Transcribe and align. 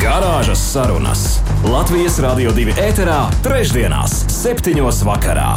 Garāžas 0.00 0.60
sarunas 0.72 1.22
Latvijas 1.68 2.14
Rādio 2.24 2.54
2 2.56 2.72
ēterā, 2.80 3.18
trešdienās, 3.44 4.14
septiņos 4.32 5.02
vakarā. 5.04 5.50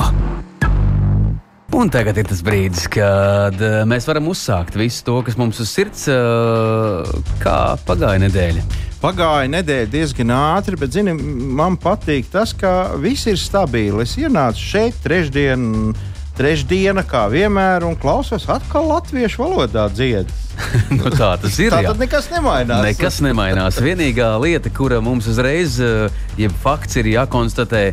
Un 1.71 1.88
tagad 1.93 2.19
ir 2.19 2.27
tas 2.27 2.41
brīdis, 2.43 2.89
kad 2.91 3.55
eh, 3.63 3.77
mēs 3.88 4.03
varam 4.09 4.27
uzsākt 4.33 4.75
visu 4.75 5.05
to, 5.07 5.16
kas 5.23 5.39
mums 5.39 5.61
uz 5.63 5.71
sirds, 5.71 6.03
eh, 6.11 7.13
kā 7.39 7.55
pagāja 7.88 8.19
nedēļa. 8.25 8.66
Pagāja 8.99 9.47
nedēļa 9.53 9.91
diezgan 9.95 10.35
ātri, 10.35 10.80
bet 10.81 10.91
zini, 10.91 11.16
man 11.16 11.80
patīk 11.80 12.27
tas, 12.33 12.52
ka 12.52 12.97
viss 12.99 13.31
ir 13.31 13.39
stabili. 13.39 14.03
Es 14.03 14.17
ienācu 14.19 14.59
šeit 14.59 14.99
trešdien, 15.07 15.95
trešdiena, 16.37 17.03
kā 17.07 17.25
vienmēr, 17.31 17.85
un 17.87 17.97
klausos 17.99 18.47
atkal 18.51 18.87
latviešu 18.89 19.43
valodā 19.43 19.87
dziedā. 19.93 20.41
nu, 20.97 21.09
tā 21.09 21.33
tas 21.41 21.57
ir. 21.61 21.73
Tā 21.73 21.81
tad 21.87 22.01
nekas 22.01 22.29
nemainās. 22.33 22.83
Nekas 22.85 23.19
nemainās. 23.25 23.79
Vienīgā 23.81 24.33
lieta, 24.41 24.71
kura 24.73 25.01
mums 25.01 25.29
uzreiz, 25.29 25.79
eh, 25.81 26.09
jeb 26.38 26.53
fakts 26.63 26.99
ir 27.01 27.09
jākonstatē, 27.13 27.85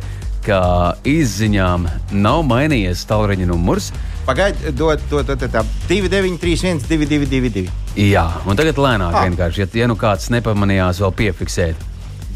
ka 0.45 0.60
izziņām 1.08 1.86
nav 2.16 2.45
mainījies 2.48 3.04
tālruņa 3.08 3.48
numurs. 3.50 3.90
Pagaidiet, 4.26 4.76
dod, 4.76 5.00
dod, 5.10 5.28
dod, 5.28 5.56
2931, 5.88 6.84
222. 6.88 7.66
Jā, 7.98 8.26
un 8.48 8.56
tagad 8.56 8.80
lēnāk 8.80 9.16
ah. 9.16 9.26
vienkārši, 9.28 9.65
ja, 9.65 9.68
ja 9.82 9.90
nu 9.90 9.96
kāds 10.00 10.30
nepamanījās 10.32 11.00
vēl 11.04 11.16
piefiksēt. 11.24 11.88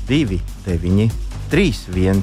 2, 0.09 0.41
9, 0.67 1.09
3, 1.53 1.73
1, 1.95 2.23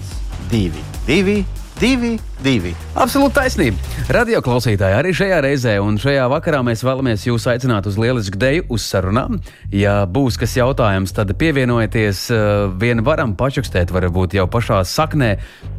2, 0.52 0.84
2, 1.08 1.61
2, 1.82 2.20
2. 2.46 2.72
Absolūti 3.02 3.34
taisnība. 3.34 3.80
Radio 4.14 4.38
klausītāji 4.46 4.94
arī 4.94 5.14
šajā 5.18 5.40
reizē 5.42 5.72
un 5.82 5.96
šajā 5.98 6.28
vakarā 6.30 6.60
mēs 6.68 6.84
vēlamies 6.86 7.24
jūs 7.26 7.48
aicināt 7.50 7.90
uz 7.90 7.98
lielisku 7.98 8.38
deju, 8.38 8.68
uz 8.70 8.86
sarunām. 8.86 9.40
Ja 9.74 10.04
būs 10.06 10.38
kas 10.38 10.54
jautājums, 10.60 11.10
tad 11.18 11.34
pievienojieties. 11.42 12.24
Eh, 12.30 12.46
Vienu 12.82 13.02
varam 13.08 13.34
pačukstēt, 13.34 13.90
varbūt 13.90 14.38
jau 14.38 14.46
pašā 14.46 14.84
saknē. 14.86 15.32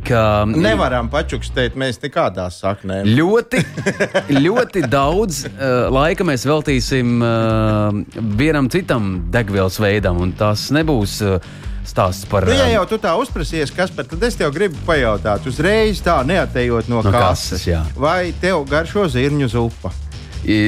Ka... 0.08 0.42
Nevaram 0.50 1.06
pačukstēt, 1.12 1.78
mēs 1.78 2.02
nekādā 2.02 2.48
saknē. 2.50 3.04
Ļoti, 3.06 3.62
ļoti 4.42 4.86
daudz 4.90 5.44
uh, 5.46 5.86
laika 5.94 6.26
mēs 6.26 6.50
veltīsim 6.50 7.22
uh, 7.22 8.24
vienam 8.42 8.66
citam 8.74 9.20
degvielas 9.30 9.78
veidam, 9.78 10.18
un 10.26 10.34
tas 10.34 10.72
nebūs. 10.74 11.20
Uh, 11.22 11.70
stāsts 11.88 12.28
par. 12.30 12.46
Nu, 12.48 12.54
ja 12.56 12.68
jau 12.72 12.84
tu 12.90 12.98
tā 13.02 13.14
uzprasījies, 13.20 13.72
kas 13.74 13.92
par 13.94 14.06
tad 14.10 14.22
es 14.26 14.38
tev 14.38 14.52
gribu 14.54 14.78
pajautāt, 14.86 15.46
uzreiz 15.48 16.02
tā 16.04 16.20
neatejot 16.26 16.90
no, 16.92 17.02
no 17.04 17.14
kases, 17.14 17.64
kases 17.64 17.96
vai 17.98 18.32
tev 18.42 18.64
garšo 18.70 19.08
zirņu 19.12 19.50
zupa? 19.52 19.92
I, 20.42 20.58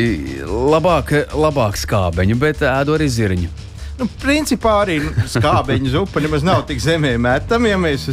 labāk, 0.47 1.11
labāk 1.35 1.79
skābeņu, 1.81 2.39
bet 2.39 2.63
ēdu 2.63 2.95
arī 2.95 3.09
zirņu. 3.11 3.51
Nu, 3.95 4.09
principā 4.19 4.81
arī 4.83 4.97
skābeņa 5.31 5.93
zupa 5.93 6.23
nemaz 6.23 6.43
nav 6.47 6.65
tik 6.67 6.81
zemē 6.83 7.13
metama. 7.23 7.71
Ja 7.71 7.79
mēs, 7.79 8.09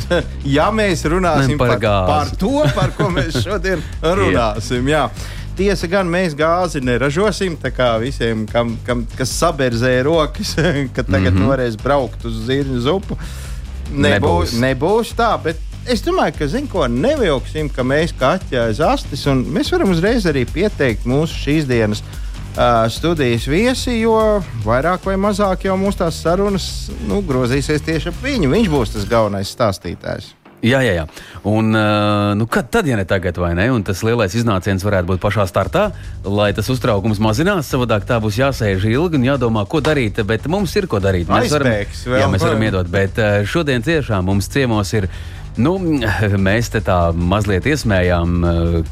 ja 0.46 0.68
mēs 0.74 1.02
runāsim 1.10 1.58
par, 1.58 1.74
par, 1.82 2.10
par 2.10 2.34
to, 2.38 2.62
par 2.78 2.94
ko 2.98 3.10
mēs 3.14 3.40
šodien 3.42 3.82
runāsim. 4.22 4.90
jā. 4.90 5.08
Jā. 5.10 5.40
Tiesa 5.58 5.88
gan 5.92 6.08
mēs 6.10 6.36
gāzi 6.38 6.80
neražosim, 6.84 7.58
tā 7.60 7.74
kā 7.76 7.90
visiem, 8.02 8.46
kam, 8.50 8.78
kam, 8.88 9.04
kas 9.18 9.34
saberzē 9.36 9.98
rokas, 10.08 10.56
ka 10.96 11.04
tagad 11.04 11.34
mm 11.34 11.42
-hmm. 11.42 11.50
varēs 11.52 11.78
braukt 11.84 12.26
uz 12.26 12.46
zirņu 12.48 12.80
zupu. 12.80 13.18
Nebūs, 13.92 14.56
nebūs. 14.56 14.60
nebūs 14.62 15.14
tā, 15.18 15.36
bet 15.44 15.58
es 15.86 16.04
domāju, 16.06 16.38
ka 16.38 16.48
zin, 16.48 16.68
ko, 16.68 16.88
nevilksim, 16.88 17.70
ka 17.70 17.84
mēs 17.84 18.14
kaķi 18.20 18.58
aiz 18.58 18.80
astes, 18.80 19.26
un 19.28 19.46
mēs 19.46 19.72
varam 19.72 19.92
uzreiz 19.92 20.26
arī 20.26 20.46
pieteikt 20.46 21.06
mūsu 21.06 21.34
šīs 21.34 21.68
dienas 21.68 22.04
uh, 22.56 22.90
studijas 22.90 23.48
viesi, 23.48 24.00
jo 24.02 24.44
vairāk 24.66 25.06
vai 25.06 25.16
mazāk 25.16 25.66
jau 25.66 25.78
mūsu 25.78 26.04
tās 26.04 26.22
sarunas 26.22 26.92
nu, 27.08 27.22
grozīsies 27.22 27.82
tieši 27.82 28.10
ap 28.10 28.24
viņu. 28.24 28.50
Viņš 28.50 28.70
būs 28.70 28.94
tas 28.96 29.10
galvenais 29.10 29.52
stāstītājs. 29.52 30.41
Jā, 30.62 30.80
jā, 30.86 30.94
jā. 30.94 31.06
Un, 31.50 31.74
uh, 31.74 32.32
nu, 32.38 32.46
kad 32.50 32.70
tad, 32.70 32.86
ja 32.86 32.98
ne 33.00 33.06
tagad, 33.10 33.38
vai 33.42 33.52
ne? 33.58 33.66
Un 33.74 33.82
tas 33.86 34.04
lielais 34.06 34.34
iznāciens 34.38 34.86
varētu 34.86 35.10
būt 35.10 35.22
pašā 35.24 35.48
startā, 35.50 35.88
lai 36.22 36.52
tas 36.58 36.70
uztraukums 36.70 37.22
mazinās. 37.24 37.70
Savādāk 37.72 38.06
tā 38.10 38.20
būs 38.22 38.38
jāsēž 38.38 38.86
ilgi 38.92 39.18
un 39.18 39.26
jādomā, 39.32 39.66
ko 39.70 39.82
darīt. 39.82 40.22
Bet 40.28 40.46
mums 40.52 40.76
ir 40.78 40.86
ko 40.92 41.02
darīt. 41.02 41.30
Mēs 41.32 41.50
Aizbēgs, 41.50 42.06
varam, 42.06 42.22
jā, 42.22 42.32
mēs 42.36 42.46
varam 42.46 42.66
iedot. 42.70 42.92
Bet 42.94 43.22
uh, 43.22 43.42
šodien 43.50 43.86
tiešām 43.86 44.30
mums 44.30 44.52
ciemos 44.54 44.94
ir. 44.98 45.10
Nu, 45.58 45.76
mēs 46.48 46.70
te 46.72 46.80
tā 46.86 47.00
mazliet 47.12 47.66
iesmējām, 47.68 48.38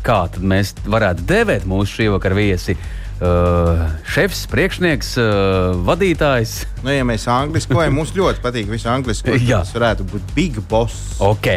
kā 0.03 0.23
mēs 0.41 0.73
varētu 0.89 1.29
dēvēt 1.29 1.69
mūsu 1.69 1.99
šī 1.99 2.09
vakara 2.17 2.41
viesi. 2.41 2.75
Uh, 2.75 2.98
uh, 3.21 3.85
šefs, 4.09 4.43
priekšnieks, 4.51 5.13
uh, 5.21 5.77
vadītājs. 5.87 6.55
Nu, 6.83 6.93
ja 6.93 7.05
mēs 7.07 7.27
angļuiskojam, 7.31 7.95
mums 7.99 8.13
ļoti 8.17 8.43
patīk 8.43 8.71
visu 8.71 8.89
angļuisko. 8.91 9.37
Tas 9.49 9.73
varētu 9.75 10.07
būt 10.09 10.33
Big 10.37 10.59
Boss. 10.71 11.15
Ok. 11.23 11.51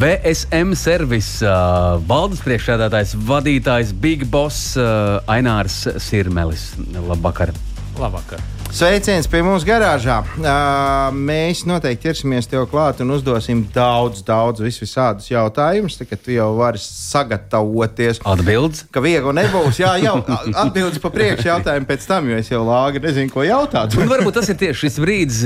VSM 0.00 0.74
servis 0.78 1.36
uh, 1.44 1.96
valdes 2.08 2.42
priekšsēdētājs, 2.46 3.16
vadītājs 3.28 3.94
Big 4.04 4.26
Boss 4.30 4.74
uh, 4.80 5.20
Ainārs 5.30 5.84
Sirmelis. 6.02 6.72
Labvakar! 6.94 7.54
Labvakar! 8.00 8.42
Sveiciens 8.74 9.28
pie 9.30 9.38
mums 9.46 9.62
garāžā. 9.62 10.16
Uh, 10.34 11.12
mēs 11.14 11.60
noteikti 11.62 12.08
ķersimies 12.08 12.48
tev 12.50 12.64
klāt 12.72 12.98
un 13.04 13.12
uzdosim 13.14 13.60
daudz, 13.70 14.24
daudz 14.26 14.58
visādus 14.64 15.28
jautājumus. 15.30 15.94
Tad 16.00 16.10
tu 16.24 16.34
jau 16.34 16.48
vari 16.58 16.80
sagatavoties. 16.82 18.18
Atbildes. 18.26 18.82
Ka 18.90 18.98
viegli 19.04 19.36
nebūs. 19.38 19.78
Jā, 19.78 19.92
jau 20.02 20.16
atbildes 20.64 20.98
pa 20.98 21.12
priekšu 21.14 21.52
jautājumu 21.52 21.86
pēc 21.92 22.08
tam, 22.10 22.32
jo 22.32 22.40
es 22.42 22.50
jau 22.50 22.64
lāgi 22.66 23.04
nezinu, 23.06 23.30
ko 23.30 23.46
jautāt. 23.46 23.94
un 23.94 24.10
varbūt 24.10 24.40
tas 24.40 24.50
ir 24.50 24.58
tieši 24.64 24.80
šis 24.88 24.98
brīdis. 25.06 25.40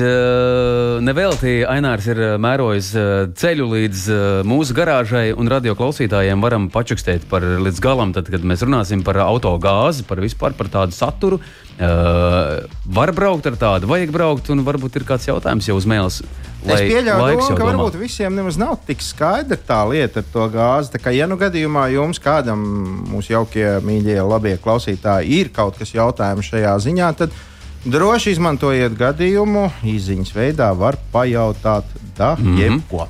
Nevelti 1.05 1.59
Ainārs 1.69 2.09
ir 2.09 2.25
mērojis 2.41 2.91
ceļu 3.37 3.71
līdz 3.77 4.09
mūsu 4.49 4.81
garāžai 4.81 5.27
un 5.37 5.53
radio 5.53 5.77
klausītājiem 5.77 6.49
varam 6.49 6.73
pačukstēt 6.73 7.29
par 7.29 7.45
līdz 7.45 7.85
galam, 7.85 8.17
tad, 8.17 8.33
kad 8.33 8.41
mēs 8.41 8.65
runāsim 8.65 9.05
par 9.05 9.21
autogāzi, 9.29 10.09
par 10.09 10.25
vispār 10.25 10.57
par 10.57 10.73
tādu 10.73 10.97
saturu. 10.97 11.45
Uh, 11.79 12.65
var 12.91 13.13
braukt 13.15 13.47
ar 13.47 13.55
tādu, 13.55 13.87
vajag 13.87 14.11
braukt, 14.11 14.49
un 14.51 14.65
varbūt 14.67 14.97
ir 14.99 15.05
kāds 15.07 15.29
jautājums 15.29 15.69
jau 15.69 15.77
uz 15.79 15.87
mēles. 15.87 16.17
Es 16.67 16.81
pieļauju, 16.83 17.37
domu, 17.39 17.55
ka 17.55 17.69
varbūt 17.69 17.95
domā. 17.95 18.03
visiem 18.03 18.35
nemaz 18.35 18.57
nav 18.59 18.81
tik 18.87 19.05
skaidra 19.05 19.55
tā 19.69 19.79
lieta 19.87 20.25
ar 20.25 20.27
to 20.33 20.47
gāzi. 20.51 20.91
Tā 20.97 20.99
kā, 21.05 21.13
ja 21.15 21.29
nu 21.31 21.39
gadījumā 21.39 21.87
jums 21.95 22.19
kādam, 22.19 22.65
mūsu 23.13 23.37
jaukie, 23.37 23.67
mīļie, 23.87 24.19
labie 24.27 24.57
klausītāji, 24.59 25.39
ir 25.39 25.53
kaut 25.55 25.79
kas 25.79 25.95
jautājums 25.95 26.51
šajā 26.51 26.75
ziņā, 26.89 27.13
tad 27.23 27.39
droši 27.87 28.35
izmantojiet 28.35 28.99
gadījumu. 28.99 29.69
Izziņas 29.87 30.35
veidā 30.35 30.73
var 30.75 30.99
pajautāt 31.15 31.95
da 32.19 32.35
mm 32.35 32.45
-hmm. 32.45 32.61
jebko. 32.63 33.07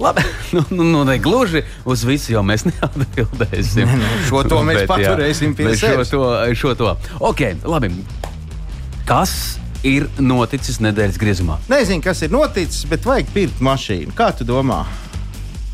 Labi, 0.00 0.22
nu, 0.56 0.64
nu, 0.70 0.84
nu 0.84 1.04
ne 1.04 1.18
gluži 1.18 1.62
uz 1.84 2.04
visu, 2.08 2.32
jo 2.32 2.42
mēs 2.46 2.64
neatbildēsim. 2.70 3.84
Ne, 3.84 3.98
nu, 4.00 4.12
šo 4.28 4.44
to 4.48 4.62
mēs 4.64 4.84
Bet, 4.84 4.88
paturēsim 4.94 5.56
pie 5.58 5.74
sevis. 5.74 6.08
Šo 6.08 6.24
to, 6.24 6.54
šo 6.56 6.74
to. 6.78 6.94
Ok, 7.20 7.44
labi. 7.68 7.92
Kas 9.08 9.58
ir 9.84 10.08
noticis 10.22 10.80
nedēļas 10.80 11.20
griezumā? 11.20 11.60
Nezinu, 11.68 12.04
kas 12.04 12.24
ir 12.24 12.32
noticis, 12.32 12.86
bet 12.88 13.04
vajag 13.04 13.30
pirkt 13.34 13.62
mašīnu. 13.64 14.16
Kā 14.16 14.30
tu 14.36 14.48
domā? 14.48 14.84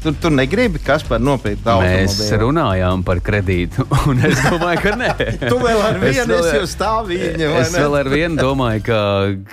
Tur, 0.03 0.15
tur 0.23 0.35
negribi, 0.35 0.79
kas 0.83 1.03
par 1.07 1.23
nopirkt 1.23 1.67
automobīlu. 1.67 2.05
Mēs 2.07 2.35
runājām 2.39 3.03
par 3.07 3.19
kredītu, 3.27 3.87
un 4.11 4.21
es 4.27 4.43
domāju, 4.45 4.83
ka 4.85 4.93
nē. 5.01 5.11
tu 5.47 5.59
vēl 5.63 5.83
ar 5.83 5.99
vienu 6.03 6.37
esi 6.37 6.55
jau 6.59 6.69
stāvīņa. 6.71 7.49
Es 7.63 7.75
ne? 7.75 7.83
vēl 7.83 7.99
ar 8.03 8.11
vienu 8.13 8.39
domāju, 8.39 8.85
ka 8.87 9.01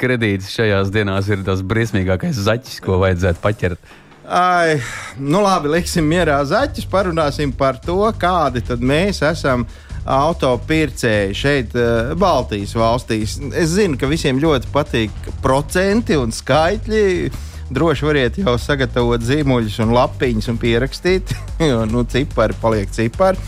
kredīts 0.01 0.51
šajās 0.53 0.93
dienās 0.93 1.29
ir 1.33 1.45
tas 1.47 1.61
briesmīgākais 1.65 2.41
zaķis, 2.45 2.81
ko 2.85 2.99
vajadzētu 3.01 3.41
paķert. 3.41 3.93
Ai, 4.23 4.79
nu 5.19 5.41
labi, 5.43 5.67
liksim 5.67 6.05
mierā 6.07 6.37
zaķus, 6.47 6.85
parunāsim 6.87 7.51
par 7.59 7.75
to, 7.83 7.99
kādi 8.15 8.63
mēs 8.79 9.19
esam 9.27 9.65
autopircēji 10.07 11.35
šeit, 11.35 11.75
uh, 11.75 12.13
Baltijas 12.19 12.71
valstīs. 12.75 13.35
Es 13.51 13.75
zinu, 13.75 13.97
ka 13.99 14.07
visiem 14.07 14.39
ļoti 14.39 14.71
patīk 14.71 15.27
procenti 15.43 16.15
un 16.19 16.31
skaitļi. 16.31 17.31
Droši 17.73 18.05
variet 18.05 18.39
jau 18.39 18.55
sagatavot 18.59 19.23
zīmuļus 19.23 19.79
un 19.83 19.93
lapiņas 19.95 20.49
un 20.51 20.59
pierakstīt, 20.61 21.35
jo 21.69 21.83
nu, 21.89 22.05
cipari 22.07 22.55
paliek 22.63 22.91
cipari. 22.95 23.39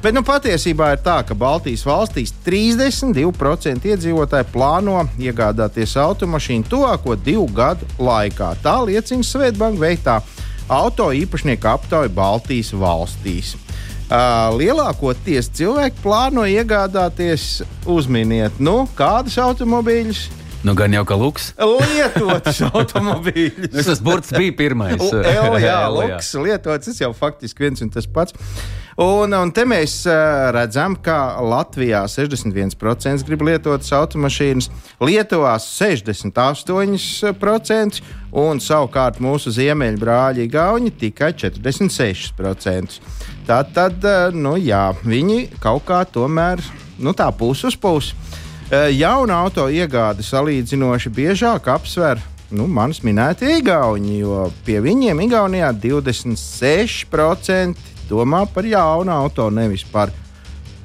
Bet 0.00 0.14
nu, 0.16 0.22
patiesībā 0.24 0.94
ir 0.94 1.02
tā, 1.04 1.18
ka 1.28 1.34
Baltijas 1.36 1.82
valstīs 1.84 2.30
32% 2.46 3.84
iedzīvotāji 3.90 4.46
plāno 4.48 5.02
iegādāties 5.20 5.92
automašīnu 6.00 6.64
tuvāko 6.72 7.18
divu 7.20 7.44
gadu 7.52 7.84
laikā. 8.00 8.54
Tā 8.64 8.78
liecina 8.88 9.26
Svetbanka 9.26 9.82
veiktā 9.82 10.14
auto 10.72 11.10
īpašnieku 11.12 11.68
aptauja 11.68 12.08
Baltijas 12.16 12.72
valstīs. 12.72 13.52
Uh, 14.10 14.48
lielākoties 14.56 15.52
cilvēki 15.54 16.00
plāno 16.02 16.46
iegādāties, 16.48 17.60
uzminiet, 17.84 18.56
nu, 18.56 18.86
kādus 18.96 19.36
automobīļus. 19.38 20.24
Nu, 20.60 20.74
gan 20.76 20.92
jau 20.92 21.06
kā 21.08 21.16
luks. 21.16 21.54
Lietotus 21.56 22.58
automobīļus. 22.68 23.86
Tas 23.86 24.00
burts 24.04 24.28
bija 24.36 24.52
pirmais. 24.58 25.00
L, 25.00 25.56
jā, 25.62 25.88
luks, 25.88 26.34
lietots, 26.36 26.90
tas 26.90 27.00
jau 27.00 27.14
faktiski 27.16 27.64
viens 27.64 27.80
un 27.80 27.88
tas 27.92 28.04
pats. 28.04 28.36
Un, 29.00 29.32
un 29.32 29.48
te 29.56 29.64
mēs 29.64 30.04
uh, 30.04 30.52
redzam, 30.52 30.92
ka 31.00 31.40
Latvijā 31.40 32.04
61% 32.10 33.24
grib 33.24 33.40
lietotas 33.48 33.88
automašīnas, 33.96 34.68
Lietuvā 35.00 35.56
68% 35.64 38.04
un 38.42 38.60
savukārt 38.60 39.16
mūsu 39.24 39.48
ziemeļbrāļi 39.56 40.44
Gauņi 40.52 40.92
tikai 41.00 41.32
46%. 41.40 43.00
Tad, 43.48 43.72
tad 43.72 44.04
uh, 44.04 44.28
nu, 44.36 44.60
jā, 44.60 44.92
viņi 45.00 45.56
kaut 45.64 45.88
kā 45.88 46.04
tomēr 46.04 46.60
nu, 47.00 47.16
tā 47.16 47.32
puse 47.32 47.72
uz 47.72 47.80
pusi. 47.80 48.12
Jauna 48.70 49.42
auto 49.42 49.66
iegāde 49.66 50.22
salīdzinoši 50.22 51.10
biežāk 51.10 51.66
apsver 51.72 52.20
nu, 52.54 52.68
manis 52.70 53.02
minētie 53.02 53.58
Igauni, 53.58 54.20
jo 54.22 54.46
pie 54.66 54.78
viņiem 54.84 55.20
Igaunijā 55.26 55.72
26% 55.74 57.74
domā 58.10 58.44
par 58.50 58.64
jaunu 58.66 59.12
auto, 59.14 59.50
nevis 59.54 59.84
par, 59.90 60.10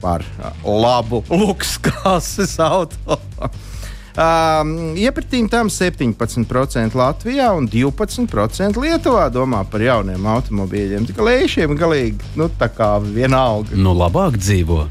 par 0.02 0.26
labu 0.66 1.24
luksusklases 1.30 2.58
auto. 2.62 3.20
Um, 4.16 4.96
Iepratīm 4.96 5.50
tam 5.52 5.68
17% 5.68 6.96
Latvijā 6.96 7.50
un 7.52 7.68
12% 7.68 8.80
Lietuvā 8.80 9.28
domā 9.30 9.66
par 9.68 9.84
jauniem 9.84 10.26
automobīļiem. 10.38 11.06
Tikai 11.10 11.26
lēšiem 11.30 11.76
galīgi 11.76 12.38
nu, 12.40 12.48
tā 12.48 12.70
kā 12.72 12.96
vienalga. 13.04 13.76
Nu, 13.76 13.92
labāk 13.98 14.40
dzīvo. 14.40 14.86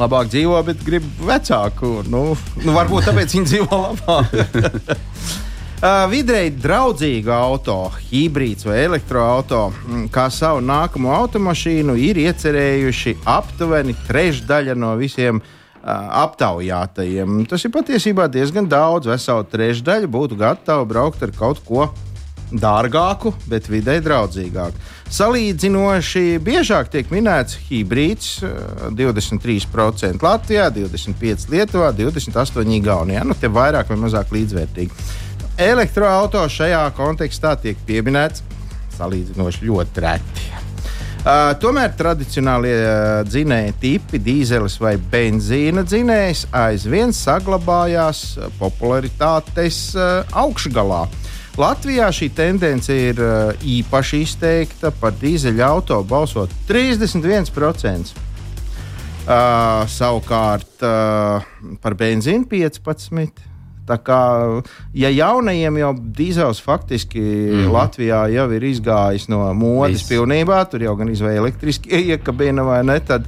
Labāk 0.00 0.30
dzīvo, 0.32 0.56
bet 0.64 0.80
grib 0.86 1.04
vecāku. 1.28 2.00
Nu, 2.08 2.32
nu, 2.64 2.72
varbūt 2.72 3.10
tāpēc 3.10 3.36
viņi 3.36 3.52
dzīvo 3.52 3.84
labāk. 3.84 4.34
Uh, 5.80 6.02
vidēji 6.12 6.50
draudzīgu 6.60 7.30
auto, 7.32 7.74
hibrīds 8.10 8.66
vai 8.68 8.82
elektroautorātu, 8.82 10.02
kā 10.12 10.26
savu 10.28 10.60
nākamo 10.60 11.08
automašīnu, 11.14 11.94
ir 11.96 12.20
iecerējuši 12.20 13.14
aptuveni 13.24 13.94
trešdaļa 14.04 14.74
no 14.76 14.90
visiem 15.00 15.40
uh, 15.40 15.46
aptaujātajiem. 16.26 17.46
Tas 17.48 17.64
ir 17.64 17.72
patiesībā 17.72 18.28
diezgan 18.28 18.68
daudz. 18.68 19.08
Vesela 19.08 19.48
trešdaļa 19.48 20.12
būtu 20.12 20.36
gatava 20.44 20.84
braukt 20.84 21.24
ar 21.24 21.32
kaut 21.40 21.64
ko 21.64 21.88
dārgāku, 22.50 23.32
bet 23.50 23.68
vidē 23.70 23.98
draudzīgāku. 24.04 24.78
Salīdzinoši 25.10 26.38
biežāk 26.44 26.90
tiek 26.92 27.10
minēts 27.10 27.58
hibrīds- 27.68 28.40
23% 28.98 30.22
Latvijā, 30.22 30.70
25% 30.70 31.50
Lietuvā, 31.50 31.92
28% 31.92 32.70
Igaunijā. 32.78 33.24
Nu, 33.24 33.34
tie 33.34 33.48
vairāk 33.48 33.88
vai 33.88 33.98
mazāk 33.98 34.30
līdzvērtīgi. 34.30 34.90
Elektroautorāts 35.60 36.56
šajā 36.56 36.84
kontekstā 36.96 37.56
tiek 37.60 37.76
pieminēts 37.86 38.42
salīdzinoši 38.96 39.66
ļoti 39.68 40.04
reti. 40.06 40.48
Uh, 41.20 41.50
tomēr 41.60 41.90
tradicionālie 41.98 42.76
uh, 42.80 43.18
dzinēji 43.28 43.74
tipi, 43.76 44.20
dīzelis 44.24 44.78
vai 44.80 44.94
benzīna 44.96 45.82
dzinējs, 45.84 46.46
aizvien 46.56 47.12
saglabājās 47.12 48.38
popularitātes 48.56 49.82
uh, 49.98 50.24
augšgalā. 50.32 51.02
Latvijā 51.58 52.06
šī 52.14 52.30
tendence 52.34 52.94
ir 52.94 53.18
uh, 53.18 53.50
īpaši 53.66 54.22
izteikta. 54.24 54.92
Par 55.00 55.14
dīzeļa 55.18 55.66
auto 55.66 56.00
balsot 56.06 56.52
31%. 56.68 58.14
Uh, 59.20 59.84
savukārt 59.90 60.82
uh, 60.86 61.46
par 61.82 61.96
benzīnu 61.98 62.46
15%. 62.50 63.46
Tā 63.90 63.96
kā, 64.06 64.20
ja 64.94 65.08
jaunajiem 65.10 65.80
jau 65.80 65.90
dīzels 66.14 66.60
faktiski 66.62 67.20
mm. 67.20 67.56
-hmm. 67.56 67.70
Latvijā 67.74 68.20
jau 68.30 68.46
ir 68.54 68.66
izgājis 68.68 69.26
no 69.28 69.42
modes 69.54 70.04
Viss. 70.04 70.10
pilnībā, 70.12 70.62
tur 70.70 70.82
jau 70.82 70.94
gan 70.96 71.10
izvēle 71.10 71.42
elektriski 71.42 71.90
iekabina 72.12 72.62
vai 72.62 72.84
ne, 72.86 73.00
tad, 73.00 73.26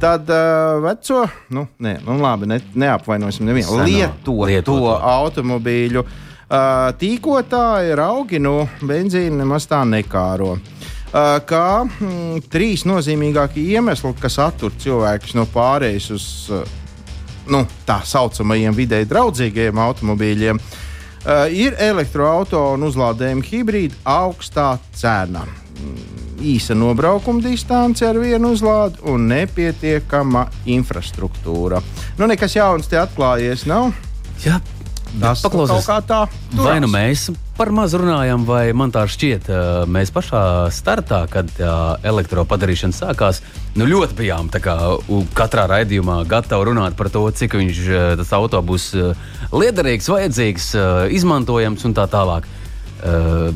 tad 0.00 0.28
uh, 0.28 0.82
veco, 0.84 1.24
nu, 1.48 1.66
nē, 1.80 1.96
nu 2.04 2.18
labi, 2.20 2.46
ne, 2.46 2.60
neapvainosim 2.74 3.46
nevienu, 3.46 3.84
lieto, 3.84 4.36
lieto 4.44 4.76
to 4.76 4.92
automobīļu. 5.00 6.04
Uh, 6.04 6.31
tīkotāji 6.52 7.96
raugi 7.96 8.40
no 8.42 8.66
benzīna 8.84 9.42
nemaz 9.42 9.66
tā 9.70 9.82
nekāro. 9.88 10.58
Kā 11.12 11.66
mm, 11.84 12.44
trīs 12.52 12.86
nozīmīgākie 12.88 13.64
iemesli, 13.74 14.14
kas 14.20 14.38
attur 14.40 14.72
cilvēkus 14.80 15.34
no 15.36 15.44
pārējais 15.52 16.08
uz 16.12 16.26
nu, 17.52 17.64
tā 17.86 18.00
saucamajiem 18.06 18.74
vidēji 18.76 19.08
draudzīgajiem 19.10 19.80
automobīļiem, 19.82 20.60
ir 21.52 21.76
elektroautorāta 21.78 22.76
un 22.76 22.86
uzlādējuma 22.88 23.48
hibrīda 23.48 23.98
augstā 24.08 24.74
cena. 24.96 25.44
Īsa 26.42 26.74
nobraukuma 26.74 27.42
distance 27.44 28.06
ar 28.06 28.18
vienu 28.18 28.52
uzlādi 28.56 29.02
un 29.10 29.28
nepietiekama 29.30 30.46
infrastruktūra. 30.74 31.82
Nu, 32.18 32.26
nekas 32.30 32.56
jauns 32.56 32.90
te 32.90 32.98
atklājies, 32.98 33.66
nav? 33.70 33.92
Jā, 34.42 34.58
Tas 35.20 35.42
kaut 35.44 35.68
kā 35.84 35.98
tā. 36.08 36.20
Durās. 36.52 36.64
Vai 36.64 36.76
nu 36.80 36.88
mēs 36.88 37.26
par 37.58 37.68
maz 37.74 37.92
runājam, 37.98 38.46
vai 38.48 38.72
man 38.76 38.90
tā 38.94 39.04
šķiet, 39.10 39.50
mēs 39.92 40.10
pašā 40.14 40.40
startā, 40.72 41.20
kad 41.30 41.50
elektropadarīšana 42.08 42.96
sākās, 42.96 43.42
nu 43.76 43.86
ļoti 43.90 44.16
bijām 44.22 44.48
kā, 44.56 44.76
katrā 45.36 45.68
raidījumā 45.70 46.22
gatavi 46.30 46.70
runāt 46.70 46.96
par 46.96 47.12
to, 47.12 47.26
cik 47.28 47.58
viņš 47.60 47.84
tas 48.22 48.32
auto 48.38 48.62
būs 48.64 48.88
liederīgs, 49.52 50.08
vajadzīgs, 50.08 50.72
izmantojams 51.20 51.84
un 51.88 51.96
tā 52.00 52.08
tālāk. 52.10 52.48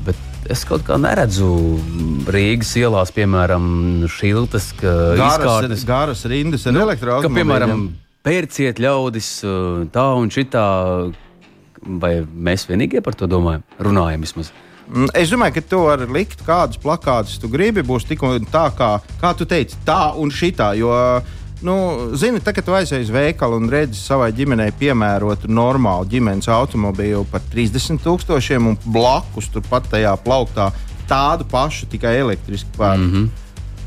Bet 0.05 0.51
es 0.53 0.63
kaut 0.69 0.85
kā 0.87 1.01
neredzu 1.01 1.51
Rīgas 2.31 2.77
ielās, 2.79 3.11
piemēram, 3.17 4.07
šiltas, 4.13 4.75
garas, 4.79 5.87
garas 5.89 6.27
rindas 6.29 6.69
ar 6.69 6.77
nu, 6.77 6.85
elektroautorātu. 6.85 7.35
Piemēram, 7.41 7.89
pērciet 8.27 8.83
ļaudis 8.83 9.31
tā 9.95 10.11
un 10.21 10.31
šitā 10.35 10.67
vai 11.87 12.21
mēs 12.23 12.67
vienīgie 12.69 13.03
par 13.05 13.15
to 13.19 13.29
domājam, 13.31 13.65
runājam 13.83 14.25
vismaz. 14.27 14.53
Mm, 14.87 15.11
es 15.19 15.33
domāju, 15.33 15.57
ka 15.57 15.65
tu 15.67 15.81
vari 15.83 16.07
likt 16.15 16.45
kādus 16.47 16.79
plakātus, 16.83 17.41
tu 17.43 17.51
gribi, 17.51 17.83
būs 17.87 18.07
tik 18.07 18.23
un 18.27 18.47
tā, 18.51 18.69
kā, 18.77 18.97
kā 19.21 19.33
tu 19.39 19.47
teici, 19.49 19.79
tā 19.87 20.13
un 20.19 20.31
šitā. 20.31 20.73
Jo, 20.79 20.93
nu, 21.67 21.77
zini, 22.19 22.43
tā, 22.45 22.55
kad 22.55 22.67
tu 22.67 22.75
aizej 22.77 23.07
uz 23.07 23.11
veikalu 23.15 23.59
un 23.63 23.71
redzi 23.73 23.99
savai 23.99 24.31
ģimenei 24.37 24.71
piemērotu 24.79 25.51
normālu 25.51 26.07
ģimenes 26.13 26.51
automobīlu 26.53 27.25
par 27.33 27.43
30 27.55 28.03
tūkstošiem 28.05 28.71
un 28.71 28.79
blakus 28.85 29.51
turpat 29.55 29.91
tajā 29.91 30.15
plauktā 30.23 30.71
tādu 31.11 31.47
pašu, 31.51 31.87
tikai 31.91 32.17
elektrisku 32.21 32.71
par 32.79 32.99
mm 32.99 33.11
-hmm. 33.11 33.29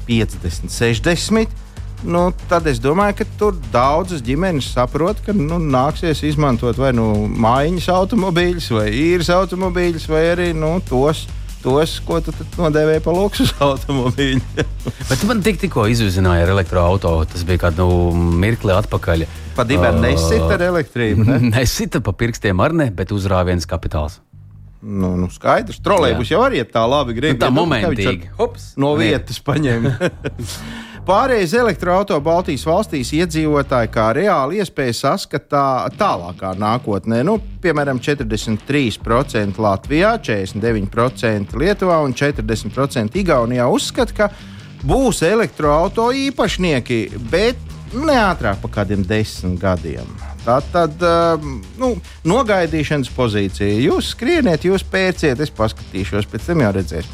50, 0.07 0.71
60 0.71 1.68
nu, 2.03 2.29
tad 2.49 2.67
es 2.69 2.79
domāju, 2.81 3.19
ka 3.19 3.27
tur 3.39 3.57
daudzas 3.73 4.23
ģimenes 4.25 4.69
saprot, 4.75 5.19
ka 5.25 5.35
nu, 5.35 5.59
nāksies 5.59 6.23
izmantot 6.27 6.79
vai 6.79 6.93
nu 6.95 7.27
mājiņas 7.29 7.89
automobīļus, 7.95 8.69
vai 8.75 8.87
īres 8.95 9.31
automobīļus, 9.33 10.07
vai 10.11 10.23
arī 10.35 10.53
nu, 10.57 10.77
tos. 10.89 11.27
Tos, 11.59 11.97
ko 12.07 12.21
tu 12.23 12.31
nodēvēji 12.55 13.01
par 13.03 13.17
luksus 13.17 13.49
automobīļu. 13.67 14.39
Bet 14.55 15.19
tu 15.19 15.27
man 15.27 15.41
tik, 15.43 15.57
tikko 15.59 15.89
izuzināji 15.91 16.45
ar 16.45 16.53
elektroautorātu. 16.53 17.33
Tas 17.33 17.43
bija 17.43 17.65
kāds 17.65 17.81
nu, 17.81 18.13
mirkli 18.39 18.71
atpakaļ. 18.71 19.25
Pa 19.57 19.65
diviem 19.67 19.99
uh, 19.99 20.05
nesita 20.05 20.53
ar 20.55 20.63
elektrību. 20.69 21.27
Ne? 21.27 21.41
Nesita 21.57 21.99
pa 21.99 22.15
pirkstiem 22.15 22.63
ar 22.63 22.71
ne, 22.79 22.87
bet 22.95 23.11
uzrāviens 23.11 23.67
kapitāls. 23.67 24.21
Nu, 24.79 25.17
nu 25.19 25.27
skaidrs, 25.27 25.81
trolēļus 25.83 26.31
jau 26.31 26.45
arī 26.45 26.63
tā 26.63 26.85
labi 26.87 27.17
grib. 27.17 27.35
Nu, 27.35 27.43
tā 27.43 27.51
momentīgi. 27.51 28.31
Hops, 28.37 28.71
no 28.79 28.93
vietas 28.95 29.43
paņemt. 29.43 29.99
Pārējais 31.07 31.53
elektroautorāta 31.57 32.21
Baltijas 32.23 32.65
valstīs 32.67 33.09
iedzīvotāji 33.17 33.89
kā 33.93 34.09
reāli 34.17 34.59
iespēja 34.59 34.97
saskatā 34.97 35.63
tālākā 35.97 36.51
nākotnē. 36.59 37.21
Nu, 37.25 37.37
piemēram, 37.63 38.01
43% 38.03 39.61
Latvijā, 39.63 40.13
49% 40.21 41.57
Lietuvā 41.63 41.99
un 42.05 42.13
40% 42.13 43.19
Igaunijā 43.23 43.67
uzskata, 43.71 44.17
ka 44.17 44.29
būs 44.85 45.23
elektroautorāta 45.27 46.27
īpašnieki, 46.29 47.03
bet 47.31 47.69
ne 47.95 48.19
ātrāk 48.19 48.61
par 48.61 48.79
kādiem 48.81 49.07
desmit 49.07 49.57
gadiem. 49.61 50.28
Tā 50.45 50.55
tad 50.71 51.01
um, 51.03 51.57
nu, 51.79 51.89
nogaidīšanas 52.27 53.11
pozīcija. 53.11 53.81
Jūs 53.83 54.13
skrieniet, 54.13 54.63
jūs 54.65 54.85
pērciet, 54.87 55.39
es 55.43 55.51
paskatīšos, 55.55 56.29
pēc 56.31 56.47
tam 56.47 56.63
jau 56.63 56.71
redzēs. 56.77 57.09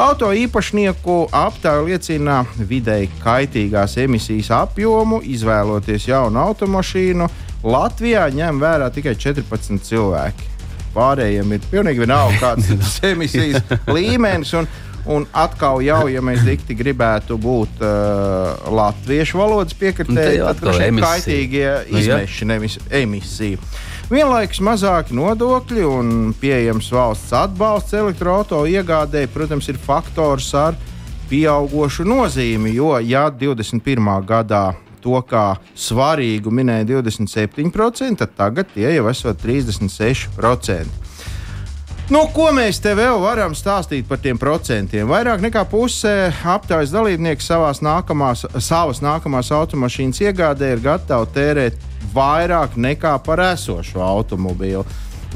Auto 0.00 0.30
īpašnieku 0.32 1.16
aptāja 1.36 1.84
liecina 1.84 2.40
vidēji 2.56 3.10
kaitīgās 3.20 3.98
emisijas 4.00 4.48
apjomu, 4.62 5.20
izvēloties 5.28 6.08
jaunu 6.08 6.40
automašīnu. 6.46 7.28
Latvijā 7.68 8.24
ņem 8.32 8.62
vērā 8.62 8.88
tikai 8.94 9.12
14 9.20 9.84
cilvēki. 9.90 10.48
Pārējiem 10.94 11.52
ir 11.54 11.66
pilnīgi 11.70 12.02
vienalga, 12.02 12.38
kāds 12.40 12.70
ir 12.72 12.80
tas 12.80 12.96
emisijas 13.12 13.76
līmenis. 13.92 14.54
Un, 14.58 14.70
Un 15.08 15.24
atkal, 15.32 15.80
jau, 15.80 16.02
ja 16.12 16.20
mēs 16.24 16.42
dikti 16.44 16.74
gribētu 16.76 17.38
būt 17.40 17.80
uh, 17.80 18.68
latviešu 18.68 19.40
valodas 19.40 19.76
piekritēji, 19.80 20.42
tad 20.44 20.60
tur 20.60 20.76
ir 20.76 21.00
kaitīgie 21.00 21.70
nu, 21.88 22.02
izmeši, 22.02 22.48
nevis 22.50 22.76
emisija. 23.00 23.60
Vienlaikus 24.10 24.58
mazāki 24.66 25.14
nodokļi 25.16 25.86
un 25.86 26.14
pieejams 26.40 26.90
valsts 26.92 27.32
atbalsts 27.38 27.94
elektroautorāta 27.94 28.74
iegādēji, 28.74 29.30
protams, 29.32 29.70
ir 29.70 29.78
faktors 29.80 30.50
ar 30.58 30.76
pieaugušu 31.30 32.04
nozīmi. 32.10 32.74
Jo, 32.74 32.96
ja 32.98 33.28
21. 33.30 34.10
gadā 34.26 34.64
to 35.00 35.20
kā 35.24 35.54
svarīgu 35.78 36.52
minēja 36.52 36.88
27%, 36.96 38.18
tad 38.20 38.34
tagad 38.36 38.74
tie 38.74 38.90
jau 38.96 39.06
esot 39.12 39.40
36%. 39.46 41.09
Nu, 42.10 42.24
ko 42.34 42.48
mēs 42.50 42.80
te 42.82 42.90
vēl 42.98 43.20
varam 43.22 43.52
stāstīt 43.54 44.08
par 44.08 44.18
tiem 44.18 44.34
procentiem? 44.34 45.06
Vairāk 45.06 45.44
nekā 45.44 45.60
puse 45.70 46.10
aptaujas 46.42 46.90
dalībnieku 46.90 47.44
nākamās, 47.86 48.42
savas 48.58 48.98
nākamās 48.98 49.52
automašīnas 49.54 50.18
iegādē 50.24 50.72
ir 50.74 50.82
gatavi 50.82 51.30
tērēt 51.36 51.78
vairāk 52.10 52.74
nekā 52.74 53.14
par 53.22 53.38
esošo 53.52 54.02
automobīlu. 54.02 54.82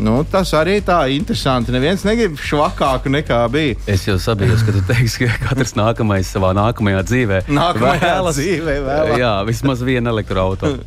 Nu, 0.02 0.16
tas 0.26 0.50
arī 0.58 0.80
tā 0.82 0.96
interesanti. 1.14 1.70
Neviens 1.74 2.02
negrib 2.06 2.34
švakāku 2.42 3.12
nekā 3.14 3.38
bija. 3.52 3.76
Es 3.90 4.06
jau 4.08 4.16
saprotu, 4.18 4.56
ka 4.66 4.74
tu 4.74 4.82
teiksi, 4.88 5.28
ka 5.28 5.50
katrs 5.50 5.76
nākamais 5.78 6.30
savā 6.34 6.50
nākamajā 6.56 7.04
dzīvē 7.06 7.38
nākamajā 7.46 8.00
vēlas, 8.02 8.40
dzīvē 8.40 8.74
vēlas. 8.88 9.20
Jā, 9.22 9.32
vismaz 9.46 9.84
vienu 9.86 10.10
elektroautorātu. 10.10 10.82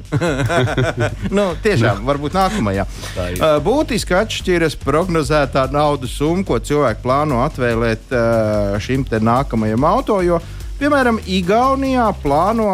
nu, 1.37 1.47
tiešām, 1.63 2.03
varbūt 2.07 2.35
nākamajā. 2.35 2.87
Uh, 3.15 3.55
būtiski 3.63 4.17
atšķiras 4.17 4.75
prognozētā 4.83 5.67
naudas 5.71 6.17
summa, 6.19 6.43
ko 6.47 6.59
cilvēki 6.59 7.03
plāno 7.05 7.39
atvēlēt 7.45 8.11
uh, 8.11 8.75
šim 8.83 9.07
nākamajam 9.07 9.87
auto. 9.87 10.19
Piemēram, 10.77 11.17
Igaunijā 11.25 12.11
plāno 12.21 12.67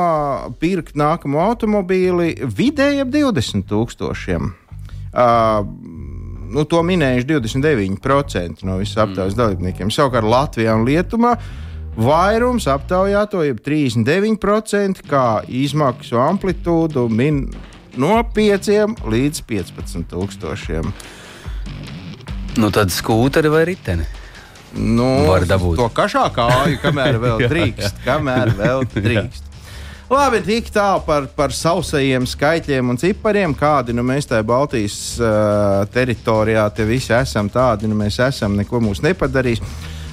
pirkt 0.60 0.98
nākamo 1.00 1.40
automobīli 1.46 2.34
vidēji 2.44 3.06
ap 3.06 3.14
20 3.14 3.64
tūkstošiem. 3.70 4.50
Uh, 5.14 5.62
nu, 6.54 6.66
to 6.70 6.84
minējuši 6.86 7.28
29% 7.34 8.64
no 8.68 8.80
visiem 8.82 9.04
aptaujas 9.08 9.36
mm. 9.36 9.40
dalībniekiem. 9.42 9.92
Savukārt 9.94 10.30
Latvijā 10.30 10.76
un 10.78 10.86
Lietuvā 10.88 11.36
vairums 11.98 12.68
aptaujāto 12.72 13.44
ir 13.46 13.60
39%, 13.62 15.04
kā 15.10 15.28
izmaksu 15.50 16.18
amplitūdu 16.22 17.08
min 17.12 17.46
no 18.00 18.18
5 18.36 19.06
līdz 19.06 19.44
15 19.50 20.10
tūkstošiem. 20.14 20.92
Nu, 22.62 22.70
tad 22.74 22.94
skūteri 22.94 23.50
vai 23.50 23.64
riteni? 23.70 24.06
Nu, 24.74 25.26
var 25.30 25.46
dabūt 25.46 25.78
to 25.78 25.88
kašā 25.94 26.28
kāju, 26.34 26.78
kamēr 26.82 27.18
vēl 27.24 27.48
drīkst. 27.50 28.04
kamēr 28.06 28.54
vēl 28.58 28.86
drīkst. 28.98 29.53
Labi, 30.14 30.44
tik 30.46 30.68
tālu 30.70 31.02
par, 31.08 31.26
par 31.34 31.54
sausajiem 31.58 32.28
skaitļiem 32.30 32.92
un 32.92 33.00
cipariem, 33.02 33.56
kādi 33.58 33.96
nu, 33.98 34.04
mēs 34.06 34.28
tajā 34.30 34.44
Baltijas 34.46 34.98
uh, 35.18 35.88
teritorijā 35.90 36.68
te 36.78 36.86
visi 36.86 37.16
esam. 37.18 37.50
Tādi 37.50 37.90
nu, 37.90 37.98
mēs 37.98 38.20
esam, 38.22 38.54
neko 38.60 38.78
mūs 38.84 39.02
nepadarīs. 39.02 39.64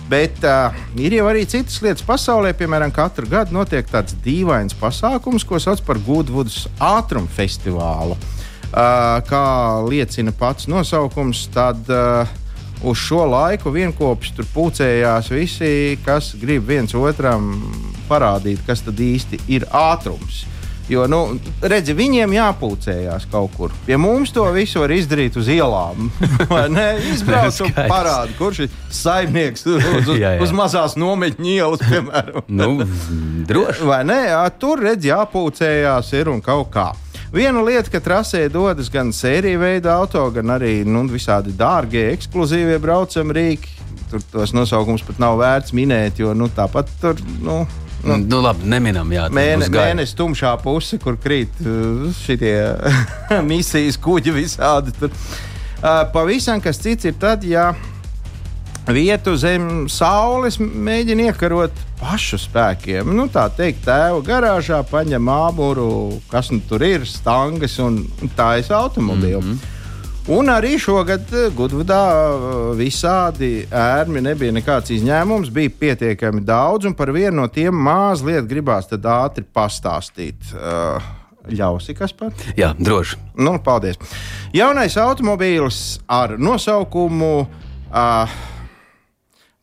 Bet 0.08 0.40
uh, 0.48 0.72
ir 0.96 1.18
jau 1.18 1.26
arī 1.28 1.44
citas 1.44 1.76
lietas 1.84 2.06
pasaulē. 2.08 2.54
Piemēram, 2.56 2.94
katru 2.96 3.28
gadu 3.28 3.58
notiek 3.58 3.92
tāds 3.92 4.16
dīvains 4.24 4.78
pasākums, 4.80 5.44
ko 5.44 5.60
sauc 5.60 5.84
par 5.84 6.00
Goodwoods 6.06 6.62
ātruma 6.80 7.28
festivālu. 7.36 8.16
Uh, 8.70 9.20
kā 9.28 9.44
liecina 9.84 10.32
pats 10.32 10.70
nosaukums, 10.70 11.44
tad 11.52 11.92
uh, 11.92 12.24
uz 12.88 13.04
šo 13.04 13.26
laiku 13.28 13.76
vienopus 13.76 14.32
tur 14.32 14.48
pulcējās 14.56 15.28
visi, 15.34 15.98
kas 16.08 16.32
grib 16.40 16.64
viens 16.72 16.96
otram 16.96 17.58
parādīt, 18.10 18.64
kas 18.66 18.82
tad 18.86 18.98
īsti 19.00 19.44
ir 19.54 19.68
ātrums. 19.70 20.44
Jo, 20.90 21.04
nu, 21.06 21.20
redzi, 21.62 21.94
viņiem 21.94 22.32
jāpūcējās 22.34 23.28
kaut 23.30 23.52
kur. 23.54 23.74
Pie 23.86 23.94
mums 24.00 24.32
to 24.34 24.42
visu 24.50 24.80
var 24.82 24.90
izdarīt 24.90 25.36
uz 25.38 25.46
ielām. 25.46 26.08
Izbraukt 27.12 27.60
un 27.62 27.76
parādīt, 27.76 28.34
kurš 28.40 28.64
ir 28.64 28.72
saimnieks 28.90 29.68
uz, 29.70 29.86
uz, 30.00 30.10
jā, 30.18 30.32
jā. 30.34 30.40
uz 30.42 30.50
mazās 30.50 30.96
nometņu 30.98 31.46
ielas, 31.52 31.84
piemēram. 31.86 32.48
nu, 32.50 32.88
droši. 33.46 33.86
Vai 33.86 34.00
ne? 34.08 34.18
Tur 34.58 34.82
redz, 34.82 35.06
jāpūcējās 35.06 36.10
ir 36.18 36.32
un 36.32 36.42
kaut 36.42 36.72
kā. 36.74 36.88
Viena 37.30 37.62
lieta, 37.62 37.92
ka 37.92 38.00
trasē 38.02 38.48
dodas 38.50 38.88
gan 38.90 39.12
sēriju 39.14 39.60
veida 39.62 39.92
auto, 40.00 40.24
gan 40.34 40.50
arī 40.56 40.80
nu, 40.82 41.04
visādi 41.06 41.54
dārgie, 41.54 42.08
ekskluzīvie 42.16 42.80
braucami 42.82 43.36
rīki. 43.36 43.76
Tur 44.10 44.26
tos 44.32 44.50
nosaukums 44.50 45.06
pat 45.06 45.22
nav 45.22 45.38
vērts 45.38 45.70
minēt, 45.78 46.18
jo 46.18 46.34
nu, 46.34 46.50
tāpat 46.50 46.90
tur. 46.98 47.22
Nu, 47.46 47.60
Nu, 48.04 48.16
nu, 48.16 48.40
labi, 48.40 48.64
neminam, 48.70 49.10
jā, 49.12 49.26
Mēne, 49.34 49.68
mēnesis 49.68 50.16
tumšā 50.16 50.54
puse, 50.62 50.98
kur 51.02 51.18
krīt 51.20 51.60
uh, 51.64 52.08
šie 52.22 52.56
misijas 53.50 54.00
kuģi 54.00 54.34
visādi. 54.34 54.94
Tur. 54.98 55.12
Uh, 55.80 56.04
pavisam 56.12 56.60
kas 56.64 56.80
cits 56.80 57.08
ir 57.08 57.16
tad, 57.20 57.44
ja 57.44 57.70
vietu 58.88 59.34
zem 59.38 59.86
saules 59.92 60.58
mēģina 60.60 61.30
iekarot 61.30 61.76
pašu 62.00 62.38
spēkiem. 62.40 63.10
Nu, 63.16 63.28
tā 63.32 63.46
teikt, 63.52 63.84
tēva 63.84 64.22
garāžā 64.24 64.80
paņem 64.88 65.28
āmuru, 65.32 65.90
kas 66.30 66.50
nu 66.54 66.62
tur 66.68 66.84
ir, 66.86 67.04
stangas 67.08 67.76
un 67.82 68.02
taisa 68.36 68.78
automobīlu. 68.80 69.42
Mm 69.42 69.52
-hmm. 69.52 69.76
Un 70.28 70.50
arī 70.52 70.74
šogad 70.76 71.30
Gudvudā 71.56 72.00
uh, 72.04 72.56
visādi 72.76 73.64
ērmi 73.72 74.20
nebija 74.20 74.52
nekāds 74.52 74.92
izņēmums, 74.92 75.48
bija 75.54 75.72
pietiekami 75.80 76.44
daudz, 76.44 76.84
un 76.90 76.94
par 76.98 77.08
vienu 77.16 77.38
no 77.40 77.46
tiem 77.48 77.72
mazliet 77.72 78.44
gribās 78.50 78.90
ātri 78.92 79.46
pastāstīt. 79.48 80.52
Uh, 80.52 81.00
Ļausi, 81.48 81.94
kas 81.96 82.12
par? 82.12 82.34
Jā, 82.58 82.74
droši. 82.76 83.16
Nu, 83.40 83.56
paldies. 83.64 83.96
Jaunais 84.52 84.96
automobīls 85.00 86.00
ar 86.04 86.36
nosaukumu 86.38 87.32
uh, 87.46 88.34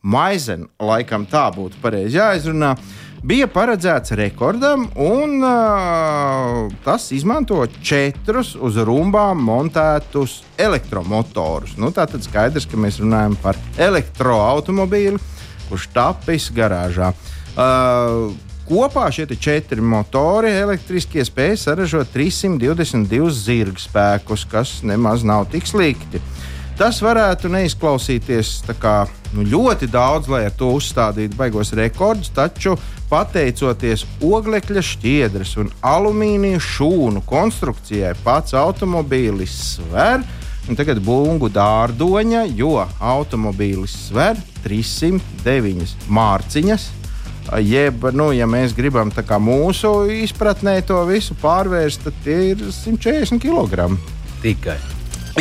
Maizen, 0.02 0.66
laikam 0.82 1.26
tā 1.30 1.46
būtu 1.54 1.78
pareizi 1.82 2.18
jāizrunā, 2.18 2.74
bija 3.22 3.48
paredzēts 3.50 4.14
rekordam, 4.18 4.86
un 4.94 5.42
uh, 5.42 6.72
tas 6.84 7.08
izmanto 7.14 7.60
četrus 7.82 8.54
uz 8.54 8.78
rumbām 8.84 9.40
montētus 9.44 10.42
elektromotorus. 10.58 11.76
Nu, 11.78 11.92
tā 11.94 12.06
tad 12.10 12.26
skaidrs, 12.26 12.68
ka 12.68 12.80
mēs 12.80 13.00
runājam 13.02 13.38
par 13.42 13.58
elektroautomobīlu, 13.78 15.20
kurš 15.68 15.88
tapis 15.94 16.50
garāžā. 16.54 17.14
Uh, 17.58 18.30
Kopā 18.68 19.06
šie 19.08 19.24
četri 19.40 19.80
motori 19.80 20.50
elektriskie 20.52 21.22
spēj 21.24 21.54
saražot 21.56 22.10
322 22.12 23.30
zirga 23.32 23.80
spēkus, 23.80 24.44
kas 24.44 24.72
nemaz 24.84 25.24
nav 25.24 25.46
tik 25.48 25.64
slikti. 25.64 26.20
Tas 26.78 27.00
varētu 27.02 27.48
neizklausīties 27.50 28.52
kā, 28.78 29.08
nu, 29.34 29.42
ļoti 29.42 29.88
daudz, 29.90 30.28
lai 30.30 30.44
ar 30.46 30.52
to 30.54 30.68
uzstādītu 30.76 31.34
baigos 31.34 31.72
rekordus, 31.74 32.30
taču 32.30 32.76
pateicoties 33.10 34.04
oglekļa 34.22 34.84
šķiedras 34.86 35.56
un 35.58 35.72
alumīnija 35.82 36.60
šūnu 36.62 37.24
konstrukcijai, 37.26 38.12
pats 38.22 38.54
automobīlis 38.54 39.56
sver. 39.72 40.22
Tagad 40.68 41.00
bungu 41.02 41.48
dārdoņa, 41.50 42.44
jo 42.54 42.76
automobīlis 43.00 43.96
sver 44.10 44.38
309 44.62 45.96
mārciņas. 46.12 46.84
Jeb, 47.64 48.04
nu, 48.12 48.28
ja 48.36 48.46
mēs 48.46 48.76
gribam 48.76 49.10
mūsu 49.40 49.94
izpratnē 50.20 50.76
to 50.86 51.00
visu 51.08 51.34
pārvērst, 51.42 52.04
tad 52.04 52.22
tie 52.22 52.38
ir 52.52 52.62
140 52.68 53.42
kg. 53.42 53.88
Tikai. 54.44 54.78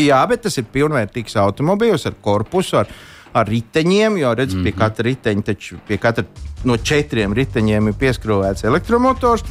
Jā, 0.01 0.24
bet 0.30 0.46
tas 0.48 0.58
ir 0.58 0.68
pilnvērtīgs 0.74 1.38
automobīls 1.42 2.06
ar 2.10 2.18
korpusu, 2.22 2.77
ar, 2.82 2.92
ar 3.34 3.50
riteņiem. 3.50 4.18
Jo 4.22 4.34
redz, 4.34 4.54
mm 4.54 4.60
-hmm. 4.60 4.63
pie 4.63 4.72
mhm. 4.72 4.80
katra 4.80 5.10
riteņa, 5.10 5.44
taču 5.44 5.80
pie 5.88 5.98
katra 5.98 6.25
no 6.66 6.77
četriem 6.77 7.34
riteņiem 7.34 7.88
ir 7.88 7.94
pieskrāvēts 7.94 8.66
elektromotors. 8.66 9.44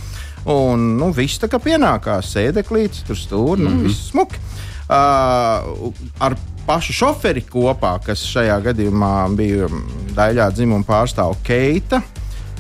Un 0.47 0.97
nu, 0.99 1.11
viss 1.11 1.41
tā 1.43 1.49
kā 1.50 1.59
pienākās, 1.59 2.31
sēdeklītis, 2.31 3.03
tur 3.07 3.17
stūri, 3.17 3.62
nu, 3.62 3.71
mm 3.71 3.76
-hmm. 3.76 3.83
viss 3.83 4.11
smuki. 4.11 4.38
Uh, 4.87 5.93
ar 6.23 6.37
pašu 6.67 6.93
šoferi 6.93 7.43
kopā, 7.43 7.97
kas 8.05 8.23
šajā 8.23 8.61
gadījumā 8.62 9.15
bija 9.35 9.67
daļā 10.15 10.50
dzimuma 10.55 10.85
pārstāvja 10.87 11.37
Keita. 11.43 12.03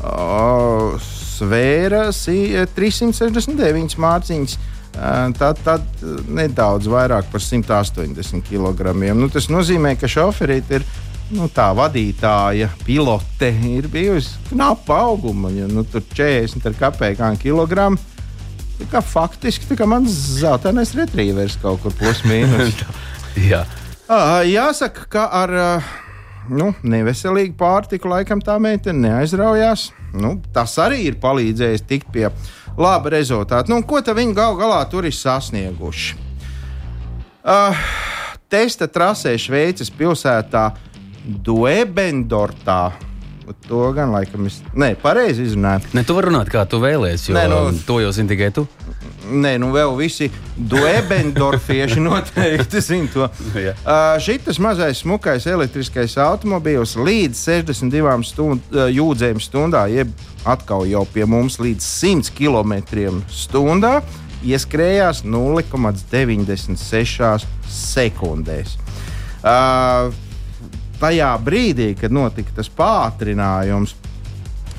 Uh, 0.02 0.98
svēra 1.36 2.08
369 2.10 3.96
mārciņas. 4.02 4.58
Tad, 4.96 5.58
tad 5.64 6.04
nedaudz 6.32 6.88
vairāk 6.88 7.28
par 7.32 7.42
180 7.42 8.40
kg. 8.46 8.94
Nu, 9.16 9.28
tas 9.32 9.50
nozīmē, 9.52 9.94
ka 10.00 10.08
šoferīt 10.08 10.72
ir 10.78 10.86
nu, 11.36 11.48
tā 11.52 11.68
vadītāja, 11.76 12.70
pilote 12.86 13.50
ir 13.68 13.88
bijusi 13.92 14.38
knapa 14.50 15.00
auguma. 15.08 15.50
Ja, 15.54 15.68
nu, 15.68 15.84
tur 15.84 16.04
40 16.16 16.78
kapekām 16.80 17.36
kilogramu. 17.40 18.00
Kā 18.92 19.00
faktiski 19.00 19.64
tā 19.70 19.78
kā 19.78 19.86
mans 19.88 20.12
zeltainais 20.36 20.92
retrīvers 20.96 21.56
kaut 21.62 21.80
kur 21.84 21.94
plus 21.96 22.20
mīnus. 22.28 22.82
Jā. 23.40 23.64
Jāsaka, 24.46 25.06
ka 25.12 25.28
ar 25.34 25.54
nu, 26.52 26.70
neveselīgu 26.86 27.56
pārtiku 27.58 28.10
laikam 28.12 28.42
tā 28.44 28.58
meitene 28.62 29.08
neaizraujās. 29.08 29.90
Nu, 30.16 30.36
tas 30.54 30.76
arī 30.80 31.02
ir 31.10 31.18
palīdzējis 31.20 31.84
tikt 31.88 32.12
pie 32.14 32.28
laba 32.78 33.12
rezultāta. 33.12 33.68
Nu, 33.72 33.82
ko 33.82 34.00
viņi 34.00 34.36
gal 34.36 34.56
galā 34.58 34.82
tur 34.90 35.08
ir 35.08 35.14
sasnieguši? 35.16 36.16
Uh, 37.46 37.76
testa 38.50 38.88
trasē 38.90 39.36
Šveices 39.38 39.90
pilsētā 39.94 40.70
Duebendortā. 41.26 42.92
To 43.68 43.92
gan 43.94 44.10
laikam 44.10 44.46
es. 44.48 44.56
Nē, 44.74 44.96
pareizi 44.98 45.42
izrunāju. 45.46 45.80
Ne, 45.94 46.02
tu 46.06 46.14
vari 46.16 46.26
runāt, 46.30 46.48
kā 46.50 46.64
tu 46.70 46.78
vēlēsies, 46.82 47.28
jo 47.30 47.34
Nē, 47.36 47.44
nu, 47.50 47.58
to 47.86 48.00
jau 48.02 48.10
zini 48.14 48.28
tikai 48.32 48.50
tu. 48.54 48.66
Nē, 49.26 49.52
nu 49.62 49.66
vēl 49.74 49.92
visi 49.98 50.26
duebendorfieši 50.56 52.00
noteikti 52.06 52.80
zina 52.82 53.08
to. 53.12 53.24
uh, 53.26 53.32
Šis 54.22 54.58
mazais 54.62 54.98
smukais 55.02 55.46
elektriskais 55.50 56.16
automobīls 56.22 56.96
līdz 56.98 57.36
62 57.62 58.24
stund, 58.26 58.60
uh, 58.74 58.78
jūdzēm 58.90 59.38
stundā, 59.42 59.86
jeb 59.94 60.08
atkal 60.46 60.86
jau 60.90 61.04
pie 61.14 61.24
mums 61.26 61.58
līdz 61.62 61.82
100 61.86 62.30
km/h, 62.34 64.02
ieskrējās 64.46 65.22
0,96 65.26 67.46
sekundēs. 67.70 68.76
Uh, 69.46 70.10
tajā 71.00 71.38
brīdī, 71.44 71.94
kad 71.98 72.12
notika 72.14 72.50
tas 72.56 72.68
pātrinājums 72.72 73.94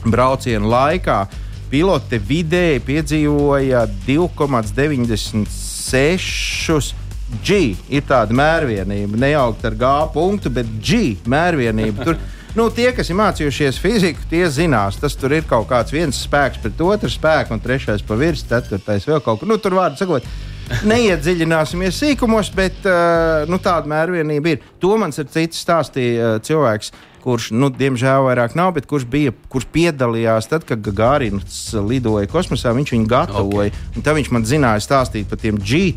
brauciena 0.07 0.67
laikā, 0.67 1.27
pilote 1.71 2.19
vidēji 2.23 2.79
piedzīvoja 2.87 3.87
2,96 4.07 6.95
G. 7.43 7.75
Ir 7.91 8.03
tāda 8.07 8.31
mērvienība, 8.37 9.17
nejaukt 9.19 9.65
ar 9.67 9.75
G 9.75 9.85
punktu, 10.13 10.49
bet 10.53 10.65
G 10.79 11.17
mērvienība. 11.27 12.03
Tur, 12.07 12.15
nu, 12.55 12.69
tie, 12.71 12.91
kas 12.95 13.09
ir 13.11 13.19
mācījušies 13.19 13.79
fiziku, 13.83 14.19
tie 14.31 14.49
zinās, 14.53 14.99
tas 15.01 15.13
tur 15.19 15.31
ir 15.35 15.43
kaut 15.49 15.67
kāds 15.69 15.91
viens 15.95 16.23
spēks 16.23 16.59
pret 16.63 16.81
otru 16.85 17.09
spēku, 17.11 17.53
un 17.53 17.59
trešais 17.63 18.01
pa 18.07 18.13
virsmu, 18.19 18.47
ceturtais 18.53 19.07
vēl 19.09 19.21
kaut 19.25 19.37
kur. 19.41 19.47
Nu, 19.51 19.57
tur 19.59 19.73
vārdu 19.75 19.97
sakot, 19.99 20.23
Neiedziļināsimies 20.67 21.95
sīkumos, 22.01 22.49
bet 22.55 22.83
uh, 22.87 23.45
nu, 23.47 23.59
tāda 23.63 23.87
mērvienība 23.87 24.51
ir. 24.51 24.65
To 24.83 24.97
man 24.99 25.13
ir 25.15 25.29
cits 25.31 25.61
stāstīja 25.63 26.33
uh, 26.33 26.41
cilvēks, 26.43 26.91
kurš, 27.23 27.49
nu, 27.55 27.69
diemžēl, 27.73 28.25
vairs 28.27 28.55
nav, 28.57 28.73
bet 28.75 28.87
kurš 28.89 29.07
bija, 29.11 29.33
kurš 29.51 29.69
piedalījās 29.71 30.49
tad, 30.51 30.67
kad 30.67 30.83
Gārins 30.83 31.71
lidoja 31.87 32.27
kosmosā. 32.31 32.75
Viņš 32.75 32.93
viņu 32.97 33.09
gatavoja. 33.11 33.71
Okay. 33.71 34.03
Tad 34.03 34.19
viņš 34.19 34.31
man 34.35 34.47
zināja 34.47 34.83
stāstīt 34.83 35.29
par 35.31 35.39
tiem 35.41 35.59
G 35.59 35.93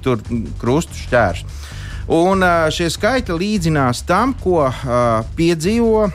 krustu 0.60 1.02
šķēršļiem. 1.02 1.58
Un 2.14 2.42
uh, 2.42 2.70
šie 2.74 2.88
skaitļi 2.90 3.38
līdzinās 3.42 4.04
tam, 4.06 4.36
ko 4.38 4.64
uh, 4.68 5.26
piedzīvo 5.38 6.08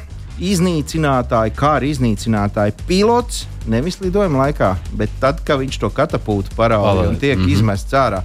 iznīcinātāji, 0.44 1.54
kā 1.56 1.76
arī 1.80 1.92
iznīcinātāji 1.96 2.76
pilots. 2.88 3.46
Nevis 3.72 3.98
lidojuma 4.04 4.46
laikā, 4.46 4.76
bet 4.96 5.14
tad, 5.22 5.40
kad 5.48 5.58
viņš 5.62 5.78
to 5.82 5.90
katapultu 5.96 6.52
parādīja 6.58 7.10
un 7.10 7.16
tiek 7.18 7.38
mm 7.38 7.46
-hmm. 7.46 7.54
izmests 7.56 7.96
ārā 7.98 8.20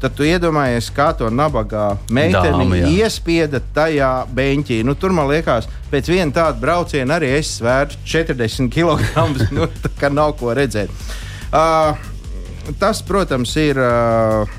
tad 0.00 0.14
tu 0.16 0.24
iedomājies, 0.26 0.90
kā 0.96 1.10
to 1.16 1.28
nabagā 1.32 1.92
meiteni 2.10 2.64
Dāma, 2.64 2.78
jā. 2.80 2.92
iespieda 3.04 3.60
tajā 3.74 4.10
beņķī. 4.36 4.80
Nu, 4.86 4.96
tur 4.98 5.14
man 5.16 5.28
liekas, 5.30 5.68
pēc 5.92 6.08
viena 6.12 6.32
tāda 6.34 6.60
brauciena 6.62 7.18
arī 7.20 7.34
es 7.38 7.56
svērtu 7.58 8.00
40 8.08 8.72
kg. 8.72 9.26
nu, 9.56 9.68
tā 9.84 9.92
kā 10.00 10.12
nav 10.12 10.36
ko 10.40 10.54
redzēt. 10.56 10.92
Uh, 11.50 11.92
tas, 12.80 13.04
protams, 13.06 13.54
ir. 13.60 13.80
Uh, 13.80 14.58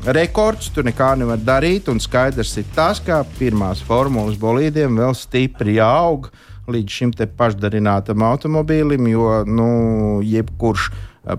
Rekords 0.00 0.70
tur 0.72 0.86
nekā 0.88 1.10
nevar 1.20 1.36
darīt, 1.44 1.90
un 1.92 1.98
skaidrs 2.00 2.54
ir 2.56 2.64
tas, 2.72 3.02
ka 3.04 3.18
pirmās 3.36 3.82
formulas 3.84 4.38
bolīdiem 4.40 4.96
vēl 4.96 5.12
stipri 5.12 5.74
jāaug 5.76 6.30
līdz 6.72 6.96
šim 6.96 7.12
pašdarinātam 7.36 8.24
automobīlim, 8.24 9.10
jo 9.12 9.42
nu, 9.44 9.68
jebkurš 10.24 10.88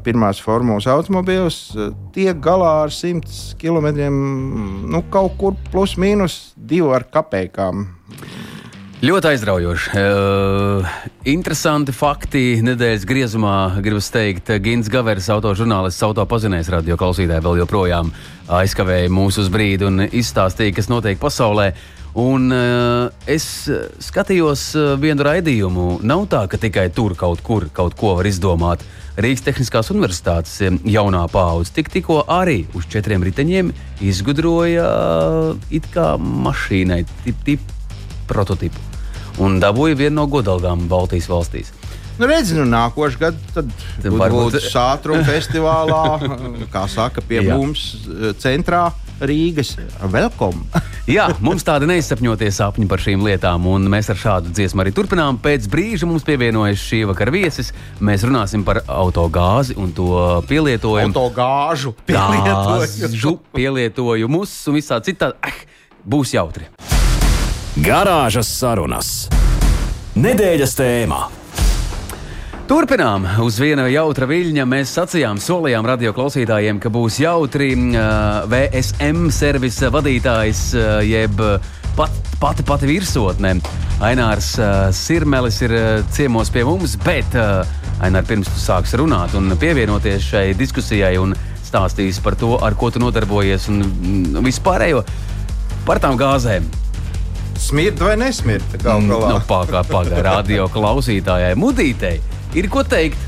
pirmās 0.05 0.41
formulas 0.41 0.85
automobīls 0.89 1.59
tiek 2.13 2.37
galā 2.43 2.83
ar 2.85 2.93
100 2.93 3.57
km 3.61 3.89
nu, 4.11 5.03
kaut 5.09 5.37
kur 5.41 5.57
plus 5.71 5.97
mīnus 5.97 6.53
2 6.55 6.93
ar 6.95 7.07
kapekām. 7.09 7.87
Ļoti 9.01 9.31
aizraujoši. 9.31 9.93
Uh, 9.97 10.89
interesanti 11.25 11.89
fakti 11.89 12.59
nedēļas 12.61 13.07
griezumā. 13.09 13.55
Gribas 13.81 14.11
teikt, 14.13 14.51
Gins 14.61 14.91
Gavers, 14.93 15.25
autožurnālists, 15.33 16.03
autopazinējs 16.05 16.69
radio 16.69 16.99
klausītāji, 17.01 17.41
vēl 17.41 17.63
joprojām 17.63 18.13
aizkavēja 18.61 19.09
mūsu 19.09 19.41
uz 19.41 19.49
brīdi 19.49 19.89
un 19.89 20.05
izstāstīja, 20.05 20.75
kas 20.77 20.91
notiek 20.93 21.17
pasaulē. 21.17 21.71
Un, 22.21 22.45
uh, 22.53 23.09
es 23.25 23.49
skatījos 24.05 24.69
vienu 25.01 25.25
raidījumu. 25.25 25.89
Nav 26.05 26.27
tā, 26.29 26.45
ka 26.51 26.61
tikai 26.61 26.91
tur 26.93 27.17
kaut 27.17 27.41
kur 27.41 27.71
kaut 27.73 27.97
ko 27.97 28.19
var 28.19 28.29
izdomāt. 28.29 28.85
Uh, 28.85 29.00
Rīgas 29.19 29.43
Tehniskās 29.43 29.91
Universitātes 29.91 30.53
jaunā 30.87 31.25
paudze. 31.31 31.73
Tik, 31.75 31.89
tikko 31.91 32.21
arī 32.31 32.61
uz 32.77 32.87
četriem 32.91 33.25
riteņiem 33.27 33.73
izgudroja 34.07 34.87
it 35.73 35.89
kā 35.91 36.13
mašīnai 36.21 37.01
tip, 37.25 37.43
tip 37.47 37.75
prototipu. 38.29 38.79
Un 39.43 39.59
dabūja 39.63 39.99
vienu 39.99 40.21
no 40.21 40.27
godalgām 40.31 40.87
Baltijas 40.91 41.27
valstīs. 41.31 41.71
Nu, 42.19 42.27
redzi, 42.29 42.55
nu, 42.55 42.65
nākošais 42.69 43.19
gads 43.19 43.53
tad 43.55 43.69
tad 44.03 44.11
varbūt 44.13 44.55
būs 44.55 44.67
Sātruma 44.71 45.23
festivālā, 45.25 46.03
kā 46.73 46.85
saka, 46.91 47.23
pie 47.25 47.41
mums 47.47 47.87
centrā 48.43 48.89
Rīgas. 49.21 49.75
Welcome! 50.11 50.65
Jā, 51.15 51.27
mums 51.43 51.65
tāda 51.65 51.87
neizsapņotie 51.89 52.49
sapņi 52.53 52.87
par 52.89 53.01
šīm 53.01 53.23
lietām, 53.25 53.65
un 53.69 53.87
mēs 53.91 54.11
ar 54.13 54.19
šādu 54.21 54.53
dziesmu 54.53 54.83
arī 54.83 54.93
turpinām. 54.95 55.39
Pēc 55.41 55.67
brīža 55.71 56.09
mums 56.09 56.25
pievienojas 56.27 56.81
šī 56.81 57.03
vakara 57.09 57.33
viesis. 57.33 57.71
Mēs 58.01 58.25
runāsim 58.27 58.65
par 58.67 58.81
autogāzi 58.85 59.77
un 59.79 59.91
to 59.97 60.11
pielietojumu. 60.49 61.13
Autogāžu 61.13 61.93
pielietojumu. 62.09 63.35
pielietojumus 63.57 64.55
un 64.69 64.79
visā 64.79 65.01
citā. 65.05 65.33
Eh, 65.45 65.61
būs 66.05 66.33
jautri. 66.37 66.69
Garāžas 67.81 68.49
sarunas. 68.51 69.13
Nedēļas 70.19 70.75
tēmā. 70.75 71.40
Turpinām 72.71 73.25
uz 73.43 73.57
viena 73.59 73.83
jautra 73.91 74.23
viļņa. 74.29 74.63
Mēs 74.63 74.93
sacījām, 74.95 75.41
solījām 75.43 75.83
radio 75.83 76.13
klausītājiem, 76.15 76.77
ka 76.79 76.87
būs 76.87 77.17
jautri 77.19 77.73
uh, 77.75 78.45
VSM 78.47 79.25
servisa 79.35 79.89
vadītājs, 79.91 80.61
uh, 80.79 80.85
jeb 81.03 81.35
pat, 81.97 82.15
pati 82.39 82.63
pati 82.63 82.87
virsotne. 82.87 83.57
Ainārs 83.99 84.53
uh, 84.55 84.87
Sirmelis 84.95 85.59
ir 85.67 85.75
uh, 85.75 85.83
ciemos 86.15 86.53
pie 86.55 86.63
mums, 86.63 86.95
bet 87.03 87.35
uh, 87.35 87.67
Ainār, 88.07 88.23
pirms 88.31 88.47
tu 88.47 88.63
sāks 88.63 88.95
runāt 88.95 89.35
un 89.35 89.51
pievienoties 89.59 90.31
šai 90.31 90.47
diskusijai 90.55 91.17
un 91.19 91.35
stāstīs 91.67 92.23
par 92.23 92.39
to, 92.39 92.55
ar 92.63 92.79
ko 92.79 92.87
tu 92.87 93.03
nodarbojies 93.03 93.67
un 93.67 93.83
mm, 93.83 94.43
vispārējo 94.47 95.03
par 95.83 95.99
tām 95.99 96.15
gāzēm. 96.15 96.71
Smird 97.59 97.99
vai 97.99 98.15
nesmird? 98.23 98.79
Mm, 98.79 99.11
nu, 99.11 99.23
Pagaidām, 99.43 99.91
pagaidām, 99.91 100.27
radio 100.31 100.71
klausītājai, 100.71 101.57
mudītei 101.59 102.21
ir 102.57 102.67
ko 102.71 102.83
teikt. 102.87 103.19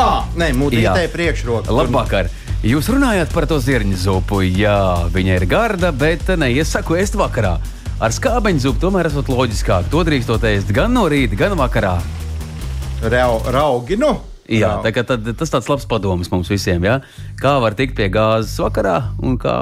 Ah, 0.00 0.26
nē, 0.38 0.50
mūžītē 0.58 1.06
priekšroka. 1.12 1.70
Labvakar! 1.74 2.30
Jūs 2.64 2.88
runājāt 2.88 3.30
par 3.34 3.44
to 3.46 3.58
zirņu 3.60 3.98
zupu. 4.00 4.40
Jā, 4.42 5.04
viņa 5.12 5.36
ir 5.36 5.44
garda, 5.46 5.92
bet 5.92 6.30
neiesaku 6.40 6.96
ēst 6.98 7.18
vakarā. 7.20 7.58
Ar 8.02 8.14
skābeņu 8.14 8.64
zupu 8.64 8.80
tomēr 8.86 9.10
esat 9.10 9.28
loģiskāk. 9.30 9.90
To 9.92 10.02
drīkstot 10.06 10.46
ēst 10.48 10.72
gan 10.74 10.96
no 10.96 11.04
rīta, 11.12 11.36
gan 11.38 11.54
vakarā. 11.60 11.98
Rau, 13.04 13.42
raugi, 13.52 14.00
nu! 14.00 14.14
Jā, 14.50 14.74
tā, 14.84 14.92
tad, 15.04 15.28
tas 15.38 15.52
tāds 15.52 15.68
labs 15.70 15.86
padoms 15.88 16.28
mums 16.32 16.50
visiem. 16.52 16.82
Ja? 16.84 16.98
Kā 17.40 17.56
var 17.62 17.76
tikt 17.76 17.94
pie 17.96 18.10
gāzes 18.12 18.58
vakarā 18.60 18.98
un 19.24 19.38
kā 19.40 19.56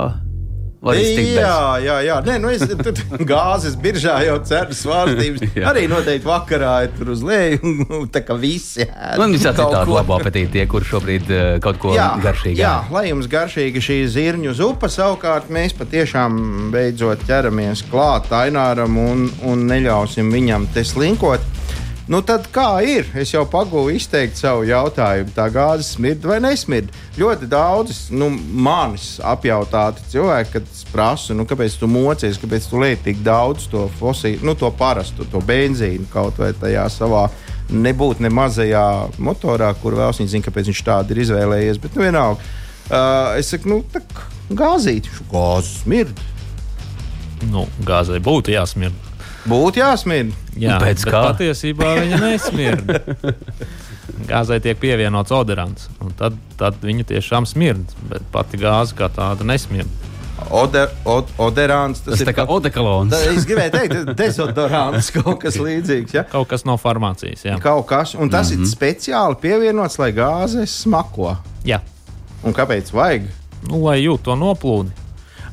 Jā, 0.83 1.79
jā, 1.79 1.97
jā. 2.03 2.16
Nē, 2.27 2.40
nu 2.42 2.51
es 2.51 2.64
tur 2.66 2.97
gāzes 3.31 3.77
biržā 3.79 4.16
jau 4.27 4.40
ceru 4.47 4.75
svārstības. 4.75 5.55
arī 5.71 5.85
noteikti 5.90 6.27
vakarā 6.27 6.73
ir 6.88 6.97
tur 6.97 7.12
uz 7.14 7.23
leju. 7.27 7.61
Nu, 7.83 8.05
tā 8.11 8.23
kā 8.25 8.35
visi. 8.38 8.85
Man 9.18 9.33
visā 9.35 9.51
citādi 9.57 9.90
labu 9.92 10.14
apetīti 10.14 10.53
tie, 10.55 10.64
kur 10.71 10.85
šobrīd 10.87 11.31
uh, 11.33 11.40
kaut 11.62 11.79
ko 11.83 11.95
jā, 11.97 12.09
garšīgu. 12.23 12.59
Jā, 12.61 12.75
lai 12.95 13.05
jums 13.09 13.27
garšīga 13.31 13.83
šī 13.83 13.97
zirņu 14.12 14.55
zupa, 14.57 14.90
savukārt 14.92 15.51
mēs 15.53 15.75
patiešām 15.79 16.71
beidzot 16.75 17.25
ķeramies 17.29 17.85
klāt 17.90 18.31
Aināram 18.37 18.99
un, 19.03 19.27
un 19.49 19.66
neļausim 19.71 20.31
viņam 20.35 20.68
te 20.75 20.87
slinkot. 20.87 21.62
Nu, 22.11 22.19
tad 22.27 22.49
kā 22.51 22.81
ir? 22.83 23.07
Es 23.15 23.31
jau 23.31 23.45
pagūvu 23.47 23.93
izteikt 23.95 24.35
savu 24.41 24.65
jautājumu. 24.67 25.31
Tā 25.37 25.45
gāze 25.55 25.85
smird 25.87 26.25
vai 26.27 26.41
nesmird? 26.43 26.91
Ļoti 27.15 27.47
daudz 27.51 28.01
nu, 28.11 28.27
manis 28.35 29.21
apjautāti 29.23 30.03
cilvēki, 30.11 30.51
kad 30.57 30.67
es 30.67 30.83
prasu, 30.91 31.37
nu, 31.38 31.47
kāpēc 31.47 31.77
tu 31.79 31.87
mocies, 31.87 32.41
kāpēc 32.43 32.67
tu 32.67 32.81
lieti 32.83 33.07
tik 33.11 33.23
daudz 33.23 33.69
to 33.71 33.85
fosīlu, 34.01 34.43
nu, 34.49 34.57
to 34.59 34.73
parastu, 34.75 35.29
to 35.31 35.45
benzīnu 35.47 36.11
kaut 36.11 36.43
vai 36.43 36.51
tajā 36.59 36.88
savā. 36.91 37.29
Nebūt 37.73 38.19
ne 38.25 38.33
mazajā 38.35 38.85
motorā, 39.23 39.71
kur 39.79 39.95
vēl 39.97 40.11
viņš 40.19 40.35
zina, 40.35 40.49
kāpēc 40.49 40.73
viņš 40.73 40.83
tādu 40.91 41.15
ir 41.15 41.23
izvēlējies. 41.23 41.81
Bet, 41.87 41.95
nu, 41.95 42.07
vienalga, 42.09 42.51
uh, 42.91 43.38
es 43.38 43.55
saku, 43.55 43.71
nu, 43.71 43.81
tā 43.95 44.03
gāzīt, 44.51 45.07
gāzes 45.31 45.85
smird. 45.85 46.19
Nu, 47.47 47.69
gāzei 47.87 48.19
būtu 48.23 48.57
jāsmird. 48.59 49.12
Būtu 49.49 49.81
jāsmird. 49.83 50.35
Jā, 50.55 50.77
Pēc 50.83 51.03
bet 51.03 51.11
kā? 51.11 51.23
patiesībā 51.33 51.95
viņa 51.99 52.19
nesmird. 52.23 52.93
Gāzei 54.31 54.61
tiek 54.63 54.79
pievienots 54.79 55.33
oderants, 55.35 55.89
un 56.03 56.13
tad, 56.19 56.37
tad 56.61 56.79
viņa 56.83 57.09
tiešām 57.11 57.47
smird, 57.49 57.91
bet 58.11 58.23
pati 58.35 58.61
gāze 58.61 58.95
kā 58.99 59.09
tāda 59.11 59.47
nesmird. 59.47 59.91
Oder, 60.51 60.91
od, 61.07 61.29
oderāns 61.39 62.01
tas, 62.03 62.17
Tas 62.17 62.23
ir 62.25 62.29
tā 62.31 62.35
kā 62.35 62.45
odekalons. 62.51 63.13
Tā, 63.15 63.21
es 63.35 63.47
gribēju 63.47 63.75
teikt, 63.77 64.13
dezodorants 64.19 65.11
kaut 65.17 65.41
kas 65.43 65.59
līdzīgs. 65.63 66.15
Ja? 66.19 66.25
Kaut 66.31 66.49
kas 66.51 66.67
no 66.69 66.77
farmācijas. 66.81 67.45
Jā, 67.47 67.59
Kaut 67.63 67.87
kas, 67.91 68.15
un 68.15 68.31
tas 68.31 68.51
mm 68.51 68.57
-hmm. 68.57 68.67
ir 68.67 68.73
speciāli 68.75 69.39
pievienots, 69.43 69.99
lai 69.99 70.13
gāze 70.13 70.67
smako. 70.67 71.37
jā. 71.65 71.81
Un 72.45 72.53
kāpēc 72.53 72.91
vajag? 72.93 73.23
Nu, 73.71 73.85
lai 73.85 74.01
jūtu 74.03 74.23
to 74.23 74.35
noplūdi. 74.35 74.91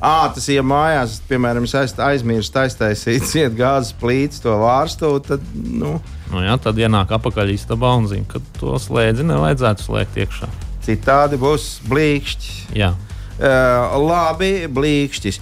À, 0.00 0.30
tas 0.32 0.46
ir 0.48 0.62
mājās, 0.64 1.18
piemēram, 1.28 1.66
aiz- 1.68 1.98
aizmirsu 2.00 2.54
aiztaisīt 2.62 3.26
ciet 3.28 3.52
gāzes 3.58 3.92
plīts, 4.00 4.40
to 4.40 4.54
vārstu. 4.56 5.12
Tad, 5.26 5.40
nu, 5.54 6.00
Nu, 6.30 6.38
jā, 6.46 6.54
tad 6.62 6.76
ienāk 6.78 7.10
apakaļ 7.10 7.48
istabā 7.56 7.90
un 7.98 8.06
zina, 8.06 8.24
ka 8.30 8.38
to 8.60 8.76
slēdzi 8.78 9.24
nevajadzētu 9.26 9.82
slēgt 9.82 10.14
iekšā. 10.24 10.48
citādi 10.86 11.36
būs 11.38 11.80
blīkšķis. 11.88 12.74
Jā, 12.74 12.94
Uh, 13.40 13.96
labi, 14.04 14.66
blīkšķis. 14.68 15.38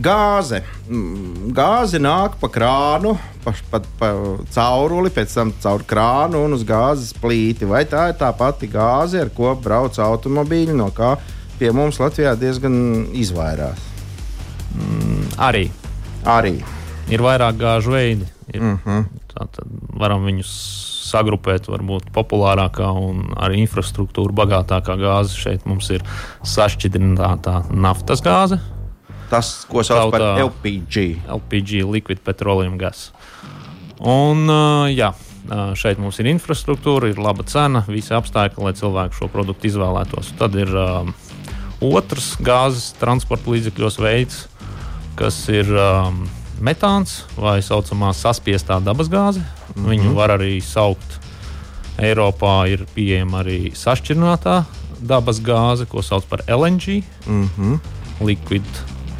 Gāze. 0.00 0.62
Mm, 0.88 1.50
Gāze 1.52 1.98
nāk 2.00 2.38
pa 2.40 2.48
krānu, 2.48 3.10
pa, 3.44 3.52
pa, 3.70 3.80
pa 4.00 4.08
cauruli, 4.54 5.10
pēc 5.12 5.34
tam 5.34 5.52
caur 5.60 5.84
krānu 5.84 6.46
un 6.46 6.54
uz 6.56 6.64
gāzes 6.64 7.12
plīti. 7.12 7.68
Vai 7.68 7.84
tā 7.84 8.06
ir 8.08 8.16
tā 8.16 8.30
pati 8.32 8.70
gāze, 8.72 9.20
ar 9.20 9.28
ko 9.36 9.52
brauc 9.54 9.92
automobīļi, 10.00 10.72
no 10.80 10.88
kā 10.96 11.18
pie 11.58 11.70
mums 11.76 12.00
Latvijā 12.00 12.32
diezgan 12.40 13.12
izvairās? 13.12 13.91
Arī 15.38 15.70
Arī. 16.24 16.56
ir 17.08 17.20
vairāk 17.20 17.58
gāžu 17.58 17.90
veidi. 17.90 18.26
Ir, 18.52 18.60
Mm 18.60 18.78
-hmm. 18.84 19.04
Tad 19.32 19.58
varam 19.96 20.26
viņus 20.26 20.48
sagrupēt, 21.10 21.68
varbūt 21.68 22.12
populārākā 22.12 22.88
un 22.92 23.32
ar 23.36 23.50
infrastruktūru 23.50 24.32
bagātākā 24.32 24.96
gāze. 24.96 25.36
Šeit 25.36 25.66
mums 25.66 25.90
ir 25.90 26.02
sašķidrinātā 26.42 27.64
naftas 27.70 28.20
gāze, 28.20 28.60
Tas, 29.32 29.64
ko 29.64 29.80
sauc 29.80 30.12
par 30.12 30.20
LPG. 30.42 31.24
LPG, 31.24 31.86
liquid 31.88 32.20
petroleum 32.20 32.76
gas. 32.76 33.06
Un, 33.96 34.44
uh, 34.44 34.90
jā, 34.92 35.08
uh, 35.48 35.72
šeit 35.72 35.96
mums 36.02 36.18
ir 36.20 36.28
infrastruktūra, 36.34 37.08
ir 37.08 37.20
laba 37.22 37.46
cena, 37.48 37.80
visi 37.88 38.12
apstākļi, 38.12 38.60
lai 38.60 38.74
cilvēki 38.76 39.16
šo 39.16 39.30
produktu 39.32 39.70
izvēlētos. 39.70 40.34
Tad 40.36 40.58
ir 40.60 40.74
um, 40.76 41.14
otrs 41.80 42.34
gāzes 42.44 42.90
transporta 43.00 43.54
līdzekļos 43.54 43.96
veids, 44.04 44.42
kas 45.16 45.48
ir 45.48 45.66
um, 45.76 46.28
metāns 46.60 47.22
vai 47.36 47.60
tā 47.60 47.66
saucamā 47.66 48.12
saspiestā 48.14 48.80
dabasgāze. 48.80 49.40
Mm 49.40 49.84
-hmm. 49.84 49.88
Viņu 49.90 50.14
var 50.14 50.30
arī 50.30 50.60
saukt. 50.62 51.18
Eiropā 51.98 52.68
ir 52.72 52.86
pieejama 52.94 53.42
arī 53.42 53.72
sašķirinātā 53.76 54.64
dabas 55.00 55.40
gāze, 55.40 55.86
ko 55.86 56.02
sauc 56.02 56.24
par 56.28 56.40
LNG 56.48 57.02
Mm 57.26 57.48
-hmm. 57.58 57.78
liquid 58.20 58.64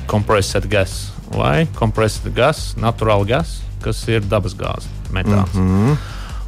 compressed 0.07 0.68
gas 0.70 1.12
vai 1.37 1.66
compressed 1.74 2.35
gas, 2.35 2.74
natural 2.76 3.24
gas, 3.24 3.62
kas 3.81 4.09
ir 4.09 4.20
dabas 4.20 4.55
gāze, 4.55 4.87
metāns. 5.12 5.55
Mm 5.55 5.61
Mhm. 5.61 5.90
-hmm. 5.92 5.96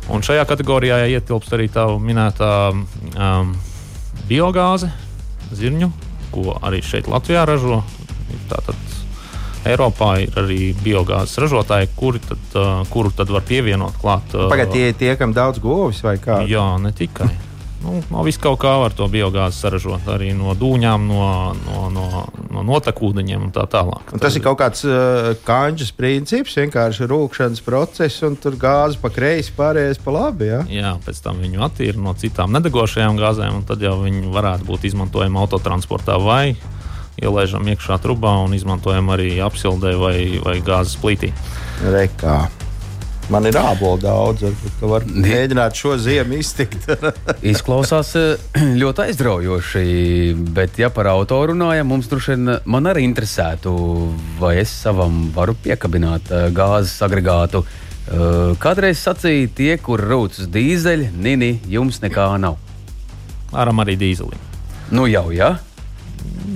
Un 0.09 0.20
šajā 0.22 0.44
kategorijā 0.44 1.07
ietilpst 1.09 1.52
arī 1.52 1.68
tā 1.68 1.87
minētā 1.98 2.72
um, 2.72 3.57
biogāze, 4.28 4.90
zirņu, 5.52 5.90
ko 6.30 6.59
arī 6.62 6.83
šeit 6.83 7.07
Latvijā 7.07 7.44
ražo. 7.44 7.83
Tātad 8.48 8.74
Eiropā 9.64 10.11
ir 10.24 10.37
arī 10.40 10.61
biogāzes 10.85 11.38
ražotāji, 11.40 11.90
kuri 11.96 12.20
tad, 12.24 12.61
kuru 12.92 13.12
tad 13.16 13.33
var 13.33 13.46
pievienot 13.48 13.96
klāt. 14.03 14.37
Pagaidiet, 14.37 14.74
tie 14.74 14.92
ir 14.92 15.00
tie, 15.00 15.16
kam 15.20 15.33
daudz 15.37 15.62
govis 15.62 16.03
vai 16.05 16.18
kā? 16.20 16.42
Jā, 16.48 16.74
ne 16.83 16.92
tikai. 16.92 17.31
Nu, 17.85 17.98
no 18.09 18.22
vis 18.24 18.38
kaut 18.40 18.57
kā 18.62 18.72
var 18.81 18.94
to 18.96 19.07
biogāzi 19.12 19.61
saražot 19.61 20.07
arī 20.09 20.31
no 20.37 20.55
dūņām, 20.57 21.05
no, 21.09 21.27
no, 21.66 21.81
no, 21.92 22.22
no 22.55 22.64
notekūdeņiem 22.64 23.44
un 23.44 23.53
tā 23.53 23.66
tālāk. 23.70 24.14
Un 24.16 24.22
tas 24.22 24.37
ir 24.38 24.44
kaut 24.44 24.57
kāds 24.62 24.87
uh, 24.88 25.35
kanģis 25.44 25.92
princips, 25.96 26.57
vienkārši 26.61 27.09
rūkšanas 27.11 27.61
process, 27.66 28.22
un 28.24 28.38
tur 28.40 28.57
gāze 28.61 29.00
pa 29.03 29.12
kreisi, 29.12 29.53
pārējais 29.57 30.00
pa 30.00 30.16
labi. 30.16 30.48
Ja? 30.48 30.62
Jā, 30.72 30.94
pēc 31.05 31.20
tam 31.27 31.42
viņu 31.44 31.64
attīra 31.68 32.00
no 32.00 32.16
citām 32.16 32.57
nedegošajām 32.57 33.20
gāzēm, 33.20 33.61
un 33.61 33.68
tad 33.68 33.85
jau 33.85 33.98
viņi 34.00 34.33
varētu 34.33 34.68
būt 34.70 34.88
izmantojami 34.88 35.44
autotransportā 35.44 36.16
vai 36.24 36.55
ielaižam 37.22 37.66
iekšā 37.74 38.00
trubā 38.03 38.35
un 38.44 38.57
izmantojam 38.57 39.12
arī 39.14 39.37
apsildē 39.44 39.94
vai, 40.00 40.18
vai 40.44 40.59
gāzes 40.64 40.98
plītī. 41.00 41.33
Rekā. 41.85 42.44
Man 43.33 43.46
ir 43.48 43.57
ābolu 43.57 43.96
daudz, 44.03 44.42
varbūt 44.44 44.74
ka 44.81 44.88
var 44.90 45.05
mēģināt 45.09 45.79
šo 45.79 45.94
ziemu 46.00 46.37
iztikt. 46.42 46.85
Izklausās 47.55 48.11
eh, 48.20 48.59
ļoti 48.77 49.07
aizraujoši, 49.07 49.85
bet, 50.57 50.77
ja 50.83 50.90
par 50.92 51.09
auto 51.14 51.38
runājam, 51.48 51.88
mums 51.88 52.11
droši 52.11 52.35
vien 52.35 52.59
man 52.68 52.90
arī 52.90 53.07
interesētu, 53.09 53.72
vai 54.40 54.59
es 54.61 54.74
savam 54.85 55.31
varu 55.35 55.57
piekabināt 55.64 56.29
eh, 56.29 56.46
gāzes 56.53 56.98
agregātu. 57.07 57.64
Eh, 57.64 58.53
Kādreiz 58.61 59.00
sacīja, 59.00 59.48
tie, 59.57 59.72
kur 59.81 60.05
rūc 60.05 60.42
uz 60.44 60.50
dīzeļa, 60.53 61.14
nini, 61.16 61.55
jums 61.72 62.03
nekā 62.05 62.29
nav. 62.44 62.61
Varam 63.55 63.81
arī 63.81 63.96
dīzelim. 64.05 64.50
Nu 64.92 65.09
jau, 65.09 65.31
jā. 65.33 65.55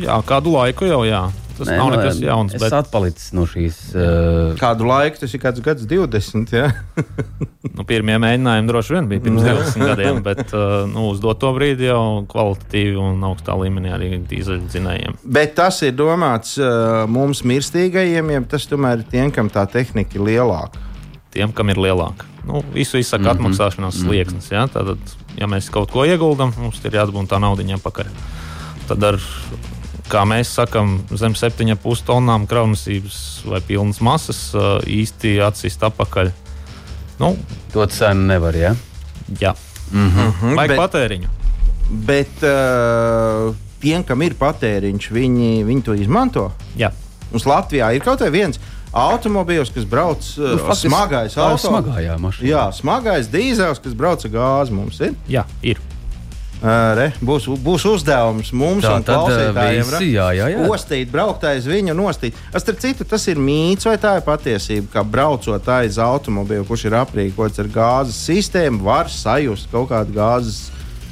Jā, 0.02 0.20
kādu 0.26 0.54
laiku 0.54 0.88
jau 0.88 1.04
jā. 1.08 1.26
Tas 1.58 1.66
Nē, 1.66 1.74
nav 1.80 1.88
nekas 1.90 2.18
jauns. 2.22 2.52
Es 2.54 2.62
Bet, 2.62 2.74
atpalicis 2.76 3.32
no 3.34 3.42
šīs. 3.50 3.78
Uh, 3.90 4.52
Kādu 4.60 4.86
laiku 4.86 5.18
tas 5.24 5.32
ir 5.34 5.42
kāds 5.42 5.62
gads, 5.64 5.88
20. 5.90 6.52
Ja? 6.54 6.68
nu, 7.76 7.86
pirmie 7.88 8.14
mēģinājumi 8.22 8.70
droši 8.70 8.94
vien 8.94 9.08
bija 9.10 9.24
pirms 9.24 9.42
20 9.42 9.90
gadiem, 9.90 10.20
bet 10.26 10.44
uh, 10.52 10.84
nu, 10.86 11.08
uz 11.10 11.18
doto 11.22 11.50
brīdi 11.56 11.88
jau 11.88 12.22
kvalitatīvi 12.30 12.94
un 13.02 13.26
augstā 13.26 13.58
līmenī 13.58 13.90
arī 13.96 14.12
dīzeļdzinējiem. 14.30 15.18
Bet 15.26 15.56
tas 15.58 15.82
ir 15.82 15.98
domāts 15.98 16.54
uh, 16.62 17.02
mums 17.10 17.42
mirstīgajiem, 17.42 18.34
ja 18.36 18.46
tas 18.54 18.70
tomēr 18.70 19.02
ir 19.02 19.10
tiem, 19.10 19.34
kam 19.34 19.50
tā 19.50 19.66
tehnika 19.72 20.14
ir 20.14 20.28
lielāka. 20.30 20.86
tiem, 21.34 21.50
kam 21.52 21.74
ir 21.74 21.82
lielāka. 21.82 22.26
Nu, 22.46 22.62
visu 22.72 22.98
izsaka 22.98 23.22
mm 23.22 23.26
-hmm. 23.26 23.34
atmaksāšanās 23.34 23.98
slieksnis. 24.00 24.50
Ja? 24.50 24.66
Tad, 24.66 24.96
ja 25.36 25.46
mēs 25.46 25.70
kaut 25.70 25.90
ko 25.90 26.06
ieguldām, 26.06 26.54
mums 26.58 26.84
ir 26.84 26.92
jāatgūst 26.92 27.34
tā 27.34 27.40
nauda 27.42 27.66
atpakaļ. 27.74 28.06
Tad, 28.88 29.02
ar, 29.04 29.18
kā 30.08 30.22
mēs 30.24 30.54
sakām, 30.56 30.98
zem 31.20 31.34
7,5 31.36 32.04
tonnām 32.08 32.46
kravnesības 32.48 33.18
vai 33.50 33.60
pilnas 33.60 34.00
masas 34.00 34.38
īsti 34.88 35.34
atsist 35.44 35.82
atpakaļ. 35.84 36.30
Nu, 37.20 37.34
to 37.72 37.84
cenu 37.86 38.26
nevar, 38.30 38.54
jā. 38.56 38.74
jā, 39.40 39.54
Mm 39.92 40.08
-hmm. 40.10 40.28
Mhm, 40.28 40.54
vajag 40.56 40.68
bet- 40.70 40.78
patēriņu. 40.80 41.28
Bet 41.90 42.42
uh, 42.44 43.54
tiem, 43.80 44.02
kam 44.04 44.22
ir 44.22 44.34
patēriņš, 44.34 45.10
viņi, 45.10 45.64
viņi 45.64 45.82
to 45.82 45.94
izmanto. 45.94 46.52
Jā. 46.76 46.90
Mums 47.32 47.44
Latvijā 47.44 47.94
ir 47.94 48.00
kaut 48.04 48.20
vai 48.20 48.30
viens 48.30 48.58
automobīls, 48.92 49.72
kas 49.74 49.84
brauc 49.84 50.36
Nu, 50.36 50.58
faktiski 50.58 50.88
smagais 50.88 51.34
tā 51.34 51.40
ir 51.46 51.52
auto. 51.52 51.68
smagājā 51.68 52.18
mašīna. 52.18 52.48
Jā, 52.48 52.72
smagais 52.72 53.28
dīzels, 53.28 53.80
kas 53.82 53.92
brauc 53.94 54.24
ar 54.24 54.30
gāzi 54.30 54.70
mums 54.72 55.00
ir. 55.00 55.12
Jā, 55.28 55.44
ir. 55.62 55.78
Re, 56.58 57.12
būs, 57.22 57.44
būs 57.62 57.84
uzdevums 57.86 58.48
mums 58.50 58.82
tad, 58.82 59.04
klausītājiem. 59.06 59.84
visi, 59.92 60.08
jā, 60.16 60.26
jā, 60.34 60.48
jā. 60.50 60.64
Ostīt, 60.66 61.10
braukt 61.12 61.46
aiz 61.46 61.68
viņu, 61.70 61.94
nostīt. 61.94 62.34
Es 62.50 62.64
starp 62.64 62.80
citu, 62.82 63.06
tas 63.06 63.26
ir 63.30 63.38
mīts 63.38 63.86
vai 63.86 63.94
tā 64.02 64.16
ir 64.18 64.24
patiesība, 64.26 64.90
ka 64.96 65.04
braucot 65.06 65.70
aiz 65.76 66.00
automobīlu, 66.02 66.66
kurš 66.66 66.88
ir 66.90 66.98
aprīkots 66.98 67.62
ar 67.62 67.70
gāzes 67.70 68.18
sistēmu, 68.26 68.82
var 68.90 69.10
sajust 69.12 69.70
kaut 69.70 69.92
kādu 69.92 70.18
gāzes. 70.18 70.66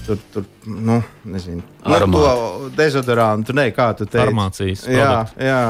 Tur, 0.07 0.19
tur, 0.35 0.45
nu, 0.67 1.01
nezinu, 1.27 1.63
nu, 1.63 1.95
Aromātu. 1.95 2.27
to 2.27 2.69
dezodorantu, 2.79 3.55
ne, 3.59 3.71
kā 3.75 3.89
tu 3.99 4.07
teici. 4.07 4.23
Farmācijas 4.23 4.85
Jā, 4.87 5.25
jā. 5.35 5.63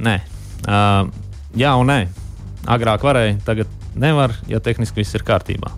Nē, 0.00 0.16
uh, 0.64 1.04
jā 1.60 1.74
un 1.76 1.92
nē. 1.92 2.00
Agrāk 2.72 3.04
varēja, 3.04 3.36
tagad 3.44 3.68
nevar, 3.96 4.36
ja 4.48 4.60
tehniski 4.64 5.00
viss 5.00 5.16
ir 5.16 5.24
kārtībā. 5.28 5.72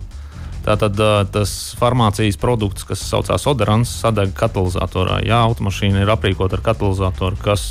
Tātad 0.63 0.95
tas 1.33 1.51
farmācijas 1.75 2.37
produkts, 2.39 2.85
kas 2.87 3.01
saucās 3.03 3.43
Oderants, 3.51 3.91
sadeg 3.99 4.31
katalizatorā. 4.37 5.19
Jā, 5.27 5.41
automašīna 5.43 6.05
ir 6.05 6.11
aprīkota 6.13 6.55
ar 6.55 6.63
katalizatoru, 6.63 7.35
kas 7.43 7.65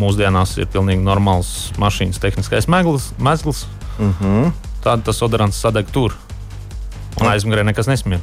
mūsdienās 0.00 0.56
ir 0.56 0.70
pilnīgi 0.72 1.04
normāls 1.04 1.70
mašīnas 1.80 2.20
tehniskais 2.22 2.68
meglis, 2.72 3.10
mezgls. 3.20 3.66
Uh 3.98 4.14
-huh. 4.20 4.52
Tad 4.82 5.04
tas 5.04 5.22
Oderants 5.22 5.60
sadeg 5.60 5.90
tur. 5.92 6.16
Un 7.20 7.26
aizmugurē 7.28 7.64
nekas 7.64 7.86
nesmird. 7.86 8.22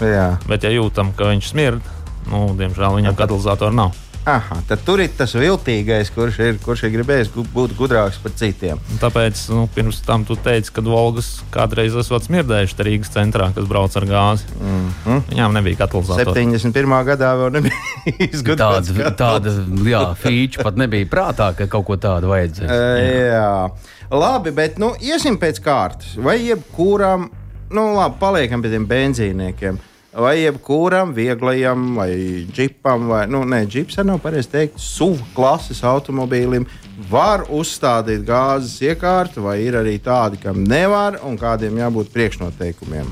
jā. 0.00 0.36
Bet, 0.48 0.64
ja 0.64 0.70
jūtam, 0.70 1.12
ka 1.14 1.24
viņš 1.24 1.48
smird, 1.48 1.80
nu, 2.26 2.50
diemžēl 2.58 2.96
viņam 2.96 3.14
katalizatoru 3.14 3.74
nav. 3.74 3.92
Aha, 4.24 4.56
tad 4.64 4.80
tur 4.86 5.02
ir 5.04 5.10
tas 5.12 5.34
viltīgais, 5.36 6.08
kurš 6.14 6.38
ir, 6.40 6.54
kurš 6.64 6.86
ir 6.86 6.94
gribējis 6.94 7.28
būt 7.52 7.74
gudrāks 7.76 8.16
par 8.22 8.32
citiem. 8.32 8.80
Tāpēc 9.02 9.42
nu, 9.52 9.66
pirms 9.74 9.98
tam 10.06 10.24
tu 10.24 10.32
teici, 10.40 10.72
ka 10.72 10.80
Volgas 10.86 11.28
kādreiz 11.52 11.92
esot 12.00 12.24
smirdējuši 12.24 12.86
Rīgas 12.88 13.12
centrā, 13.12 13.50
kas 13.52 13.68
brauc 13.68 13.92
ar 14.00 14.08
gāzi. 14.08 14.48
Mm 14.56 14.88
-hmm. 15.04 15.22
Viņām 15.28 15.58
nebija 15.58 15.82
katalizators. 15.84 16.38
71. 16.40 16.96
gadā 17.10 17.34
vēl 17.36 17.52
nebija 17.58 17.76
izgudrots. 18.32 18.88
Tāda, 18.88 19.12
tāda 19.12 19.54
jā, 19.92 20.04
feature 20.16 20.64
pat 20.64 20.80
nebija 20.80 21.06
prātā, 21.06 21.52
ka 21.52 21.68
kaut 21.68 21.84
ko 21.84 22.00
tādu 22.00 22.32
vajadzēs. 22.32 22.70
Uh, 22.70 23.28
jā. 23.28 23.70
Labi, 24.10 24.50
bet 24.56 24.78
nu, 24.78 24.94
iesim 25.00 25.36
pēc 25.36 25.60
kārtas. 25.60 26.16
Vai 26.16 26.38
jebkuram, 26.46 27.28
nu 27.70 27.90
labi, 27.92 28.16
paliekam 28.20 28.62
pie 28.62 28.72
tiem 28.72 28.88
benzīniekiem 28.88 29.78
vai 30.16 30.38
jebkuram 30.42 31.12
vieglajam, 31.14 31.96
vai 31.96 32.46
džipam, 32.52 33.08
vai 33.08 33.26
nu, 33.26 33.44
ne, 33.44 33.64
džips 33.66 33.98
nav 34.04 34.20
pareizi 34.22 34.50
teikt, 34.52 34.78
SUV 34.80 35.20
klases 35.34 35.82
automobīlim 35.84 36.66
var 37.10 37.46
uzstādīt 37.50 38.22
gāzes 38.26 38.78
iekārtu, 38.84 39.42
vai 39.48 39.58
ir 39.64 39.78
arī 39.80 39.96
tādi, 40.02 40.38
kam 40.42 40.62
nevar 40.68 41.18
un 41.26 41.38
kādiem 41.38 41.78
jābūt 41.82 42.12
priekšnoteikumiem. 42.14 43.10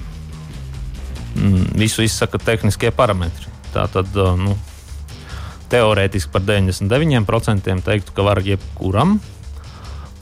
Mm, 1.34 1.72
visu 1.80 2.04
izsaka 2.04 2.38
tehniskie 2.38 2.92
parametri. 2.94 3.50
Tā 3.72 3.88
tad 3.90 4.10
uh, 4.20 4.36
nu, 4.38 4.54
teorētiski 5.72 6.30
par 6.32 6.44
99% 6.46 7.86
teiktu, 7.86 8.14
ka 8.14 8.26
var 8.26 8.42
jebkuram. 8.46 9.16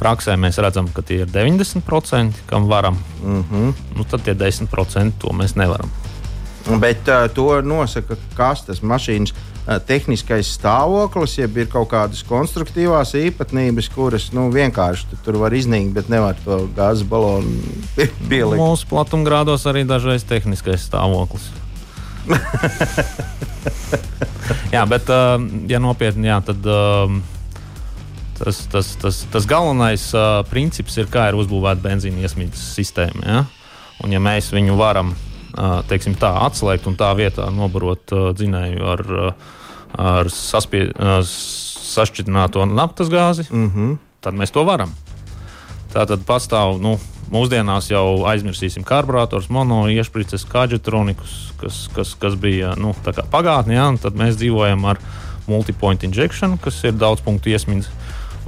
Praksē 0.00 0.32
mēs 0.40 0.56
redzam, 0.64 0.86
ka 0.88 1.02
tie 1.04 1.26
ir 1.26 1.32
90%, 1.32 2.46
kam 2.48 2.70
varam. 2.70 2.96
Mm 3.20 3.44
-hmm. 3.50 3.74
nu, 3.96 4.04
tad 4.04 4.22
tie 4.24 4.34
10% 4.34 5.12
to 5.18 5.28
mēs 5.28 5.56
nevaram. 5.56 5.90
Bet 6.68 7.09
uh, 7.09 7.25
to 7.33 7.61
nosaka 7.64 8.18
kas 8.37 8.64
tas 8.66 8.83
mašīnas 8.85 9.33
uh, 9.33 9.79
tehniskais 9.87 10.51
stāvoklis, 10.59 11.38
jeb 11.40 11.57
ir 11.62 11.70
kaut 11.73 11.88
kādas 11.92 12.20
konstruktīvās 12.29 13.14
īpatnības, 13.16 13.88
kuras 13.94 14.29
nu, 14.37 14.51
vienkārši 14.53 15.09
tu, 15.11 15.20
tur 15.25 15.35
var 15.40 15.57
iznīkt, 15.57 15.94
bet 15.96 16.11
nevar 16.12 16.37
to 16.44 16.66
gāzes 16.77 17.07
balonu 17.09 17.49
pielikt. 18.29 18.61
Mūsu 18.61 18.88
platumgrādos 18.90 19.64
arī 19.70 19.87
dažreiz 19.88 20.27
tehniskais 20.29 20.85
stāvoklis. 20.90 21.49
jā, 24.75 24.85
bet, 24.87 25.09
uh, 25.09 25.40
ja 25.70 25.79
nopietni, 25.83 26.29
jā, 26.29 26.40
tad 26.44 26.66
uh, 26.68 27.09
tas, 28.37 28.66
tas, 28.73 28.92
tas, 29.01 29.25
tas 29.33 29.44
galvenais 29.49 30.05
uh, 30.12 30.44
princips 30.51 30.99
ir, 31.01 31.07
kā 31.12 31.31
ir 31.31 31.35
uzbūvēta 31.40 31.81
benzīna 31.88 32.20
iesmītas 32.25 32.62
sistēma. 32.77 33.23
Ja? 33.25 33.40
Un, 34.05 34.09
ja 34.14 34.20
mēs 34.23 34.53
viņu 34.55 34.77
varam 34.81 35.09
teiksim, 35.90 36.14
tā, 36.20 36.32
atslēgt 36.46 36.86
un 36.90 36.96
tā 37.00 37.10
vietā 37.18 37.48
nobarot 37.54 38.14
dzinēju 38.38 38.90
ar, 38.94 39.04
ar 39.98 40.30
saspie, 40.34 40.88
sašķidrināto 41.90 42.66
naftas 42.70 43.10
gāzi, 43.12 43.46
mm 43.50 43.70
-hmm. 43.70 43.96
tad 44.20 44.34
mēs 44.34 44.52
to 44.52 44.64
varam. 44.64 44.94
Tā 45.92 46.06
tad 46.06 46.26
pastāv. 46.26 46.78
Nu, 46.80 46.98
Mūsdienās 47.30 47.86
jau 47.92 48.24
aizmirsīsim 48.26 48.82
karburators, 48.82 49.48
mono, 49.54 49.84
iešprices, 49.86 50.42
kāģetronikus, 50.50 51.52
kas, 51.60 51.76
kas, 51.94 52.14
kas 52.18 52.34
bija 52.34 52.72
nu, 52.74 52.90
pagātnē, 53.30 53.76
ja, 53.76 53.84
tad 54.02 54.18
mēs 54.18 54.34
dzīvojam 54.40 54.82
ar 54.90 54.98
multipoint 55.46 56.02
injection, 56.02 56.58
kas 56.58 56.82
ir 56.82 56.96
daudz 56.98 57.22
punktu 57.22 57.52
iesmīgs 57.52 57.86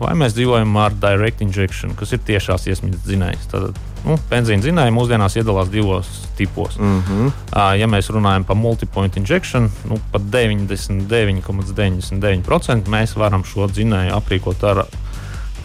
vai 0.00 0.14
mēs 0.18 0.35
dzīvojam 0.37 0.76
ar 0.81 0.94
direct 1.00 1.42
injection, 1.44 1.94
kas 1.98 2.12
ir 2.14 2.20
tiešās 2.26 2.66
iesmītas 2.70 3.05
dzinējs. 3.07 3.48
Tad 3.52 3.78
nu, 4.07 4.16
benzīna 4.31 4.62
dzinēji 4.64 4.94
mūsdienās 4.94 5.37
iedalās 5.38 5.68
divos 5.72 6.09
tipos. 6.38 6.78
Mm 6.78 7.02
-hmm. 7.09 7.26
uh, 7.28 7.78
ja 7.78 7.87
mēs 7.87 8.11
runājam 8.11 8.44
par 8.44 8.57
multipoint 8.57 9.16
injection, 9.16 9.70
nu, 9.88 9.98
pat 10.12 10.22
99,99% 10.22 12.20
,99 12.20 12.88
mēs 12.88 13.16
varam 13.16 13.44
šo 13.44 13.66
dzinēju 13.68 14.12
aprīkot 14.16 14.64
ar 14.64 14.85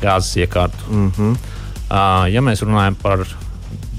gāzes 0.02 0.36
iekārtu. 0.38 0.78
Mm 0.90 1.12
-hmm. 1.18 1.32
uh, 1.32 2.34
ja 2.34 2.42
mēs 2.42 2.62
runājam 2.62 2.96
par 3.02 3.20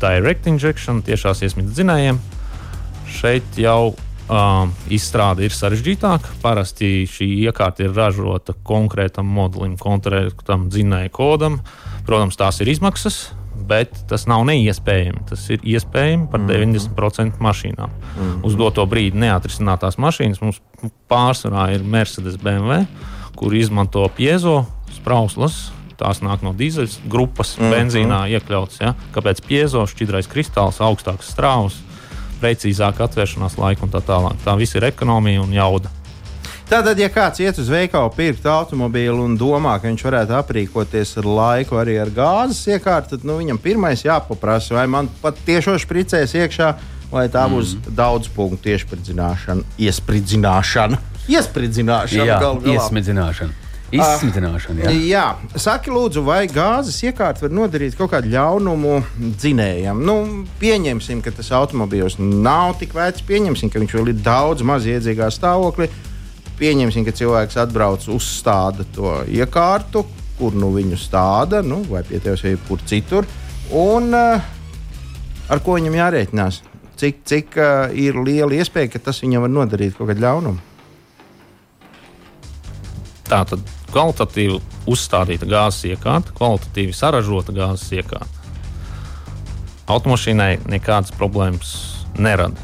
direct 0.01 0.47
injection, 0.47 1.03
tiešās 1.03 1.43
iesmītas 1.43 1.75
dzinējiem, 1.75 2.19
šeit 3.21 3.45
jau 3.57 3.95
Um, 4.29 4.75
izstrāde 4.93 5.47
ir 5.47 5.55
sarežģītāka. 5.57 6.35
Parasti 6.43 7.07
šī 7.09 7.31
iekārta 7.47 7.87
ir 7.87 7.95
ražota 7.97 8.53
konkrētam 8.67 9.25
modelim, 9.25 9.79
konkrētam 9.81 10.67
dzinēju 10.69 11.12
kodam. 11.17 11.57
Protams, 12.05 12.37
tās 12.37 12.61
ir 12.61 12.69
izmaksas, 12.69 13.31
bet 13.71 13.97
tas 14.11 14.27
nav 14.29 14.45
neiespējami. 14.51 15.25
Tas 15.31 15.47
ir 15.49 15.64
iespējams 15.64 16.29
par 16.29 16.45
90% 16.45 16.93
mhm. 16.93 17.47
mašīnām. 17.49 17.88
Mm 17.88 18.21
-hmm. 18.21 18.45
Uz 18.45 18.59
doto 18.61 18.85
brīdi 18.85 19.17
neatrisinātās 19.17 19.97
mašīnas 19.97 20.45
mums 20.45 20.61
pārsvarā 21.09 21.73
ir 21.75 21.83
Mercedes 21.83 22.37
BMW, 22.37 22.85
kur 23.35 23.55
izmanto 23.55 24.05
piezo 24.17 24.67
sprauslas. 24.93 25.73
Tās 25.97 26.21
nāk 26.21 26.45
no 26.45 26.53
dīzeļa 26.53 27.09
grupas, 27.09 27.57
mm 27.57 27.64
-hmm. 27.64 27.75
benzīnā 27.75 28.21
iekļauts. 28.37 28.81
Ja? 28.81 28.95
Kāpēc 29.14 29.41
piezo 29.49 29.87
šķidrais 29.87 30.29
kristāls, 30.29 30.85
augstāks 30.85 31.33
strāvas, 31.33 31.81
precīzāka 32.40 33.07
atvēršanās 33.07 33.59
laika 33.61 33.87
un 33.87 33.92
tā 33.92 34.03
tālāk. 34.05 34.38
Tā 34.44 34.57
viss 34.59 34.77
ir 34.79 34.87
ekonomija 34.88 35.42
un 35.44 35.55
jauda. 35.55 35.92
Tātad, 36.68 36.98
ja 37.01 37.09
kāds 37.09 37.40
iet 37.40 37.57
uz 37.57 37.70
veikalu, 37.72 38.11
pirkt 38.12 38.44
automobīlu 38.44 39.22
un 39.24 39.38
domā, 39.40 39.79
ka 39.81 39.88
viņš 39.88 40.03
varētu 40.05 40.35
aprīkoties 40.37 41.14
ar 41.22 41.29
laiku 41.38 41.79
arī 41.81 41.94
ar 41.96 42.11
gāzes 42.12 42.61
iekārtu, 42.74 43.16
tad 43.16 43.24
nu, 43.24 43.38
viņam 43.40 43.61
pirmais 43.64 44.05
jāpaprasa, 44.05 44.74
vai 44.77 44.85
man 44.92 45.09
pat 45.22 45.40
tiešo 45.46 45.79
špricēs 45.81 46.37
iekšā, 46.37 46.68
vai 47.09 47.24
tā 47.33 47.46
mm. 47.46 47.57
būs 47.57 47.72
daudz 47.96 48.29
punktu 48.37 48.74
iespridzināšana, 48.74 49.64
iespridzināšana. 49.81 51.01
Iespridzināšana, 51.29 52.29
Jā, 52.29 52.37
iespridzināšana. 52.74 53.67
Izsmitināšana. 53.88 54.85
Jā. 54.85 54.90
jā, 55.01 55.24
saki, 55.57 55.88
lūdzu, 55.92 56.20
vai 56.27 56.42
gāzes 56.51 56.98
iekārta 57.09 57.46
var 57.46 57.55
nodarīt 57.57 57.96
kaut 57.96 58.11
kādu 58.12 58.29
ļaunumu 58.35 58.98
dzinējam? 59.40 60.03
Nu, 60.05 60.16
pieņemsim, 60.61 61.22
ka 61.24 61.33
tas 61.33 61.48
automobilis 61.57 62.18
nav 62.20 62.77
tik 62.83 62.92
vecs, 62.96 63.24
pieņemsim, 63.29 63.72
ka 63.72 63.81
viņš 63.81 63.96
vēl 63.96 64.12
ir 64.12 64.20
daudz 64.20 64.64
maz 64.68 64.85
iedzīgā 64.88 65.31
stāvoklī. 65.33 65.88
Pieņemsim, 66.61 67.07
ka 67.07 67.16
cilvēks 67.16 67.57
atbrauc 67.62 68.05
uzstāda 68.12 68.85
to 68.92 69.14
iekārtu, 69.33 70.05
kur 70.37 70.53
nu 70.59 70.68
viņu 70.74 71.01
stāda, 71.01 71.62
nu, 71.64 71.81
vai 71.88 72.05
pie 72.05 72.20
tevis 72.20 72.44
vai 72.44 72.59
kur 72.68 72.85
citur. 72.85 73.29
Un 73.72 74.12
uh, 74.12 74.53
ar 75.48 75.64
ko 75.64 75.79
viņam 75.79 75.96
jārēķinās? 75.96 76.61
Cik, 76.98 77.24
cik 77.31 77.57
uh, 77.57 77.88
ir 77.96 78.20
liela 78.20 78.53
iespēja, 78.59 78.92
ka 78.92 79.05
tas 79.09 79.22
viņam 79.24 79.46
var 79.46 79.55
nodarīt 79.55 79.96
kaut 79.96 80.12
kādu 80.12 80.27
ļaunumu? 80.27 80.64
Tā 83.29 83.42
tad 83.48 83.78
kvalitatīvi 83.92 84.59
uzstādīta 84.88 85.48
gāzes 85.48 85.85
iekārta, 85.92 86.35
kvalitatīvi 86.37 86.96
saražota 86.96 87.55
gāzes 87.57 87.90
iekārta. 87.98 88.29
Automašīnai 89.88 90.59
nekādas 90.68 91.14
problēmas 91.16 91.74
nerada. 92.18 92.61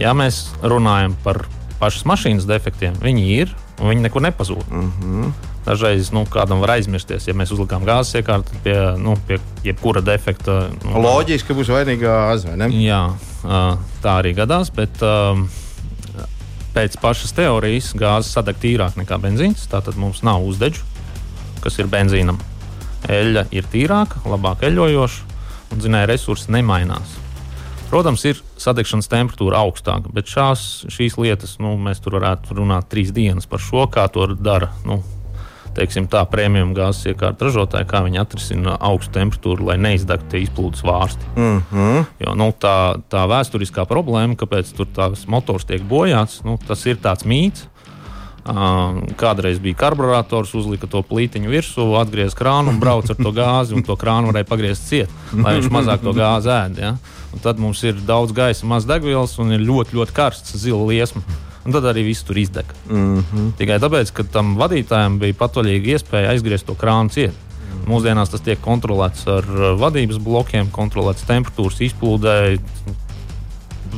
Ja 0.00 0.14
mēs 0.16 0.46
runājam 0.64 1.16
par 1.24 1.44
pašas 1.80 2.06
mašīnas 2.08 2.48
defektiem, 2.48 2.96
viņi 3.02 3.26
ir 3.42 3.52
un 3.80 3.90
viņi 3.90 4.06
nekur 4.06 4.24
nepazūd. 4.24 4.68
Mm 4.70 4.92
-hmm. 5.00 5.32
Dažreiz 5.62 6.10
nu, 6.10 6.24
kādam 6.26 6.60
var 6.60 6.70
aizmirsties, 6.74 7.28
ja 7.28 7.34
mēs 7.34 7.52
uzlikām 7.54 7.84
gāzes 7.86 8.18
iekārtu 8.18 8.50
pie, 8.64 8.76
nu, 8.98 9.14
pie 9.26 9.38
jebkura 9.64 10.00
defekta. 10.00 10.70
Nu, 10.84 11.02
Loģiski, 11.02 11.48
ka 11.48 11.54
būs 11.54 11.70
vainīga 11.70 12.56
ne? 12.56 12.68
Jā, 12.82 13.14
tā 14.02 14.16
arī 14.18 14.34
gadās. 14.34 14.72
Bet, 14.74 15.02
um, 15.02 15.48
pēc 16.74 16.96
pašas 17.02 17.34
teorijas 17.36 17.92
gāze 17.98 18.30
sadeg 18.32 18.60
tīrāk 18.62 18.96
nekā 19.00 19.18
benzīns. 19.22 19.66
Tātad 19.70 19.98
mums 20.00 20.22
nav 20.26 20.44
uzdeģu, 20.48 20.84
kas 21.64 21.78
ir 21.80 21.90
benzīnam. 21.92 22.40
Eļļa 23.12 23.48
ir 23.54 23.66
tīrāka, 23.72 24.22
labāk 24.30 24.62
eļļojoša, 24.68 25.28
un 25.72 25.82
zinēja 25.82 26.10
resursi 26.12 26.52
nemainās. 26.54 27.18
Protams, 27.92 28.22
ir 28.24 28.38
sadegšanas 28.56 29.10
temperatūra 29.12 29.58
augstāka, 29.66 30.08
bet 30.16 30.30
šās, 30.32 30.86
šīs 30.92 31.18
lietas 31.20 31.58
nu, 31.60 31.74
mēs 31.76 32.00
tur 32.00 32.16
varētu 32.16 32.56
runāt 32.56 32.88
trīs 32.88 33.10
dienas 33.12 33.48
par 33.48 33.60
šo, 33.60 33.84
kā 33.92 34.06
to 34.12 34.30
dara 34.32 34.70
nu, 34.88 35.02
teiksim, 35.76 36.06
tā 36.10 36.22
premium 36.30 36.74
gāzes 36.76 37.12
iekārta 37.12 37.48
ražotāji, 37.48 37.88
kā 37.90 38.02
viņi 38.04 38.20
atrisina 38.22 38.76
augstu 38.90 39.16
temperatūru, 39.18 39.68
lai 39.70 39.78
neizdegtu 39.80 40.40
izplūdes 40.42 40.84
vārsti. 40.86 41.28
Mm 41.36 41.62
-hmm. 41.72 42.06
jo, 42.26 42.34
nu, 42.38 42.52
tā, 42.52 43.00
tā 43.12 43.26
vēsturiskā 43.28 43.86
problēma, 43.88 44.36
kāpēc 44.36 44.72
tur 44.76 44.86
tās 44.86 45.26
motors 45.26 45.64
tiek 45.64 45.82
bojāts, 45.82 46.42
nu, 46.44 46.58
tas 46.68 46.86
ir 46.86 46.96
tāds 46.96 47.24
mīts. 47.24 47.68
Kādreiz 49.16 49.60
bija 49.62 49.74
karburators, 49.78 50.54
uzlika 50.58 50.86
to 50.90 51.02
plītiņu 51.06 51.50
virsū, 51.50 51.84
atgriezās 52.00 52.34
krānu 52.34 52.74
un 52.74 52.80
brauca 52.80 53.14
ar 53.14 53.16
to 53.16 53.30
gāzi, 53.30 53.74
un 53.74 53.82
to 53.86 53.94
krānu 53.94 54.32
varēja 54.32 54.48
pagriezt 54.48 54.88
ciet, 54.88 55.10
lai 55.32 55.54
viņš 55.60 55.70
mazāk 55.70 56.02
to 56.02 56.12
gāzi 56.12 56.50
ēd. 56.50 56.78
Ja? 56.78 56.96
Un 57.32 57.38
tad 57.38 57.58
mums 57.62 57.82
ir 57.84 57.94
daudz 57.94 58.32
gaisa, 58.32 58.66
maz 58.66 58.84
degvielas 58.84 59.38
un 59.38 59.52
ir 59.52 59.60
ļoti, 59.60 59.94
ļoti 59.94 60.12
karsts 60.12 60.58
zila 60.58 60.90
liesma 60.90 61.22
un 61.64 61.74
tad 61.74 61.86
arī 61.90 62.04
viss 62.06 62.26
tur 62.26 62.38
izdeg. 62.38 62.66
Mm 62.88 63.22
-hmm. 63.22 63.52
Tikai 63.58 63.78
tāpēc, 63.78 64.12
ka 64.12 64.22
tam 64.24 64.56
vadītājam 64.58 65.18
bija 65.18 65.38
patvaļīga 65.38 65.96
iespēja 65.96 66.34
aizgriezt 66.34 66.66
to 66.66 66.74
krānu 66.74 67.10
ciet. 67.10 67.32
Mm. 67.32 67.86
Mūsdienās 67.92 68.30
tas 68.30 68.40
tiek 68.40 68.60
kontrolēts 68.60 69.26
ar 69.26 69.44
uh, 69.44 69.78
vadības 69.78 70.18
blokiem, 70.18 70.70
kontrolēts 70.70 71.26
temperatūras 71.26 71.80
izplūdē. 71.80 72.58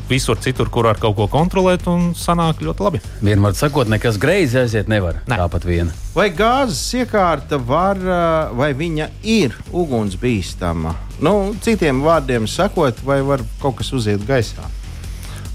visur 0.08 0.36
citur, 0.36 0.68
kur 0.68 0.84
var 0.84 0.98
kaut 0.98 1.14
ko 1.16 1.28
kontrolēt, 1.30 1.86
un 1.86 2.14
sanāk 2.18 2.60
ļoti 2.60 2.82
labi. 2.82 3.00
Vienmēr 3.22 3.54
sakot, 3.54 3.88
nekas 3.88 4.18
greizi 4.18 4.58
aiziet 4.58 4.88
nevar. 4.88 5.20
Ne. 5.28 5.36
Tāpat 5.36 5.64
viena. 5.64 5.92
Vai 6.14 6.30
gāzes 6.30 6.94
iekārta 6.94 7.58
var, 7.66 7.96
uh, 7.96 8.56
vai 8.58 8.72
viņa 8.74 9.08
ir 9.22 9.54
ugunsbīstama? 9.72 10.94
Nu, 11.20 11.54
citiem 11.62 12.02
vārdiem 12.02 12.48
sakot, 12.50 13.04
vai 13.04 13.22
var 13.22 13.40
kaut 13.62 13.76
kas 13.76 13.92
uziet 13.92 14.26
gaisā? 14.26 14.66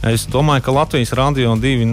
Es 0.08 0.24
domāju, 0.32 0.64
ka 0.64 0.72
Latvijas 0.72 1.12
radio 1.18 1.58
divi 1.60 1.90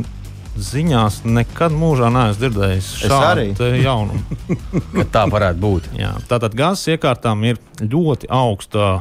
ziņās 0.62 1.24
nekad 1.26 1.74
mūžā 1.74 2.06
neesmu 2.14 2.38
dzirdējis 2.38 2.90
šādu 3.02 3.70
jaunumu. 3.82 4.22
Tā 5.14 5.24
varētu 5.30 5.60
būt. 5.60 5.88
Jā, 5.98 6.12
tātad 6.30 6.54
gāzes 6.56 6.94
iekārtām 6.94 7.42
ir 7.50 7.58
ļoti 7.82 8.30
augsta 8.30 9.00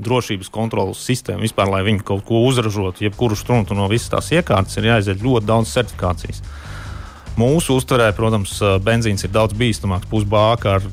drošības 0.00 0.48
kontrolas 0.52 1.04
sistēma. 1.04 1.44
Vispār, 1.44 1.68
lai 1.72 1.82
viņi 1.86 2.04
kaut 2.08 2.24
ko 2.28 2.42
uzražotu, 2.48 3.04
jebkuru 3.04 3.36
strunu 3.36 3.76
no 3.76 3.90
visas 3.92 4.10
tās 4.12 4.32
iekārtas, 4.32 4.80
ir 4.80 4.88
jāiziet 4.90 5.24
ļoti 5.24 5.48
daudz 5.48 5.76
certifikācijas. 5.76 6.42
Mūsu 7.36 7.76
uztverē, 7.76 8.10
protams, 8.16 8.56
benzīns 8.84 9.28
ir 9.28 9.36
daudz 9.36 9.56
bīstamāks. 9.56 10.08
Pusbāka 10.08 10.78
ar 10.78 10.90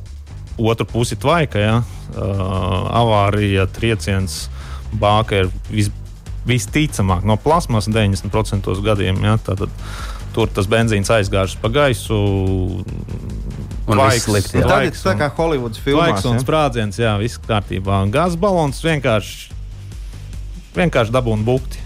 otru 0.59 0.87
pusi 0.91 1.15
tvaika, 1.15 1.59
ja? 1.63 1.75
uh, 1.79 2.87
avārija, 2.99 3.69
trieciens, 3.71 4.49
bāka 4.99 5.45
ir 5.45 5.51
vis, 5.71 5.89
visticamāk 6.47 7.23
no 7.27 7.37
plasmas 7.39 7.87
90% 7.87 8.73
gadījumā. 8.83 9.23
Ja? 9.33 9.37
Tātad, 9.37 9.71
tur 10.35 10.49
tas 10.51 10.67
benzīns 10.69 11.11
aizgāžas 11.13 11.57
pa 11.61 11.71
gaisu. 11.73 12.17
Un 13.83 13.99
viss 13.99 14.23
slikti, 14.23 14.61
jā. 14.61 14.63
Tad 14.63 14.85
ir 14.85 14.91
tvaiks 14.91 15.03
tā 15.03 15.11
un- 15.11 15.19
kā 15.19 15.27
Holivudas 15.35 15.81
filmās. 15.83 16.13
Laiks 16.13 16.25
un 16.29 16.37
ja? 16.37 16.43
sprādziens, 16.43 16.99
jā, 16.99 17.17
viss 17.19 17.39
kārtībā. 17.43 18.01
Un 18.03 18.11
Gāzes 18.11 18.39
balons 18.39 18.79
vienkārši, 18.79 19.51
vienkārši 20.75 21.11
dabūna 21.11 21.43
bukti. 21.43 21.77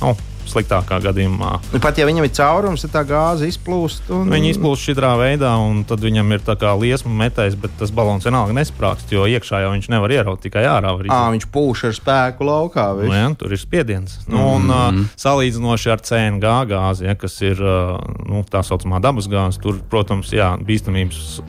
Nu, 0.00 0.16
sliktākā 0.50 0.98
gadījumā. 1.04 1.52
Nu, 1.72 1.80
Pat 1.82 1.98
ja 2.00 2.06
viņam 2.08 2.26
ir 2.26 2.32
caurums, 2.36 2.82
tad 2.84 2.92
tā 2.94 3.02
gāze 3.08 3.48
izplūst. 3.50 4.10
Un... 4.14 4.28
Viņi 4.32 4.52
izplūst 4.56 4.88
šādā 4.90 5.12
veidā, 5.20 5.52
un 5.62 5.84
tad 5.88 6.02
viņam 6.04 6.34
ir 6.36 6.42
tā 6.46 6.56
kā 6.60 6.74
liesma 6.78 7.12
metais, 7.22 7.56
bet 7.58 7.72
tas 7.80 7.92
balons 7.94 8.26
vienalga 8.26 8.56
nesprāgst, 8.58 9.10
jo 9.14 9.24
iekšā 9.30 9.62
jau 9.64 9.72
viņš 9.76 9.88
nevar 9.94 10.14
ieraut, 10.18 10.42
tikai 10.44 10.66
ārā 10.68 10.92
var 10.96 11.06
À, 11.06 11.08
izraut. 11.08 11.34
viņš 11.36 11.48
pūš 11.54 11.84
ar 11.90 11.96
spēku 12.00 12.48
laukā. 12.50 12.86
Nu, 13.00 13.14
jā, 13.14 13.26
tur 13.40 13.54
ir 13.56 13.62
spiediens. 13.62 14.18
Nu, 14.30 14.42
un, 14.56 14.68
uh, 14.70 15.00
salīdzinoši 15.20 15.92
ar 15.94 16.04
CNG 16.04 16.54
gāzi, 16.70 17.06
ja, 17.08 17.14
kas 17.18 17.38
ir 17.46 17.60
uh, 17.62 17.96
nu, 18.26 18.42
tā 18.50 18.62
saucamā 18.66 19.00
dabas 19.02 19.30
gāze, 19.30 19.60
tur, 19.62 19.78
protams, 19.90 20.32
jā, 20.34 20.52
bīstamības 20.60 21.40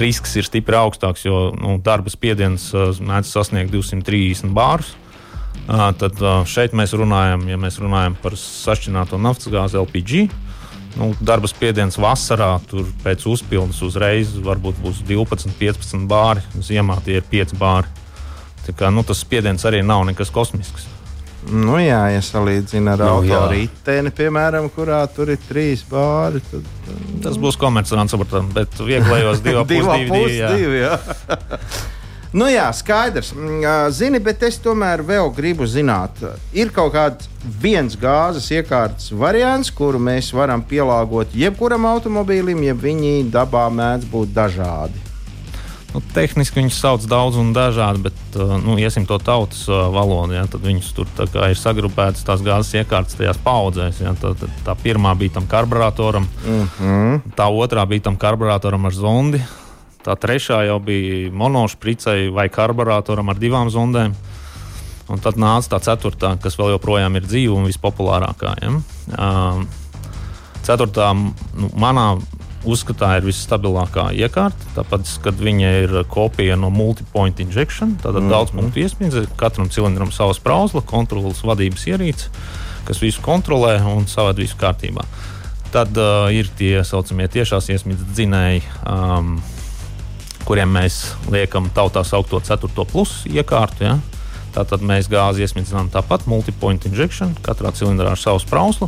risks 0.00 0.34
ir 0.40 0.46
stipri 0.48 0.74
augstāks, 0.74 1.22
jo 1.26 1.52
nu, 1.54 1.76
darba 1.84 2.10
spiediens 2.10 2.66
uh, 2.74 2.90
mēdz 2.98 3.30
sasniegt 3.36 3.70
230 3.74 4.50
bārus. 4.56 4.94
Tad 6.00 6.20
šeit 6.50 6.74
mēs 6.76 6.92
runājam, 6.96 7.46
ja 7.48 7.56
mēs 7.60 7.78
runājam 7.80 8.16
par 8.20 8.36
sašķināto 8.36 9.20
naftas 9.20 9.48
gāzi 9.52 9.80
LPG. 9.80 10.26
Nu, 10.94 11.10
darba 11.18 11.48
spiediens 11.50 11.96
vasarā, 11.98 12.52
tur 12.70 12.86
pēc 13.02 13.24
uzpildes 13.26 13.80
uzreiz 13.82 14.36
varbūt 14.44 14.78
būs 14.84 15.00
12, 15.08 15.56
15 15.58 16.04
bāri. 16.10 16.44
Ziemā 16.62 17.00
tie 17.06 17.18
ir 17.18 17.24
5 17.30 17.56
bāri. 17.58 17.90
Tā 18.64 18.76
kā, 18.76 18.92
nu, 18.94 19.02
tas 19.04 19.24
spiediens 19.24 19.64
arī 19.66 19.82
nav 19.84 20.04
nekas 20.06 20.30
kosmisks. 20.32 20.86
Nu, 21.44 21.76
jā, 21.76 21.98
ja 22.14 22.20
salīdzina 22.24 22.94
ar 22.94 23.02
Nu, 23.04 23.08
autoritēni, 23.18 24.12
piemēram, 24.16 24.70
kurā 24.72 25.02
tur 25.12 25.34
ir 25.34 25.42
trīs 25.48 25.82
bāri, 25.90 26.40
tad 26.48 26.64
Tas 27.24 27.36
būs 27.40 27.56
saprotam, 28.12 28.48
bet 28.54 28.72
vieglajos 28.80 29.42
divos 29.44 29.68
divā 29.72 29.98
Nu 32.34 32.48
jā, 32.50 32.66
skaidrs. 32.74 33.30
Mm, 33.36 33.62
Zini, 33.94 34.18
bet 34.18 34.42
es 34.42 34.56
tomēr 34.58 35.04
vēl 35.06 35.30
gribu 35.36 35.68
zināt, 35.70 36.18
ir 36.50 36.72
kaut 36.74 36.90
kāds 36.96 37.30
viens 37.62 37.94
gāzes 37.94 38.48
iekārtas 38.50 39.12
variants, 39.14 39.70
kuru 39.70 40.00
mēs 40.02 40.32
varam 40.34 40.64
pielāgot 40.66 41.30
jebkuram 41.38 41.86
automobīlim, 41.92 42.66
ja 42.66 42.74
viņi 42.74 43.30
dabā 43.30 43.68
mēdz 43.70 44.10
būt 44.10 44.34
dažādi. 44.34 45.04
Nu, 45.94 46.02
tehniski 46.10 46.58
viņus 46.58 46.82
sauc 46.82 47.04
daudz 47.06 47.38
un 47.38 47.52
dažādi, 47.54 48.02
bet, 48.08 48.38
nu, 48.64 48.74
iesim 48.82 49.06
to 49.06 49.14
tautas 49.22 49.62
valodu, 49.70 50.34
ja, 50.34 50.42
tad 50.50 50.66
viņus 50.66 50.88
tur 50.96 51.06
ir 51.22 51.58
sagrupētas 51.60 52.26
tās 52.26 52.42
gāzes 52.42 52.74
iekārtas 52.80 53.14
tajās 53.14 53.38
paudzēs. 53.46 54.02
Ja, 54.02 54.18
tā, 54.18 54.34
tā, 54.40 54.50
tā 54.66 54.74
pirmā 54.82 55.14
bija 55.14 55.38
tam 55.38 55.46
karburatoram, 55.46 56.26
Mm 56.44 56.66
-hmm. 56.78 57.20
tā 57.36 57.46
otrā 57.46 57.86
bija 57.86 58.10
tam 58.10 58.16
karburatoram 58.16 58.84
ar 58.84 58.92
zondi, 58.92 59.40
tā 60.04 60.16
trešā 60.20 60.62
jau 60.68 60.78
bija 60.84 61.32
monošpricei 61.32 62.28
vai 62.34 62.48
karburatoram 62.52 63.32
ar 63.32 63.40
divām 63.40 63.72
zondēm. 63.72 64.14
Un 65.12 65.20
tad 65.20 65.36
nāca 65.36 65.74
tā 65.74 65.82
ceturtā, 65.90 66.32
kas 66.40 66.56
vēl 66.56 66.76
joprojām 66.76 67.18
ir 67.18 67.26
dzīva 67.28 67.58
un 67.58 67.66
vispopulārākā. 67.68 68.54
Ja? 68.62 68.70
Um, 69.18 69.66
ceturtā, 70.64 71.10
nu, 71.12 71.68
manā 71.76 72.14
uzskatā, 72.64 73.10
ir 73.18 73.26
visstabilākā 73.28 74.08
iekārta. 74.16 74.70
Tāpēc, 74.78 75.12
kad 75.26 75.40
viņa 75.40 75.72
ir 75.82 75.96
kopija 76.08 76.56
no 76.56 76.70
multipoint 76.72 77.40
injection, 77.44 77.98
tad 78.00 78.14
mm 78.14 78.20
-hmm. 78.20 78.30
daudz 78.32 78.54
punktu 78.56 78.80
iesprūdzi, 78.80 79.26
katram 79.36 79.68
cilindram 79.68 80.12
savs 80.12 80.40
prausla, 80.40 80.80
kontrolas 80.80 81.44
vadības 81.44 81.86
ierīce, 81.86 82.28
kas 82.84 83.02
visu 83.02 83.20
kontrolē 83.20 83.80
un 83.96 84.06
savādi 84.06 84.48
visu 84.48 84.56
kārtībā. 84.56 85.04
Tad 85.72 85.96
uh, 85.96 86.32
ir 86.32 86.48
tie 86.56 86.84
saucamie 86.84 87.28
tiešās 87.28 87.68
iesmītas 87.68 88.06
dzinēji. 88.14 88.62
Um, 88.86 89.42
kuriem 90.44 90.72
mēs 90.76 91.14
liekam 91.32 91.70
tautā 91.74 92.04
saukto 92.06 92.40
4. 92.40 92.70
plus 92.90 93.22
iekārtu. 93.30 93.84
Ja? 93.86 93.98
Tātad 94.54 94.84
mēs 94.86 95.08
gāzi 95.10 95.42
iesmidzinām 95.42 95.88
tāpat, 95.90 96.28
multipoint 96.30 96.84
injection, 96.86 97.32
katrā 97.42 97.72
cilindrā 97.74 98.12
ar 98.14 98.20
savu 98.20 98.38
sprauslu, 98.38 98.86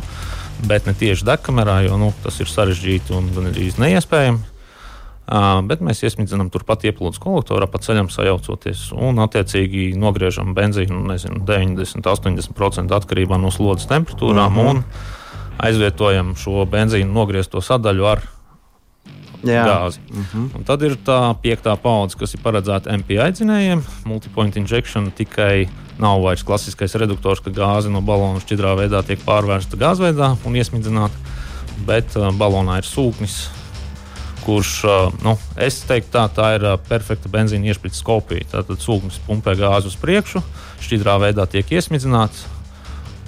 bet 0.67 0.87
ne 0.87 0.93
tieši 0.95 1.27
degkamerā, 1.27 1.81
jo 1.89 1.97
nu, 1.99 2.13
tas 2.23 2.39
ir 2.39 2.47
sarežģīti 2.47 3.15
un 3.17 3.33
gandrīz 3.35 3.81
neiespējami. 3.81 4.39
Uh, 5.27 5.59
bet 5.67 5.81
mēs 5.83 5.99
iesmidzinām 6.07 6.47
turpat 6.47 6.85
ieplūdes 6.87 7.19
kolektorā, 7.19 7.67
pa 7.67 7.81
ceļam 7.83 8.07
sajaucoties 8.07 8.93
un, 8.95 9.19
attiecīgi, 9.19 9.89
nogriežam 9.99 10.53
benzīnu 10.55 11.01
nezinu, 11.09 11.41
90-80% 11.43 12.95
atkarībā 12.95 13.35
no 13.35 13.51
slodzes 13.51 13.89
temperatūrām 13.91 14.55
Mhm. 14.55 14.69
un 14.69 14.83
aizvietojam 15.59 16.31
šo 16.39 16.63
benzīnu 16.71 17.11
nogriezto 17.11 17.59
sadaļu 17.59 18.07
ar 18.07 18.23
Jā, 19.45 19.65
gāzi. 19.65 19.99
Mm 20.09 20.25
-hmm. 20.33 20.55
Un 20.57 20.63
tad 20.63 20.81
ir 20.81 20.97
tā 21.05 21.35
piekta 21.41 21.75
paudze, 21.75 22.17
kas 22.17 22.33
ir 22.33 22.41
paredzēta 22.43 22.97
MPI 22.97 23.31
dzinējiem. 23.31 23.83
Multipoint 24.05 24.55
injection 24.57 25.11
tikai 25.11 25.67
nav 25.99 26.21
vairs 26.21 26.43
klasiskais 26.43 26.95
reduktors, 26.95 27.39
ka 27.39 27.49
gāze 27.49 27.89
no 27.89 28.01
balona 28.01 28.39
šķidrā 28.39 28.75
veidā 28.77 29.03
tiek 29.05 29.19
pārvērsta 29.25 29.77
gāzveidā 29.77 30.37
un 30.45 30.55
iesmidzināta. 30.55 31.15
Bet 31.85 32.15
uh, 32.15 32.31
balonā 32.33 32.77
ir 32.77 32.83
sūknis, 32.83 33.49
kurš, 34.45 34.83
uh, 34.83 35.13
nu, 35.23 35.37
es 35.55 35.81
teiktu, 35.81 36.09
tā, 36.11 36.27
tā 36.33 36.55
ir 36.55 36.65
uh, 36.65 36.79
perfekta 36.89 37.29
benzīna 37.29 37.69
iešpricas 37.69 38.01
kopija. 38.01 38.45
Tātad 38.51 38.81
sūknis 38.81 39.19
pumpē 39.27 39.53
gāzi 39.55 39.87
uz 39.87 39.95
priekšu, 39.95 40.41
šķidrā 40.81 41.19
veidā 41.21 41.45
tiek 41.45 41.71
iesmidzināts. 41.71 42.56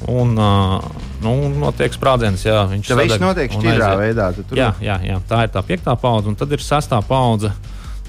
Un 0.08 0.32
nu, 0.36 1.34
notiek 1.60 1.92
sprādziens, 1.92 2.46
jā, 2.46 2.62
viņš 2.70 2.88
viss 2.88 2.96
sadeg 2.96 3.24
notiek 3.24 3.52
šķidrā 3.52 3.90
veidā. 4.00 4.30
Tur 4.38 4.56
Jā, 4.56 4.70
jā, 4.80 4.96
jā, 5.04 5.18
tā 5.28 5.44
ir 5.44 5.52
tā 5.52 5.64
piekta 5.66 5.98
paudze, 6.00 6.32
un 6.32 6.40
tad 6.40 6.56
ir 6.56 6.64
sestā 6.64 7.02
paudze. 7.04 7.52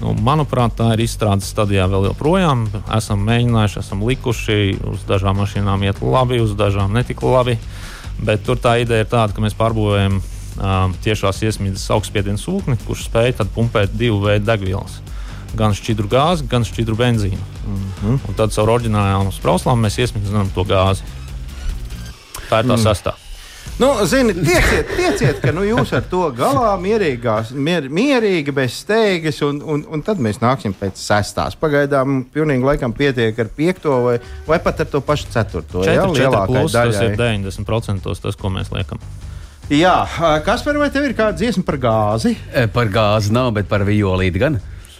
Nu, 0.01 0.15
manuprāt, 0.17 0.73
tā 0.79 0.87
ir 0.95 1.03
izstrādes 1.03 1.51
stadijā 1.51 1.85
vēl 1.91 2.07
joprojām. 2.09 2.63
Esam 2.95 3.21
mēģinājuši, 3.27 3.81
esam 3.83 4.01
likuši, 4.07 4.61
uz 4.89 5.03
dažām 5.09 5.37
mašīnām 5.43 5.83
iet 5.85 6.01
labi, 6.01 6.39
uz 6.41 6.55
dažām 6.57 6.95
netik 6.95 7.21
labi. 7.21 7.59
Bet 8.21 8.41
tur 8.47 8.57
tā 8.57 8.79
ideja 8.81 9.05
ir 9.05 9.11
tāda, 9.11 9.35
ka 9.35 9.43
mēs 9.43 9.57
pārbūvējam 9.59 10.17
um, 10.17 10.95
tiešās 11.05 11.43
iesmīdas 11.45 11.85
augstspiedienu 11.93 12.41
sūkni, 12.41 12.79
kurš 12.87 13.05
spēj 13.11 13.35
pumpēt 13.53 13.93
divu 13.97 14.23
veidu 14.25 14.47
degvielas. 14.49 14.99
Gan 15.57 15.75
šķidru 15.75 16.09
gāzi, 16.09 16.47
gan 16.49 16.65
šķidru 16.65 16.95
benzīnu. 16.97 17.45
Mm 17.67 17.79
-hmm. 18.01 18.19
Un 18.27 18.37
tad 18.39 18.53
caur 18.55 18.69
oriģinālām 18.77 19.31
sprauslām 19.35 19.85
mēs 19.85 19.99
iesmidzinām 19.99 20.49
to 20.55 20.63
gāzi. 20.63 21.03
Tā 22.51 22.61
ir 22.61 22.67
tā 22.67 22.75
mm. 22.75 22.83
sastā. 22.83 23.17
Nu, 23.79 24.05
zini, 24.05 24.33
tieciet, 24.33 24.89
tieciet, 24.97 25.37
ka 25.41 25.53
nu, 25.55 25.63
jūs 25.65 25.93
ar 25.95 26.03
to 26.09 26.25
galā 26.37 26.73
mierīgās, 26.81 27.49
mier, 27.55 27.87
mierīgi, 27.89 28.53
bez 28.53 28.75
steigas, 28.83 29.39
un, 29.45 29.61
un, 29.63 29.81
un 29.89 30.03
tad 30.05 30.21
mēs 30.21 30.41
nāksim 30.41 30.75
pēc 30.77 30.99
sestās. 31.01 31.55
Pagaidām 31.57 32.21
pilnīgi 32.33 32.67
laikam 32.67 32.93
pietiek 32.93 33.39
ar 33.41 33.49
piekto 33.55 34.01
vai, 34.05 34.17
vai 34.45 34.59
pat 34.61 34.83
ar 34.83 34.91
to 34.91 35.01
pašu 35.05 35.31
ceturto. 35.33 35.85
jā, 35.87 36.03
4, 36.03 36.13
4 36.13 36.19
lielākai 36.19 36.51
plus, 36.51 36.75
tas 36.75 36.77
daļai. 36.99 37.07
ir 37.07 37.17
90% 37.23 38.17
tas, 38.27 38.37
ko 38.37 38.53
mēs 38.53 38.69
liekam. 38.75 39.01
Jā, 39.71 39.95
kas 40.45 40.65
par 40.67 40.77
vai 40.77 40.91
tev 40.93 41.07
ir 41.07 41.15
kāda 41.15 41.39
dziesma 41.39 41.63
par 41.65 41.79
gāzi? 41.81 42.35
Par 42.75 42.91
gāzi 42.91 43.31
nav, 43.33 43.53
bet 43.55 43.71
par 43.71 43.87
violīti 43.87 44.41
gan. 44.41 44.59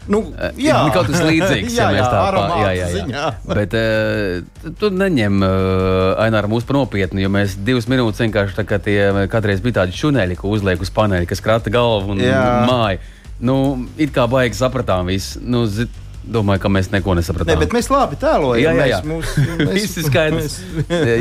Nu, 0.09 0.21
Jā, 0.57 0.79
kaut 0.95 1.11
kas 1.11 1.21
līdzīgs. 1.21 1.75
jā, 1.79 1.91
jā, 1.93 2.05
tā 2.09 2.21
aromāta 2.31 2.61
jā, 2.63 2.71
jā, 2.73 2.87
jā. 2.87 2.89
ziņā. 2.95 3.25
Bet 3.51 3.75
uh, 3.77 4.71
tu 4.79 4.89
neņem 4.89 5.45
uh, 5.45 6.23
Aināru 6.25 6.49
mūsu 6.55 6.69
par 6.69 6.79
nopietnu, 6.79 7.21
jo 7.21 7.29
mēs 7.33 7.53
divas 7.61 7.85
minūtes 7.91 8.23
vienkārši 8.25 8.57
tā 8.57 8.65
kā 8.67 8.81
tie 8.81 8.99
kādreiz 9.31 9.61
bija 9.61 9.83
tādi 9.83 9.97
šuneļi, 9.99 10.39
ko 10.41 10.53
uzliek 10.55 10.81
uz 10.81 10.89
paneļa, 10.95 11.29
kas 11.29 11.43
krata 11.45 11.73
galvu 11.73 12.15
un 12.15 12.23
Jā. 12.25 12.41
māju. 12.69 13.01
Nu, 13.41 13.55
it 13.97 14.13
kā 14.13 14.27
baigi 14.29 14.57
sapratām 14.57 15.09
visu. 15.09 15.39
Nu, 15.41 15.63
zi, 15.69 15.87
domāju, 16.23 16.61
ka 16.63 16.69
mēs 16.71 16.89
neko 16.93 17.15
nesapratām. 17.17 17.49
Ne, 17.53 17.59
bet 17.61 17.73
mēs 17.75 17.87
labi 17.91 18.17
tēlojam. 18.21 18.61
Jā, 18.61 18.73
jā, 18.77 18.87
jā. 18.91 18.99
Mēs, 19.03 19.31
mūs, 19.35 19.35
mēs, 19.61 19.71
Viss 19.77 19.97
ir 20.01 20.05
skaidrs. 20.09 20.57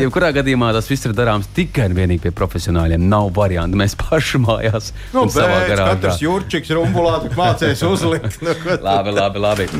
Jebkurā 0.02 0.32
gadījumā 0.36 0.72
tas 0.76 0.90
viss 0.90 1.06
ir 1.08 1.14
darāms 1.16 1.48
tikai 1.56 1.88
un 1.90 1.96
vienīgi 1.98 2.24
pie 2.26 2.34
profesionāļiem. 2.36 3.06
Nav 3.10 3.30
variantu. 3.38 3.78
Mēs 3.80 3.96
paši 4.00 4.42
mājās. 4.44 4.90
Nu, 5.14 5.24
un 5.26 5.32
savā 5.34 5.62
bet 5.62 5.72
garāžā. 5.74 5.94
katrs 5.96 6.20
jūrčiks 6.24 6.74
rumbulātu 6.76 7.32
mācēs 7.38 7.86
uzlikt. 7.88 8.40
Nu, 8.44 8.56
ko- 8.64 8.76
Labi, 8.84 9.14
labi, 9.16 9.42
labi. 9.46 9.70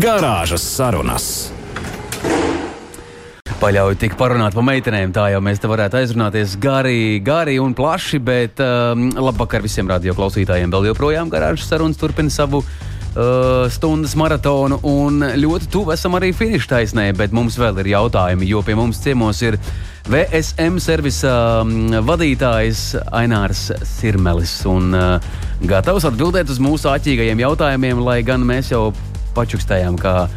Garāžas 0.00 0.62
sarunas. 0.76 1.30
Paļauju 3.60 3.98
tik 4.00 4.14
parunāt 4.16 4.54
par 4.56 4.64
meitenēm, 4.64 5.10
tā 5.12 5.26
jau 5.34 5.40
mēs 5.44 5.58
te 5.60 5.68
varētu 5.68 5.98
aizrunāties 5.98 6.54
gari, 6.62 7.18
gari 7.20 7.58
un 7.60 7.74
plaši, 7.76 8.16
bet 8.24 8.62
um, 8.64 9.10
labvakar 9.20 9.60
visiem 9.60 9.90
radio 9.90 10.14
klausītājiem. 10.16 10.72
Vēl 10.72 10.86
joprojām 10.88 11.28
garāžas 11.28 11.68
sarunas 11.68 12.00
turpina 12.00 12.32
savu 12.32 12.62
uh, 13.14 13.66
stundas 13.72 14.16
maratonu 14.18 14.80
un 14.86 15.22
ļoti 15.42 15.70
tuvu 15.72 15.94
esam 15.94 16.16
arī 16.18 16.32
finiša 16.36 16.70
taisnē, 16.74 17.06
bet 17.16 17.34
mums 17.36 17.58
vēl 17.60 17.82
ir 17.82 17.92
jautājumi, 17.94 18.48
jo 18.50 18.62
pie 18.66 18.76
mums 18.78 19.00
ciemos 19.02 19.42
ir 19.46 19.58
VSM 20.10 20.80
servisa 20.82 21.34
um, 21.60 21.92
vadītājs 22.06 22.84
Ainārs 23.14 23.68
Sirmelis. 23.86 24.56
Un 24.70 24.94
uh, 24.96 25.30
gatavs 25.70 26.08
atbildēt 26.08 26.50
uz 26.50 26.60
mūsu 26.62 26.90
āķīgajiem 26.92 27.44
jautājumiem, 27.44 28.02
lai 28.06 28.20
gan 28.26 28.44
mēs 28.46 28.72
jau 28.72 28.88
pačukstējām, 29.36 29.98
ka 30.00 30.28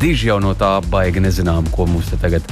diži 0.00 0.30
jau 0.30 0.40
no 0.42 0.54
tā 0.58 0.78
baigi 0.90 1.22
nezinām, 1.22 1.68
ko 1.74 1.86
mums 1.88 2.10
te 2.10 2.18
tagad 2.20 2.46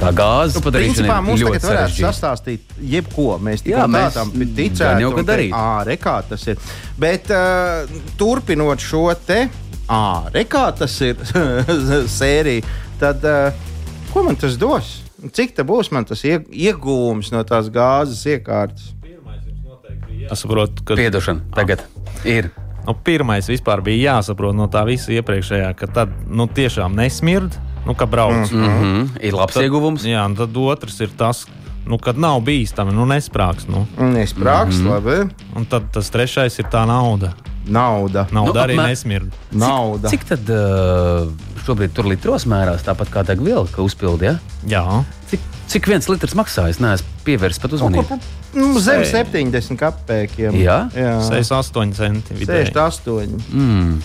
tā 0.00 0.10
gāzes 0.16 0.56
Nu, 0.58 0.62
padarīšana 0.64 1.06
ir 1.06 1.24
mums 1.26 1.40
ļoti 1.42 1.58
tagad 1.60 1.66
varētu 1.66 1.94
sarežģīta. 1.94 2.10
sastāstīt 2.10 2.76
jebko. 2.92 3.26
Mēs 3.44 3.64
tikai 3.66 3.86
gan 4.16 4.30
ticētu. 4.56 5.00
jau, 5.04 5.10
te-. 5.18 5.48
Ā, 5.56 5.64
re, 5.88 5.96
kā 6.00 6.14
tas 6.28 6.46
ir. 6.52 6.62
Bet 7.00 7.30
uh, 7.34 7.98
turpinot 8.20 8.80
šo 8.84 9.04
te, 9.26 9.42
ā, 9.90 10.00
re, 10.34 10.44
kā 10.48 10.64
tas 10.78 10.94
ir 11.04 11.20
sēriju, 12.20 12.64
tad 13.02 13.24
uh, 13.28 13.52
ko 14.14 14.24
man 14.26 14.36
tas 14.40 14.56
dos? 14.60 14.96
Cik 15.36 15.52
tā 15.58 15.66
būs 15.68 15.90
man 15.92 16.06
tas 16.08 16.22
ie- 16.24 16.40
iegūms 16.48 17.28
no 17.34 17.42
tās 17.44 17.68
gāzes 17.72 18.22
iekārtas? 18.32 18.94
Jāsaprot, 20.20 20.80
ka 20.86 20.94
Piedošana 20.96 21.40
tagad 21.56 21.80
ir. 22.28 22.50
nu, 22.86 22.94
pirmais 23.04 23.48
vispār 23.50 23.80
bija 23.84 24.14
jāsaprot 24.16 24.54
no 24.56 24.66
tā 24.72 24.82
visa 24.88 25.12
iepriekšējā, 25.16 25.70
ka 25.76 25.88
tad 25.90 26.12
nu, 26.28 26.46
tiešām 26.46 26.94
nesmird, 26.96 27.56
nu, 27.86 27.94
ka 27.94 28.06
brauc. 28.06 28.50
Mm. 28.50 28.60
Mm 28.60 28.82
-hmm. 28.82 29.24
Ir 29.24 29.34
labs 29.34 29.54
tad, 29.54 29.62
ieguvums. 29.62 30.04
Jā, 30.04 30.24
un 30.26 30.34
tad 30.34 30.56
otrs 30.56 31.00
ir 31.00 31.10
tas, 31.16 31.46
nu, 31.86 31.98
kad 31.98 32.18
nav 32.18 32.40
bīstami, 32.42 32.92
nu, 32.92 33.06
nesprāgs. 33.06 33.68
Nu. 33.68 33.86
Nesprāgs, 33.98 34.76
mm 34.76 34.86
-hmm. 34.86 34.90
labi. 34.90 35.34
Un 35.56 35.64
tad 35.64 35.82
tas 35.92 36.10
trešais 36.10 36.58
ir 36.58 36.64
tā 36.64 36.86
nauda. 36.86 37.34
Nauda. 37.66 38.26
Nauda 38.32 38.52
Nu, 38.52 38.54
nu, 38.54 38.60
arī 38.66 38.74
apmēr- 38.74 38.88
nesmird. 38.88 39.32
Nauda. 39.50 40.08
Cik 40.08 40.24
tad 40.24 40.48
uh, 40.48 41.28
šobrīd 41.66 41.92
tur 41.92 42.06
litros 42.06 42.46
mērās, 42.46 42.82
tāpat 42.82 43.10
kā 43.12 43.24
degviela, 43.26 43.66
ka 43.72 43.82
uzpildi? 43.82 44.24
Ja? 44.24 44.38
Jā, 44.66 45.04
Cik, 45.30 45.40
cik 45.70 45.86
viens 45.86 46.08
litrs 46.08 46.34
maksā? 46.34 46.68
Es 46.68 46.80
neesmu 46.82 47.06
pievērsis 47.24 47.62
pat 47.62 47.72
uzmanību. 47.72 48.18
Nu, 48.54 48.80
zem 48.82 49.04
Sei. 49.06 49.22
70 49.22 49.78
kopēkiem. 49.78 50.56
Jā? 50.58 50.88
Jā. 50.96 51.12
68 51.28 51.92
centi 51.94 52.34
vidēji. 52.34 52.72
68. 52.72 53.38
Mm. 53.52 54.00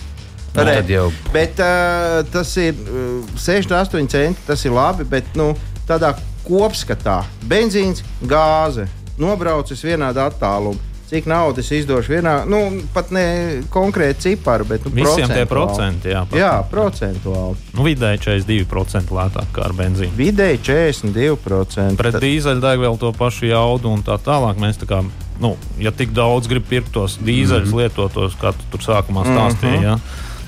Nu, 0.56 0.64
Re. 0.64 0.80
jau 0.88 1.10
Bet 1.32 1.60
uh, 1.60 2.22
tas 2.32 2.56
ir 2.56 2.74
uh, 2.86 3.22
68 3.36 4.08
centi. 4.08 4.40
Tas 4.46 4.64
ir 4.64 4.72
labi, 4.72 5.04
bet 5.04 5.34
nu, 5.36 5.52
tādā 5.88 6.14
kopskatā 6.46 7.20
benzīns, 7.46 8.04
gāze, 8.22 8.86
nobraucis 9.20 9.82
vienādā 9.86 10.28
attālumā. 10.30 10.82
Cik 11.06 11.28
naudas 11.30 11.68
izdošu 11.70 12.16
vienā, 12.16 12.32
nu, 12.50 12.80
pat 12.90 13.12
ne 13.14 13.22
konkrēti 13.70 14.24
ciparu, 14.24 14.64
bet 14.66 14.88
nu, 14.88 14.90
Visiem 14.90 15.30
tie 15.30 15.44
procentuāli. 15.46 15.46
procenti, 15.46 16.08
jā. 16.10 16.22
pat. 16.26 16.38
Jā, 16.40 16.54
procentuāli. 16.66 17.60
Nu, 17.76 17.84
vidēji 17.86 18.18
42% 18.24 19.14
lētāk 19.14 19.52
kā 19.54 19.68
ar 19.68 19.74
benzīnu. 19.78 20.10
Vidēji 20.18 20.58
42%. 20.66 21.94
Pret 22.00 22.18
Tad- 22.18 22.26
dīzeļdegvielu 22.26 22.98
to 22.98 23.12
pašu 23.14 23.46
jaudu 23.52 23.94
un 23.94 24.02
tā 24.02 24.18
tālāk. 24.18 24.58
Mēs 24.58 24.82
tā 24.82 24.90
kā, 24.90 25.04
nu, 25.38 25.54
ja 25.78 25.94
tik 25.94 26.10
daudz 26.10 26.50
grib 26.50 26.66
pirkt 26.66 26.90
tos 26.98 27.20
dīzeļus, 27.22 27.70
mm. 27.70 27.78
lietotos, 27.84 28.34
kā 28.42 28.50
tu 28.58 28.66
tur 28.74 28.82
sākumā 28.88 29.28
stāstīji, 29.30 29.84
ja, 29.86 30.00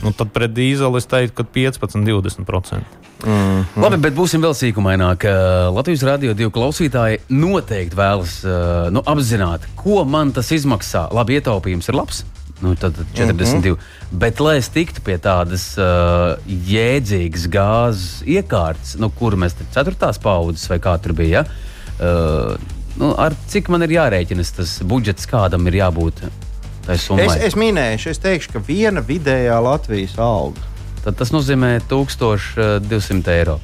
nu, 0.05 0.13
tad 0.17 0.33
pret 0.35 0.55
dīzeli 0.55 1.01
es 1.01 1.09
teiktu, 1.11 1.35
ka 1.41 1.47
15-20%. 1.55 2.99
Mm. 3.27 3.65
Labi, 3.83 3.99
bet 3.99 4.15
būsim 4.15 4.43
vēl 4.45 4.55
sīkumaināk. 4.55 5.27
Uh, 5.27 5.69
Latvijas 5.75 6.05
radio 6.07 6.35
divi 6.39 6.53
klausītāji 6.55 7.19
noteikti 7.35 7.99
vēlas 7.99 8.39
uh, 8.47 8.89
nu, 8.95 9.03
apzināt, 9.11 9.67
ko 9.79 10.05
man 10.07 10.31
tas 10.37 10.53
izmaksā. 10.55 11.09
Labi, 11.15 11.41
ietaupījums 11.41 11.91
ir 11.91 11.99
labs. 11.99 12.23
Nu, 12.63 12.75
tad 12.79 12.95
42. 13.15 13.35
Mm 13.35 13.63
-hmm. 13.63 13.79
Bet, 14.11 14.41
lai 14.41 14.57
es 14.59 14.69
tiktu 14.69 15.03
pie 15.03 15.19
tādas 15.19 15.75
uh, 15.79 16.39
jēdzīgas 16.47 17.47
gāzes 17.51 18.23
iekārtas, 18.27 18.97
nu, 18.99 19.11
kur 19.11 19.37
mēs 19.37 19.55
tur 19.59 19.67
ceturtās 19.75 20.19
paudzes 20.19 20.71
vai 20.71 20.79
kā 20.79 20.99
tur 21.03 21.13
bija, 21.13 21.39
ja? 21.39 21.45
uh, 22.01 22.57
nu, 22.97 23.15
ar 23.15 23.35
cik 23.49 23.69
man 23.69 23.83
ir 23.83 23.89
jārēķinas 23.89 24.53
tas 24.57 24.83
budžets, 24.83 25.27
kādam 25.27 25.67
ir 25.67 25.75
jābūt 25.75 26.23
tai 26.89 26.99
summai? 27.01 27.29
Es, 27.29 27.53
es 27.53 27.59
minēšu, 27.61 28.11
es 28.15 28.23
teikšu, 28.25 28.57
ka 28.57 28.65
viena 28.65 29.05
vidējā 29.05 29.61
Latvijas 29.63 30.17
alga. 30.19 30.65
Tad 31.05 31.21
tas 31.21 31.31
nozīmē 31.33 31.77
1200 31.89 33.35
eiro. 33.37 33.59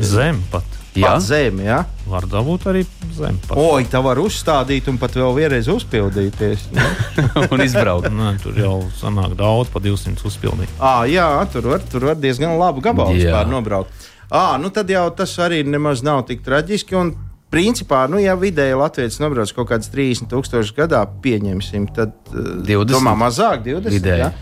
Zem 0.00 0.40
pat. 0.52 0.78
Jā, 0.92 1.14
Pat 1.14 1.22
zemi, 1.24 1.64
ja? 1.64 1.78
Var 2.04 2.26
dabūt 2.28 2.66
arī 2.68 2.82
zem 3.16 3.38
pat. 3.46 3.56
Oi, 3.56 3.86
tā 3.88 4.02
var 4.04 4.18
uzstādīt 4.20 4.90
un 4.92 4.98
pat 5.00 5.14
vēl 5.16 5.32
vienreiz 5.38 5.70
uzpildīties. 5.72 6.66
Nu. 6.76 6.84
un 7.54 7.62
izbraukt. 7.64 8.10
Nē, 8.12 8.34
tur 8.42 8.58
jau 8.60 8.74
sanāk 8.98 9.32
daudz, 9.38 9.70
pa 9.72 9.80
200 9.80 10.20
uzpildīt. 10.28 10.74
À, 10.76 11.06
jā, 11.08 11.24
tur 11.52 11.70
var, 11.72 11.86
tur 11.88 12.10
var 12.10 12.20
diezgan 12.20 12.58
labu 12.60 12.84
gabalu 12.84 13.16
Jā. 13.16 13.22
vispār 13.22 13.48
nobraukt. 13.48 14.10
À, 14.28 14.58
nu 14.60 14.68
tad 14.72 14.92
jau 14.92 15.06
tas 15.16 15.32
arī 15.40 15.62
nemaz 15.64 16.04
nav 16.04 16.26
tik 16.28 16.44
traģiski. 16.44 16.98
Un, 17.00 17.14
principā, 17.52 18.06
nu, 18.10 18.20
ja 18.22 18.34
vidēji 18.38 18.78
Latvijas 18.80 19.20
nobrauc 19.22 19.52
kaut 19.56 19.68
kādas 19.72 19.90
30,000 19.92 20.72
gadā, 20.76 21.02
pieņemsim, 21.24 21.90
tad 21.96 22.14
eh, 22.32 22.56
20. 22.64 22.94
domā 22.94 23.14
mazāk, 23.26 23.66
20. 23.68 23.92
Vidēji. 23.98 24.24
Ja? 24.24 24.32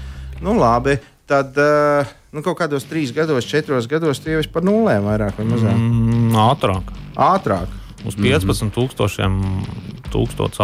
Nu, 0.45 0.57
labi. 0.59 1.01
Tad 1.31 1.59
uh, 1.63 2.09
nu, 2.35 2.43
kaut 2.43 2.59
kādos 2.59 2.89
trīs 2.91 3.13
gados, 3.15 3.47
četros 3.47 3.87
gados 3.91 4.19
tu 4.19 4.33
jau 4.33 4.41
esi 4.43 4.51
par 4.51 4.65
nulēm 4.67 5.05
vairāk 5.07 5.37
vai 5.39 5.47
mazāk. 5.47 5.77
Mm. 5.77 6.01
Mm, 6.11 6.41
ātrāk. 6.43 6.91
Ātrāk. 7.15 7.77
Uz 8.09 8.17
15,000 8.17 8.73
tūkstošiem 8.75 9.37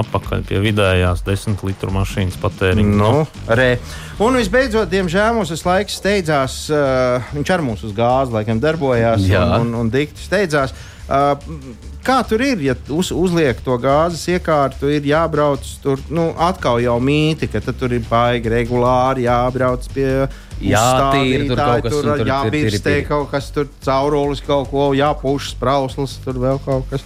atpakaļ 0.01 0.43
pie 0.49 0.59
vidējās 0.65 1.21
10 1.23 1.63
litru 1.69 1.93
mašīnas 1.95 2.39
patēriņa. 2.43 2.97
Nu, 2.99 3.27
re. 3.47 3.77
Un 4.25 4.41
visbeidzot, 4.41 4.89
diemžēl 4.91 5.37
mums 5.37 5.53
tas 5.53 5.63
laiks 5.69 6.01
steidzās. 6.01 6.59
Uh, 6.73 7.31
viņš 7.37 7.55
ar 7.55 7.63
mums 7.63 7.85
uz 7.87 7.95
gāzi 7.95 8.35
laikam 8.35 8.59
darbojās 8.63 9.29
Jā. 9.29 9.45
un, 9.61 9.69
un, 9.69 9.85
un 9.85 9.93
dikti 9.93 10.25
steidzās. 10.25 10.75
Uh, 10.75 10.96
kā 11.07 12.17
tur 12.29 12.43
ir, 12.43 12.63
ja 12.63 12.75
uz, 12.95 13.13
uzliek 13.15 13.61
to 13.65 13.77
gāzes 13.83 14.25
iekārtu, 14.31 14.91
ir 14.91 15.07
jābrauc 15.07 15.67
tur 15.83 16.03
nu, 16.11 16.29
atkal 16.39 16.81
jau 16.83 16.97
mīti, 17.03 17.51
ka 17.51 17.63
tad 17.63 17.79
tur 17.81 17.95
ir 17.95 18.03
baigi 18.09 18.53
regulāri 18.53 19.27
jābrauc 19.29 19.87
pie. 19.95 20.27
Jātīra 20.57 21.47
tur 21.51 21.61
kaut 21.61 21.83
kas, 21.85 21.93
tur, 21.93 22.07
tur- 22.17 22.27
tiri. 22.97 23.07
kaut 23.07 23.31
kas, 23.31 23.51
tur 23.53 23.69
caurulis 23.85 24.41
kaut 24.41 24.71
ko, 24.73 24.89
jāpūš 24.97 25.53
sprauslis, 25.53 26.17
tur 26.25 26.41
vēl 26.41 26.63
kaut 26.65 26.89
kas. 26.91 27.05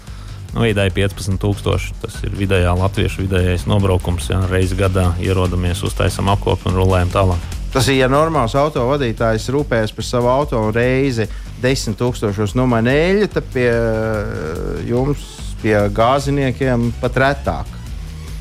Nu, 0.54 0.64
vidēji 0.64 0.90
15,000. 0.96 1.94
Tas 2.02 2.16
ir 2.26 2.34
vidējā 2.34 2.72
latviešu 2.78 3.22
vidējais 3.22 3.68
nobraukums. 3.70 4.30
Jā, 4.32 4.42
reizi 4.50 4.78
gadā 4.78 5.12
ierodamies, 5.22 5.82
uztaisām 5.86 6.30
apkopu 6.32 6.70
un 6.70 6.78
rulējam 6.78 7.12
tālāk. 7.14 7.59
Tas 7.70 7.86
ir, 7.86 8.00
ja 8.00 8.08
normāls 8.10 8.56
autovadītājs 8.58 9.46
rūpējas 9.54 9.94
par 9.94 10.06
savu 10.06 10.30
auto 10.32 10.58
un 10.58 10.72
reizi 10.74 11.28
desmit 11.62 12.00
tūkstošos 12.00 12.56
nomaina 12.58 12.94
eļļu, 12.96 13.28
tad 13.30 13.46
pie 13.54 13.68
eh, 13.70 14.80
jums, 14.90 15.22
pie 15.62 15.76
gāziniekiem, 15.94 16.90
pat 17.02 17.20
retāk. 17.22 17.78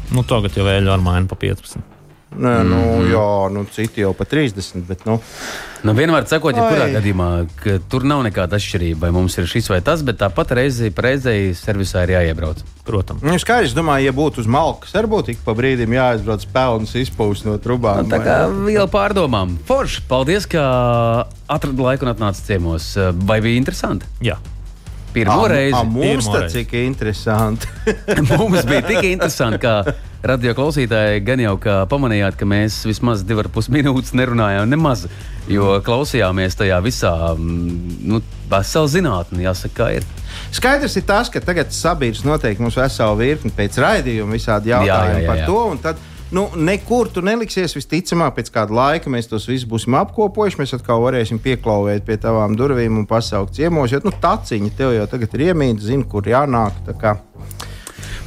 Nu, 0.09 0.25
tagad 0.25 0.57
jau 0.57 0.65
vēļu 0.65 0.89
ar 0.95 1.05
mainu 1.05 1.29
pa 1.29 1.37
15. 1.37 1.88
Nē, 2.29 2.59
nu, 2.67 2.79
jā, 3.09 3.29
nu, 3.49 3.65
citi 3.73 4.03
jau 4.03 4.13
pa 4.13 4.27
30. 4.29 4.85
Bet, 4.85 5.07
nu, 5.09 5.17
Nu, 5.79 5.93
vienmēr 5.95 6.25
sakot, 6.27 6.57
ja 6.57 6.65
kurā 6.67 6.89
gadījumā 6.91 7.27
ka 7.61 7.77
tur 7.91 8.03
nav 8.07 8.19
nekāda 8.25 8.57
atšķirība, 8.59 9.05
vai 9.05 9.11
mums 9.15 9.37
ir 9.39 9.47
šis 9.47 9.69
vai 9.71 9.77
tas, 9.85 10.01
bet 10.03 10.17
tāpat 10.19 10.51
reizi 10.59 10.91
reizei 10.91 11.53
servisā 11.55 12.03
ir 12.03 12.17
jāiebrauc. 12.17 12.65
Protams. 12.89 13.23
nu, 13.23 13.37
skaidrs, 13.39 13.75
domāju, 13.77 14.09
ja 14.09 14.13
būtu 14.17 14.43
uz 14.43 14.49
malkas, 14.49 14.91
arī 14.97 15.11
būtu 15.13 15.33
ik 15.35 15.43
pa 15.45 15.55
brīdim 15.55 15.93
jāizbrauc 15.95 16.43
pelnas 16.51 16.95
izpūst 16.99 17.47
no 17.47 17.55
trubām. 17.63 18.03
Nu, 18.03 18.11
Tā 18.11 18.19
kā 18.25 18.37
viela 18.51 18.89
pārdomām. 18.91 19.55
Forši, 19.69 20.03
paldies, 20.09 20.49
ka 20.49 20.63
atradi 21.47 21.85
laiku 21.85 22.07
un 22.07 22.11
atnāci 22.15 22.43
ciemos. 22.49 22.91
Vai 23.29 23.39
bija 23.45 23.61
interesanti? 23.61 24.09
Jā. 24.25 24.39
Pirmo 25.13 25.47
reizi 25.49 25.79
mums 25.89 26.27
tas 26.29 26.51
cik 26.53 26.75
interesanti. 26.83 27.69
mums 28.33 28.67
bija 28.67 28.83
tik 28.89 29.07
interesanti, 29.13 29.61
ka 29.63 29.95
radio 30.23 30.53
klausītāji 30.57 31.23
gan 31.25 31.41
jau 31.43 31.55
pamanījāt, 31.89 32.37
ka 32.39 32.47
mēs 32.49 32.81
vismaz 32.87 33.23
divas 33.27 33.47
ar 33.47 33.51
pus 33.53 33.69
minūtes 33.75 34.15
nerunājām 34.17 34.69
nemaz, 34.69 35.07
jo 35.51 35.77
klausījāmies 35.85 36.59
tajā 36.59 36.79
visā, 36.85 37.13
mm, 37.35 37.97
nu, 38.11 38.21
vesela 38.51 38.91
zinātnē, 38.91 39.43
jāsaka, 39.47 39.75
kā 39.79 39.89
ir. 39.99 40.07
Skaidrs 40.55 40.97
ir 40.99 41.05
tas, 41.09 41.29
ka 41.31 41.41
tagad 41.43 41.73
sabiedrības 41.73 42.25
noteikti 42.25 42.63
mums 42.63 42.77
veselu 42.79 43.17
virkni 43.19 43.51
pēc 43.55 43.81
raidījuma 43.81 44.37
visādi 44.37 44.73
jautājumi 44.73 45.19
Jā, 45.19 45.19
jā, 45.19 45.25
jā, 45.25 45.29
par 45.29 45.41
jā. 45.43 45.49
to. 45.49 45.59
un 45.73 45.83
Tad 45.83 46.01
nu, 46.31 46.45
nekur 46.55 47.09
tu 47.13 47.21
neliksies. 47.25 47.73
Visticamāk, 47.77 48.35
pēc 48.37 48.51
kāda 48.53 48.75
laika 48.75 49.11
mēs 49.11 49.29
tos 49.29 49.47
visus 49.49 49.67
būsim 49.69 49.97
apkopojuši. 49.99 50.61
Mēs 50.61 50.75
atkal 50.77 51.01
varēsim 51.05 51.41
pieklauvēt 51.43 52.05
pie 52.07 52.19
tavām 52.21 52.57
durvīm 52.59 53.01
un 53.01 53.07
pasaukt 53.09 53.57
ciemos. 53.57 53.93
Jo 53.93 54.01
nu, 54.05 54.13
taciņa 54.13 54.73
tev 54.77 54.93
jau 54.97 55.07
tagad 55.09 55.35
ir 55.37 55.49
iemīta, 55.49 55.85
zina, 55.89 56.05
kur 56.09 56.29
jānāk. 56.29 56.83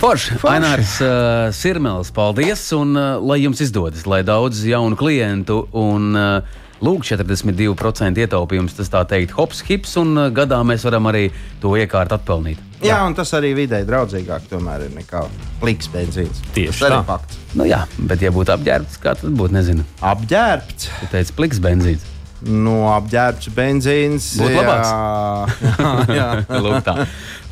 Forši, 0.02 0.34
Ainārs 0.50 0.96
uh, 0.98 1.52
Sirmels, 1.54 2.08
paldies! 2.10 2.64
Un 2.74 2.96
uh, 2.98 3.20
lai 3.22 3.36
jums 3.44 3.60
izdodas, 3.62 4.02
lai 4.10 4.24
daudz 4.26 4.64
jaunu 4.66 4.98
klientu 4.98 5.60
un 5.78 6.08
uh, 6.18 6.56
lūk, 6.82 7.04
42% 7.06 8.18
ietaupījums, 8.24 8.74
tas 8.74 8.90
tā 8.90 9.04
teikt, 9.06 9.36
hops, 9.38 9.62
hips, 9.68 9.94
un 10.02 10.10
uh, 10.18 10.26
gadā 10.34 10.58
mēs 10.66 10.82
varam 10.88 11.06
arī 11.12 11.28
to 11.62 11.76
iekārt 11.78 12.16
atpelnīt. 12.18 12.58
Jā, 12.82 12.98
un 13.06 13.14
tas 13.14 13.30
arī 13.38 13.52
vidē 13.60 13.84
draudzīgāk 13.86 14.50
tomēr 14.50 14.88
ir 14.88 14.96
nekā 14.98 15.22
pliks 15.62 15.86
benzīns. 15.94 16.42
Tieši 16.50 16.82
tas 16.82 16.96
tā. 16.96 17.04
fakts. 17.06 17.38
Nu 17.54 17.70
jā, 17.70 17.84
bet 18.10 18.26
ja 18.26 18.34
būtu 18.34 18.56
apģērbts, 18.56 18.98
kā 19.06 19.14
tad 19.22 19.38
būtu, 19.38 19.54
nezinu. 19.54 19.86
Apģērbts. 20.02 20.90
Tu 20.98 21.12
teici, 21.14 21.38
pliks 21.38 21.62
benzīns. 21.62 22.10
No 22.42 22.88
apģērbts 22.96 23.50
benzīns. 23.54 24.32
Būtu 24.40 24.56
labāks. 24.58 24.90
Jā, 25.82 25.92
jā. 26.18 26.28
Lūk. 26.64 26.88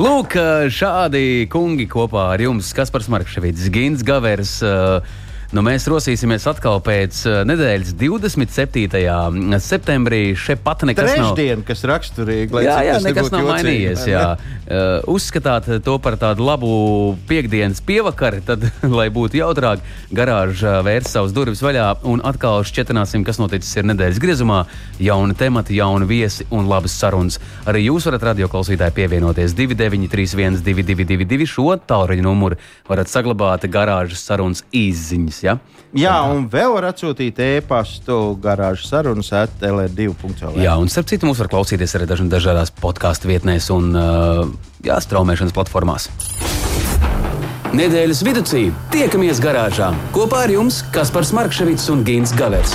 Lūk, 0.01 0.37
šādi 0.75 1.25
kungi 1.53 1.87
kopā 1.91 2.31
ar 2.35 2.43
jums, 2.43 2.73
Kaspars 2.75 3.07
Markevits, 3.13 3.69
Gins 3.71 4.03
Gavers. 4.07 4.57
uh, 4.67 4.99
Nu, 5.51 5.65
mēs 5.67 5.83
rosīsimies 5.91 6.45
atkal 6.47 6.77
pēc 6.87 7.25
uh, 7.27 7.41
nedēļas 7.43 7.97
27. 7.99 9.57
septembrī. 9.59 10.21
Šeit 10.39 10.61
pat 10.63 10.85
nekas 10.87 11.09
nav. 11.09 11.33
Trešdien, 11.33 11.65
kas 11.67 11.81
raksturīgi, 11.91 12.55
lai 12.55 12.63
Jā, 12.69 12.77
jā, 12.87 13.01
nekas 13.03 13.33
nav 13.35 13.43
jocīgi, 13.43 13.51
mainījies. 13.51 14.05
Jā. 14.07 14.23
Uh, 14.71 15.01
uzskatāt 15.17 15.67
to 15.83 15.97
par 15.99 16.15
tādu 16.23 16.47
labu 16.47 16.71
piekdienas 17.27 17.83
pievakari, 17.83 18.45
tad, 18.47 18.69
lai 18.99 19.09
būtu 19.11 19.41
jautrāk, 19.41 19.83
garāžā 20.15 20.77
vērs 20.87 21.11
savus 21.17 21.35
durvis 21.35 21.65
vaļā 21.67 21.89
un 22.07 22.23
atkal 22.31 22.63
šķetināsim, 22.71 23.27
kas 23.27 23.43
noticis 23.43 23.75
ir 23.83 23.91
nedēļas 23.91 24.23
griezumā. 24.23 24.61
Jauni 25.03 25.35
temati, 25.35 25.81
jauni 25.81 26.07
viesi 26.07 26.47
un 26.55 26.71
labas 26.71 26.95
sarunas. 26.95 27.41
Arī 27.67 27.89
jūs 27.89 28.07
varat 28.07 28.29
radioklausītāji 28.31 28.99
pievienoties 29.01 29.59
2931, 29.59 30.63
222, 30.63 31.51
šo 31.57 31.75
tālruņa 31.91 32.29
numuru 32.29 32.63
varat 32.87 33.11
saglabāt 33.11 33.67
garāžas 33.67 34.23
sarunas 34.31 34.63
izziņas. 34.71 35.40
Ja? 35.47 35.57
Jā, 35.97 36.15
un 36.31 36.45
vēl 36.51 36.71
var 36.77 36.87
atsūtīt 36.93 37.41
e-pastu 37.43 38.37
garāžas 38.43 38.91
sarunas 38.93 39.33
atl2.lv. 39.35 40.61
Jā, 40.63 40.77
un 40.79 40.91
starp 40.93 41.11
citu, 41.11 41.27
mūs 41.27 41.41
var 41.43 41.51
klausīties 41.51 41.97
arī 41.99 42.07
dažādās 42.11 42.71
podkāstu 42.79 43.33
vietnēs 43.33 43.71
un 43.75 43.91
jā, 44.87 45.01
straumēšanas 45.03 45.57
platformās. 45.57 46.11
Nedēļas 47.71 48.25
vidū 48.27 48.43
tiekamies 48.91 49.39
garāžā 49.43 49.93
kopā 50.15 50.47
ar 50.47 50.55
jums 50.57 50.83
Kaspars 50.95 51.31
Markevits 51.37 51.87
un 51.93 52.03
Gins 52.07 52.35
Gavers. 52.35 52.75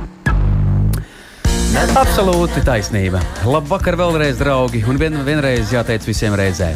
Absolūti 1.71 2.59
taisnība. 2.67 3.21
Labvakar 3.47 3.95
vēlreiz, 3.95 4.35
draugi, 4.41 4.83
un 4.91 4.99
vien, 4.99 5.15
vienreiz 5.23 5.71
jāteic 5.71 6.03
visiem 6.03 6.35
reizē. 6.35 6.73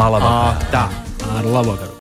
Alabā! 0.00 0.56
Tā. 0.72 0.88
Ar 1.36 1.44
labāku. 1.44 1.90